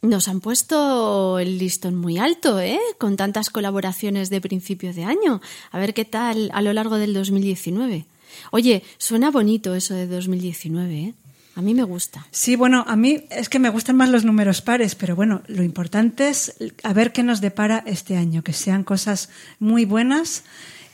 Nos 0.00 0.26
han 0.26 0.40
puesto 0.40 1.38
el 1.38 1.58
listón 1.58 1.94
muy 1.96 2.16
alto, 2.16 2.58
¿eh? 2.58 2.80
Con 2.98 3.18
tantas 3.18 3.50
colaboraciones 3.50 4.30
de 4.30 4.40
principio 4.40 4.94
de 4.94 5.04
año. 5.04 5.42
A 5.70 5.78
ver 5.78 5.92
qué 5.92 6.06
tal 6.06 6.50
a 6.54 6.62
lo 6.62 6.72
largo 6.72 6.96
del 6.96 7.12
2019. 7.12 8.06
Oye, 8.52 8.82
suena 8.96 9.30
bonito 9.30 9.74
eso 9.74 9.92
de 9.92 10.06
2019, 10.06 10.94
¿eh? 10.98 11.14
A 11.56 11.60
mí 11.60 11.74
me 11.74 11.82
gusta. 11.82 12.26
Sí, 12.30 12.56
bueno, 12.56 12.86
a 12.88 12.96
mí 12.96 13.24
es 13.28 13.50
que 13.50 13.58
me 13.58 13.68
gustan 13.68 13.96
más 13.96 14.08
los 14.08 14.24
números 14.24 14.62
pares, 14.62 14.94
pero 14.94 15.14
bueno, 15.14 15.42
lo 15.46 15.62
importante 15.62 16.30
es 16.30 16.54
a 16.82 16.94
ver 16.94 17.12
qué 17.12 17.22
nos 17.22 17.42
depara 17.42 17.84
este 17.84 18.16
año, 18.16 18.42
que 18.42 18.54
sean 18.54 18.82
cosas 18.82 19.28
muy 19.58 19.84
buenas. 19.84 20.44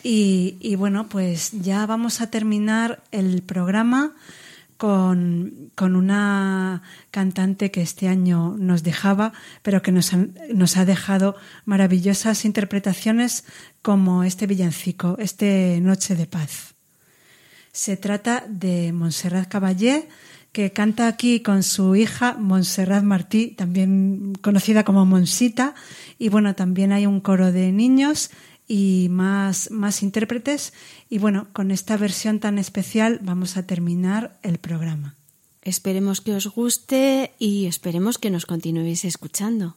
Y, 0.03 0.75
bueno, 0.77 1.09
pues 1.09 1.51
ya 1.53 1.85
vamos 1.87 2.21
a 2.21 2.31
terminar 2.31 3.03
el 3.11 3.43
programa 3.43 4.15
con, 4.77 5.71
con 5.75 5.97
una 5.97 6.83
cantante 7.11 7.71
que 7.71 7.83
este 7.83 8.09
año 8.09 8.55
nos 8.59 8.85
dejaba, 8.85 9.33
pero 9.63 9.83
que 9.83 9.91
nos, 9.93 10.13
han- 10.13 10.35
nos 10.55 10.77
ha 10.77 10.85
dejado 10.85 11.35
maravillosas 11.65 12.45
interpretaciones 12.45 13.45
como 13.83 14.23
este 14.23 14.47
villancico, 14.47 15.17
este 15.19 15.81
Noche 15.83 16.15
de 16.15 16.27
Paz. 16.27 16.75
Se 17.73 17.97
trata 17.97 18.45
de 18.49 18.93
Montserrat 18.93 19.49
Caballé, 19.49 20.09
que 20.53 20.73
canta 20.73 21.09
aquí 21.09 21.41
con 21.41 21.63
su 21.63 21.95
hija 21.97 22.37
Montserrat 22.39 23.03
Martí, 23.05 23.49
también 23.49 24.33
conocida 24.41 24.85
como 24.85 25.05
Monsita, 25.05 25.75
y 26.19 26.29
bueno, 26.31 26.55
también 26.55 26.93
hay 26.93 27.05
un 27.07 27.21
coro 27.21 27.53
de 27.53 27.71
niños 27.73 28.31
y 28.69 29.09
más, 29.11 29.71
más 29.71 30.03
intérpretes. 30.03 30.75
Y 31.09 31.19
bueno, 31.19 31.49
con 31.53 31.71
esta 31.71 31.97
versión 31.97 32.39
tan 32.39 32.59
especial 32.59 33.19
vamos 33.23 33.57
a 33.57 33.67
terminar 33.67 34.39
el 34.43 34.59
programa. 34.59 35.17
Esperemos 35.63 36.21
que 36.21 36.35
os 36.35 36.47
guste 36.47 37.33
y 37.39 37.67
esperemos 37.67 38.19
que 38.19 38.31
nos 38.31 38.47
continuéis 38.47 39.05
escuchando. 39.05 39.77